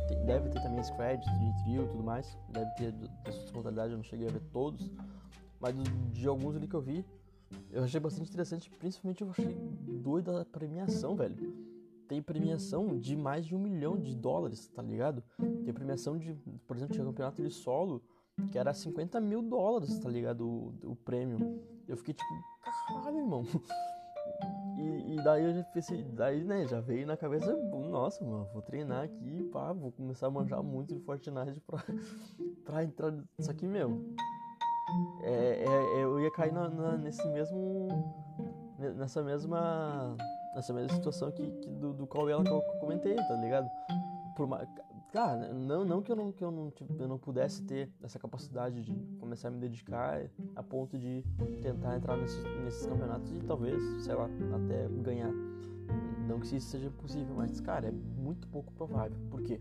Tem, 0.09 0.27
deve 0.27 0.51
ter 0.51 0.63
também 0.63 0.83
squad, 0.83 1.25
trio 1.65 1.85
e 1.85 1.89
tudo 1.89 2.03
mais. 2.03 2.37
Deve 2.51 2.71
ter 2.75 2.93
dessas 3.25 3.51
modalidades, 3.51 3.93
eu 3.93 3.97
não 3.97 4.05
cheguei 4.05 4.29
a 4.29 4.31
ver 4.31 4.43
todos. 4.53 4.91
Mas 5.59 5.75
de 6.13 6.29
alguns 6.29 6.55
ali 6.55 6.69
que 6.69 6.75
eu 6.75 6.83
vi, 6.83 7.05
eu 7.73 7.83
achei 7.83 7.99
bastante 7.99 8.29
interessante. 8.29 8.71
Principalmente 8.79 9.23
eu 9.23 9.31
achei 9.31 9.57
doida 10.03 10.43
a 10.43 10.45
premiação, 10.45 11.17
velho 11.17 11.70
tem 12.11 12.21
premiação 12.21 12.99
de 12.99 13.15
mais 13.15 13.47
de 13.47 13.55
um 13.55 13.59
milhão 13.61 13.97
de 13.97 14.17
dólares, 14.17 14.67
tá 14.75 14.83
ligado? 14.83 15.23
Tem 15.65 15.73
premiação 15.73 16.19
de, 16.19 16.35
por 16.67 16.77
exemplo, 16.77 16.93
tinha 16.93 17.07
campeonato 17.07 17.41
de 17.41 17.51
solo 17.51 18.03
que 18.51 18.59
era 18.59 18.75
50 18.75 19.21
mil 19.21 19.41
dólares, 19.41 19.97
tá 20.01 20.09
ligado? 20.09 20.45
O, 20.45 20.75
o 20.91 20.97
prêmio. 20.97 21.63
Eu 21.87 21.97
fiquei 21.97 22.13
tipo, 22.13 22.29
caralho, 22.89 23.19
irmão. 23.19 23.45
E, 24.77 25.15
e, 25.15 25.23
daí 25.23 25.45
eu 25.45 25.55
já 25.55 25.63
pensei, 25.63 26.03
daí, 26.03 26.43
né, 26.43 26.67
já 26.67 26.81
veio 26.81 27.07
na 27.07 27.17
cabeça, 27.17 27.55
nossa, 27.55 28.25
mano, 28.25 28.49
vou 28.53 28.63
treinar 28.63 29.05
aqui, 29.05 29.45
pá, 29.53 29.73
vou 29.73 29.93
começar 29.93 30.27
a 30.27 30.31
manjar 30.31 30.63
muito 30.65 30.93
de 30.95 31.01
Fortnite 31.01 31.61
pra, 31.61 31.79
pra 32.65 32.83
entrar. 32.83 33.15
Só 33.39 33.53
que, 33.53 33.69
meu, 33.69 34.03
é, 35.23 35.65
é, 35.65 36.03
eu 36.03 36.19
ia 36.19 36.31
cair 36.33 36.53
na, 36.53 36.69
na, 36.69 36.97
nesse 36.97 37.29
mesmo. 37.29 37.87
nessa 38.97 39.23
mesma 39.23 40.17
nessa 40.55 40.73
mesma 40.73 40.95
situação 40.95 41.31
que, 41.31 41.51
que 41.51 41.71
do, 41.71 41.93
do 41.93 42.07
qual 42.07 42.29
ela 42.29 42.43
que 42.43 42.51
eu 42.51 42.61
comentei, 42.81 43.17
tá 43.17 43.37
ligado? 43.37 43.69
Por 44.37 44.45
uma, 44.45 44.67
Cara, 45.13 45.53
não, 45.53 45.85
não 45.85 46.01
que, 46.01 46.13
eu 46.13 46.17
não, 46.17 46.31
que 46.31 46.43
eu, 46.43 46.53
não, 46.53 46.71
tipo, 46.71 46.95
eu 47.01 47.09
não 47.09 47.19
pudesse 47.19 47.63
ter 47.65 47.91
essa 48.01 48.17
capacidade 48.17 48.81
de 48.81 48.95
começar 49.19 49.49
a 49.49 49.51
me 49.51 49.59
dedicar 49.59 50.23
a 50.55 50.63
ponto 50.63 50.97
de 50.97 51.25
tentar 51.61 51.97
entrar 51.97 52.17
nesses, 52.17 52.41
nesses 52.63 52.87
campeonatos 52.87 53.33
e 53.33 53.41
talvez, 53.41 53.83
sei 54.05 54.15
lá, 54.15 54.29
até 54.55 54.87
ganhar. 55.03 55.33
Não 56.29 56.39
que 56.39 56.57
isso 56.57 56.71
seja 56.71 56.91
possível, 56.93 57.35
mas, 57.35 57.61
cara, 57.61 57.89
é 57.89 57.91
muito 57.91 58.47
pouco 58.49 58.73
provável. 58.73 59.19
Por 59.29 59.43
quê? 59.43 59.61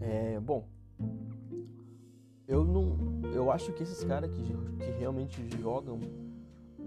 É, 0.00 0.38
bom, 0.38 0.68
eu 2.46 2.64
não. 2.64 2.96
Eu 3.34 3.50
acho 3.50 3.72
que 3.72 3.82
esses 3.82 4.04
caras 4.04 4.30
que, 4.30 4.42
que 4.84 4.90
realmente 5.00 5.44
jogam 5.60 5.98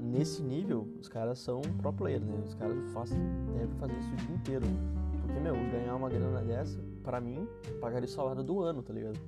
nesse 0.06 0.42
nível, 0.42 0.88
os 1.00 1.08
caras 1.08 1.40
são 1.40 1.62
pro 1.82 1.92
player, 1.92 2.22
né? 2.22 2.42
Os 2.46 2.54
caras 2.56 2.78
fazem, 2.92 3.20
devem 3.54 3.76
fazer 3.78 3.98
isso 3.98 4.14
o 4.14 4.16
dia 4.16 4.36
inteiro. 4.36 4.66
Porque, 5.22 5.40
meu, 5.40 5.54
ganhar 5.54 5.96
uma 5.96 6.10
grana 6.10 6.42
dessa, 6.42 6.80
pra 7.04 7.20
mim, 7.20 7.48
pagaria 7.82 8.08
o 8.08 8.12
salário 8.12 8.44
do 8.44 8.62
ano, 8.62 8.82
tá 8.82 8.94
ligado? 8.94 9.20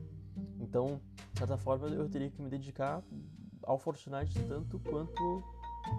Então, 0.60 1.02
de 1.34 1.40
certa 1.40 1.58
forma, 1.58 1.88
eu 1.88 2.08
teria 2.08 2.30
que 2.30 2.42
me 2.42 2.50
dedicar 2.50 3.04
ao 3.64 3.78
Fortnite 3.78 4.40
tanto 4.48 4.80
quanto 4.80 5.44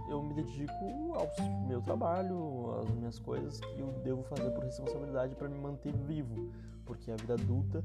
eu 0.08 0.22
me 0.22 0.34
dedico 0.34 1.14
ao 1.14 1.28
meu 1.66 1.80
trabalho, 1.80 2.78
às 2.80 2.90
minhas 2.90 3.18
coisas 3.18 3.60
que 3.60 3.80
eu 3.80 3.92
devo 4.04 4.22
fazer 4.22 4.50
por 4.50 4.62
responsabilidade 4.62 5.34
para 5.34 5.48
me 5.48 5.58
manter 5.58 5.92
vivo, 5.92 6.50
porque 6.84 7.10
a 7.10 7.16
vida 7.16 7.34
adulta 7.34 7.82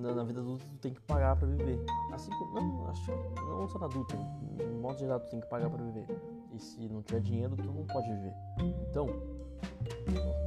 na, 0.00 0.14
na, 0.14 0.24
vida 0.24 0.40
adulta 0.40 0.64
tu 0.64 0.78
tem 0.78 0.92
que 0.92 1.00
pagar 1.02 1.36
para 1.36 1.46
viver. 1.46 1.78
Assim 2.12 2.30
como 2.30 2.60
não, 2.60 2.86
acho 2.88 3.10
não 3.36 3.68
só 3.68 3.78
na 3.78 3.86
adulta, 3.86 4.16
no 4.16 4.80
modo 4.80 4.98
geral 4.98 5.20
tu 5.20 5.30
tem 5.30 5.40
que 5.40 5.48
pagar 5.48 5.70
para 5.70 5.82
viver. 5.82 6.06
E 6.52 6.58
se 6.58 6.88
não 6.88 7.02
tiver 7.02 7.20
dinheiro, 7.20 7.56
tu 7.56 7.72
não 7.72 7.86
pode 7.86 8.08
viver. 8.08 8.34
Então, 8.88 9.06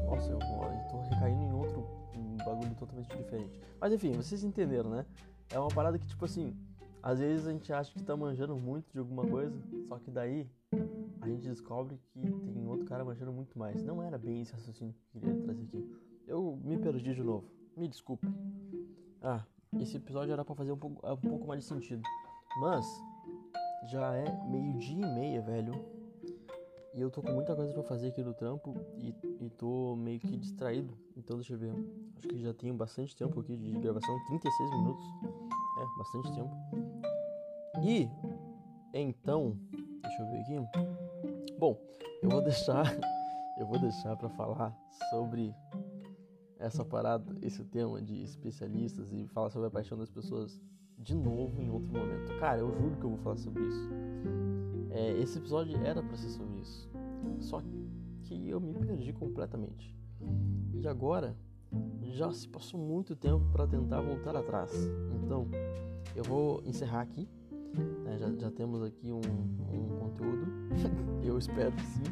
nossa, 0.06 0.32
eu, 0.32 0.39
eu 0.39 0.88
tô 0.89 1.01
recaindo 1.10 1.43
em 1.43 1.54
outro 1.54 1.86
um 2.16 2.38
bagulho 2.38 2.76
totalmente 2.76 3.16
diferente. 3.16 3.62
Mas 3.80 3.93
enfim, 3.93 4.12
vocês 4.14 4.43
entenderam, 4.43 4.89
né? 4.89 5.06
É 5.49 5.60
uma 5.60 5.70
parada 5.70 5.97
que 5.97 6.08
tipo 6.08 6.26
assim, 6.26 6.56
às 7.01 7.20
vezes 7.20 7.47
a 7.47 7.51
gente 7.51 7.72
acha 7.72 7.91
que 7.91 8.01
tá 8.04 8.16
manjando 8.16 8.56
muito 8.56 8.91
de 8.91 8.99
alguma 8.99 9.26
coisa, 9.26 9.56
só 9.88 9.97
que 9.99 10.10
daí 10.10 10.49
a 11.22 11.28
gente 11.28 11.47
descobre 11.47 11.99
que 12.12 12.20
tem 12.20 12.68
outro 12.68 12.86
cara 12.86 13.04
manjando 13.06 13.32
muito 13.32 13.58
mais. 13.58 13.84
Não 13.84 14.01
era 14.01 14.18
bem 14.18 14.41
esse 14.41 14.54
raciocínio 14.54 14.93
que 15.12 15.18
eu 15.18 15.22
queria 15.22 15.41
trazer 15.43 15.64
aqui. 15.64 15.91
Eu 16.28 16.60
me 16.64 16.78
perdi 16.78 17.14
de 17.14 17.24
novo. 17.24 17.45
Me 17.76 17.88
desculpe. 17.88 18.28
Ah, 19.24 19.41
esse 19.80 19.95
episódio 19.95 20.34
era 20.34 20.43
para 20.43 20.53
fazer 20.53 20.74
um 20.74 20.78
pouco, 20.78 21.07
um 21.07 21.15
pouco 21.15 21.47
mais 21.47 21.61
de 21.61 21.65
sentido. 21.65 22.03
Mas 22.59 22.86
já 23.86 24.13
é 24.15 24.26
meio-dia 24.45 25.01
e 25.01 25.15
meia, 25.15 25.41
velho. 25.41 25.74
E 26.93 26.99
eu 26.99 27.09
tô 27.09 27.21
com 27.21 27.32
muita 27.32 27.55
coisa 27.55 27.74
para 27.74 27.84
fazer 27.84 28.09
aqui 28.09 28.21
no 28.21 28.34
trampo 28.34 28.76
e, 28.97 29.15
e 29.39 29.49
tô 29.49 29.95
meio 29.95 30.19
que 30.19 30.38
distraído. 30.38 30.93
Então 31.15 31.38
deixa 31.38 31.53
eu 31.53 31.57
ver. 31.57 31.74
Acho 32.17 32.28
que 32.28 32.38
já 32.38 32.53
tenho 32.53 32.74
bastante 32.74 33.15
tempo 33.15 33.39
aqui 33.39 33.55
de 33.55 33.71
gravação 33.80 34.13
36 34.28 34.69
minutos. 34.71 35.05
É, 35.80 35.97
bastante 35.97 36.34
tempo. 36.34 36.51
E 37.82 38.09
então, 38.93 39.57
deixa 40.03 40.21
eu 40.21 40.30
ver 40.30 40.41
aqui. 40.41 41.57
Bom, 41.57 41.80
eu 42.21 42.30
vou 42.30 42.41
deixar 42.43 42.93
eu 43.57 43.67
vou 43.67 43.80
deixar 43.80 44.15
para 44.17 44.30
falar 44.30 44.76
sobre 45.09 45.55
essa 46.64 46.86
parada, 46.86 47.36
esse 47.41 47.61
tema 47.66 48.01
de 48.01 48.24
especialistas 48.24 49.11
e 49.11 49.28
falar 49.28 49.49
sobre 49.49 49.68
a 49.68 49.72
paixão 49.72 49.97
das 49.97 50.09
pessoas 50.09 50.61
de 50.97 51.14
novo 51.14 51.61
em 51.61 51.70
outro 51.70 51.91
momento. 51.91 52.39
Cara, 52.39 52.61
eu 52.61 52.72
juro 52.72 52.95
que 52.95 53.03
eu 53.03 53.09
vou 53.09 53.20
falar 53.20 53.36
sobre 53.36 53.64
isso. 53.64 53.89
É, 54.89 55.11
esse 55.20 55.38
episódio 55.38 55.76
era 55.84 56.01
para 56.01 56.16
ser 56.16 56.30
sobre 56.30 56.61
isso. 56.61 56.89
Só 57.41 57.61
que 57.61 58.49
eu 58.49 58.61
me 58.61 58.74
perdi 58.74 59.11
completamente. 59.11 59.93
E 60.74 60.88
agora 60.88 61.36
já 62.01 62.32
se 62.32 62.47
passou 62.47 62.80
muito 62.80 63.14
tempo 63.14 63.43
para 63.51 63.68
tentar 63.68 63.99
voltar 63.99 64.36
atrás. 64.36 64.72
Então, 65.22 65.47
eu 66.16 66.24
vou 66.24 66.64
encerrar 66.66 67.01
aqui. 67.01 67.28
Né? 68.05 68.18
Já, 68.18 68.32
já, 68.36 68.51
temos 68.51 68.82
aqui 68.82 69.11
um, 69.11 69.20
um 69.20 69.99
conteúdo. 69.99 70.47
eu 71.22 71.38
espero 71.38 71.74
que 71.74 71.86
sim. 71.86 72.03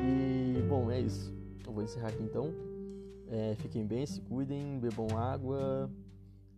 E, 0.00 0.62
bom, 0.68 0.90
é 0.90 1.00
isso. 1.00 1.34
Eu 1.66 1.72
vou 1.72 1.82
encerrar 1.82 2.08
aqui 2.08 2.22
então. 2.22 2.67
É, 3.30 3.54
fiquem 3.56 3.86
bem, 3.86 4.06
se 4.06 4.20
cuidem, 4.22 4.78
bebam 4.78 5.18
água, 5.18 5.90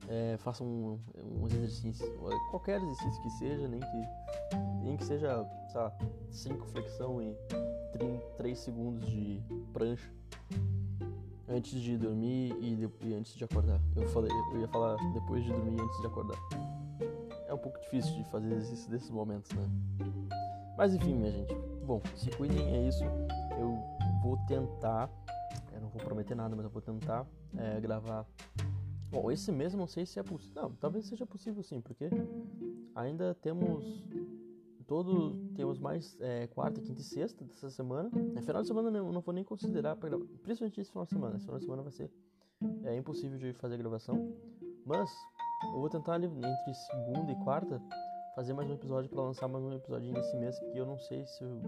é, 0.08 0.36
façam 0.38 0.66
um, 0.66 0.98
uns 1.42 1.52
exercícios, 1.52 2.08
qualquer 2.50 2.80
exercício 2.80 3.22
que 3.22 3.30
seja, 3.30 3.68
nem 3.68 3.80
que, 3.80 4.84
nem 4.84 4.96
que 4.96 5.04
seja, 5.04 5.44
sei 5.68 5.80
lá, 5.80 5.92
5 6.30 6.66
flexão 6.66 7.20
e 7.20 7.36
3 8.36 8.58
segundos 8.58 9.08
de 9.08 9.42
prancha 9.72 10.10
antes 11.48 11.80
de 11.80 11.98
dormir 11.98 12.56
e, 12.60 12.76
de, 12.76 12.88
e, 13.06 13.14
antes 13.14 13.34
de 13.34 13.44
acordar. 13.44 13.80
Eu 13.96 14.08
falei, 14.08 14.30
eu 14.52 14.60
ia 14.60 14.68
falar 14.68 14.96
depois 15.12 15.44
de 15.44 15.50
dormir 15.52 15.76
e 15.76 15.80
antes 15.80 16.00
de 16.00 16.06
acordar. 16.06 16.38
É 17.48 17.54
um 17.54 17.58
pouco 17.58 17.80
difícil 17.80 18.14
de 18.14 18.24
fazer 18.30 18.52
exercício 18.52 18.88
desses 18.88 19.10
momentos, 19.10 19.50
né? 19.52 19.68
Mas 20.78 20.94
enfim, 20.94 21.14
minha 21.14 21.32
gente. 21.32 21.52
Bom, 21.84 22.00
se 22.14 22.30
cuidem, 22.30 22.64
é 22.64 22.88
isso. 22.88 23.02
Eu 23.58 23.76
vou 24.22 24.38
tentar 24.46 25.10
vou 25.90 26.00
prometer 26.02 26.34
nada, 26.34 26.54
mas 26.56 26.64
eu 26.64 26.70
vou 26.70 26.82
tentar 26.82 27.26
é, 27.56 27.80
gravar. 27.80 28.26
Bom, 29.10 29.30
esse 29.30 29.50
mês 29.50 29.74
não 29.74 29.86
sei 29.86 30.06
se 30.06 30.18
é 30.18 30.22
possível. 30.22 30.62
Não, 30.62 30.72
talvez 30.76 31.06
seja 31.06 31.26
possível 31.26 31.62
sim, 31.62 31.80
porque 31.80 32.08
ainda 32.94 33.34
temos 33.34 34.04
todo 34.86 35.36
temos 35.54 35.78
mais 35.78 36.16
é, 36.20 36.46
quarta, 36.48 36.80
quinta 36.80 37.00
e 37.00 37.04
sexta 37.04 37.44
dessa 37.44 37.70
semana. 37.70 38.10
É, 38.36 38.42
final 38.42 38.62
de 38.62 38.68
semana 38.68 38.98
eu 38.98 39.12
não 39.12 39.20
vou 39.20 39.34
nem 39.34 39.44
considerar 39.44 39.96
para 39.96 40.08
gravar, 40.08 40.24
principalmente 40.42 40.80
esse 40.80 40.90
final 40.90 41.04
de 41.04 41.10
semana. 41.10 41.36
Esse 41.36 41.44
final 41.44 41.58
de 41.58 41.64
semana 41.64 41.82
vai 41.82 41.92
ser 41.92 42.10
é, 42.84 42.96
impossível 42.96 43.38
de 43.38 43.52
fazer 43.52 43.76
gravação, 43.76 44.34
mas 44.84 45.10
eu 45.64 45.80
vou 45.80 45.88
tentar 45.88 46.14
ali 46.14 46.26
entre 46.26 46.74
segunda 46.74 47.32
e 47.32 47.36
quarta 47.44 47.80
fazer 48.34 48.52
mais 48.52 48.70
um 48.70 48.74
episódio 48.74 49.10
para 49.10 49.22
lançar 49.22 49.48
mais 49.48 49.64
um 49.64 49.72
episódio 49.72 50.12
nesse 50.12 50.36
mês 50.36 50.58
que 50.58 50.76
eu 50.76 50.86
não 50.86 50.98
sei 50.98 51.26
se 51.26 51.42
eu 51.42 51.62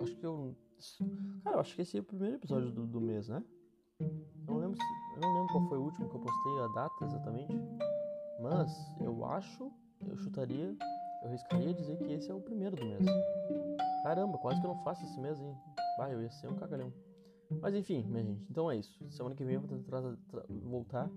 acho 0.00 0.16
que 0.16 0.26
eu 0.26 0.54
cara, 1.42 1.56
eu 1.56 1.60
acho 1.60 1.74
que 1.74 1.82
esse 1.82 1.96
é 1.96 2.00
o 2.00 2.04
primeiro 2.04 2.36
episódio 2.36 2.70
do, 2.70 2.86
do 2.86 3.00
mês, 3.00 3.28
né? 3.28 3.42
Eu 4.00 4.10
não 4.46 4.58
lembro, 4.58 4.76
se, 4.76 5.16
eu 5.16 5.20
não 5.20 5.34
lembro 5.34 5.52
qual 5.52 5.68
foi 5.68 5.78
o 5.78 5.82
último 5.82 6.08
que 6.08 6.14
eu 6.14 6.20
postei, 6.20 6.58
a 6.60 6.68
data 6.68 7.04
exatamente. 7.04 7.52
Mas 8.40 8.94
eu 9.00 9.24
acho, 9.24 9.72
eu 10.06 10.16
chutaria, 10.16 10.76
eu 11.24 11.30
riscaria 11.30 11.74
dizer 11.74 11.98
que 11.98 12.12
esse 12.12 12.30
é 12.30 12.34
o 12.34 12.40
primeiro 12.40 12.76
do 12.76 12.84
mês. 12.84 13.04
Caramba, 14.02 14.38
quase 14.38 14.60
que 14.60 14.66
eu 14.66 14.74
não 14.74 14.82
faço 14.84 15.04
esse 15.04 15.18
mês, 15.20 15.40
hein? 15.40 15.56
Vai, 15.96 16.14
eu 16.14 16.22
ia 16.22 16.30
ser 16.30 16.48
um 16.48 16.54
cagalhão. 16.54 16.92
Mas 17.60 17.74
enfim, 17.74 18.04
minha 18.04 18.22
gente, 18.22 18.46
então 18.48 18.70
é 18.70 18.76
isso. 18.76 19.04
Semana 19.10 19.34
que 19.34 19.44
vem 19.44 19.54
eu 19.54 19.60
vou 19.60 19.68
tentar 19.68 20.02
voltar 20.62 21.10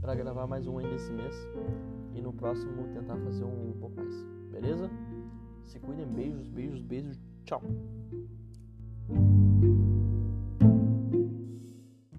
para 0.00 0.14
gravar 0.14 0.46
mais 0.46 0.66
um 0.66 0.78
ainda 0.78 0.94
esse 0.94 1.12
mês. 1.12 1.34
E 2.14 2.20
no 2.20 2.32
próximo 2.32 2.88
tentar 2.92 3.16
fazer 3.18 3.44
um 3.44 3.76
pouco 3.78 3.96
mais. 3.96 4.14
Beleza? 4.50 4.90
Se 5.64 5.78
cuidem, 5.78 6.06
beijos, 6.06 6.48
beijos, 6.48 6.82
beijos. 6.82 7.20
Tchau. 7.44 7.62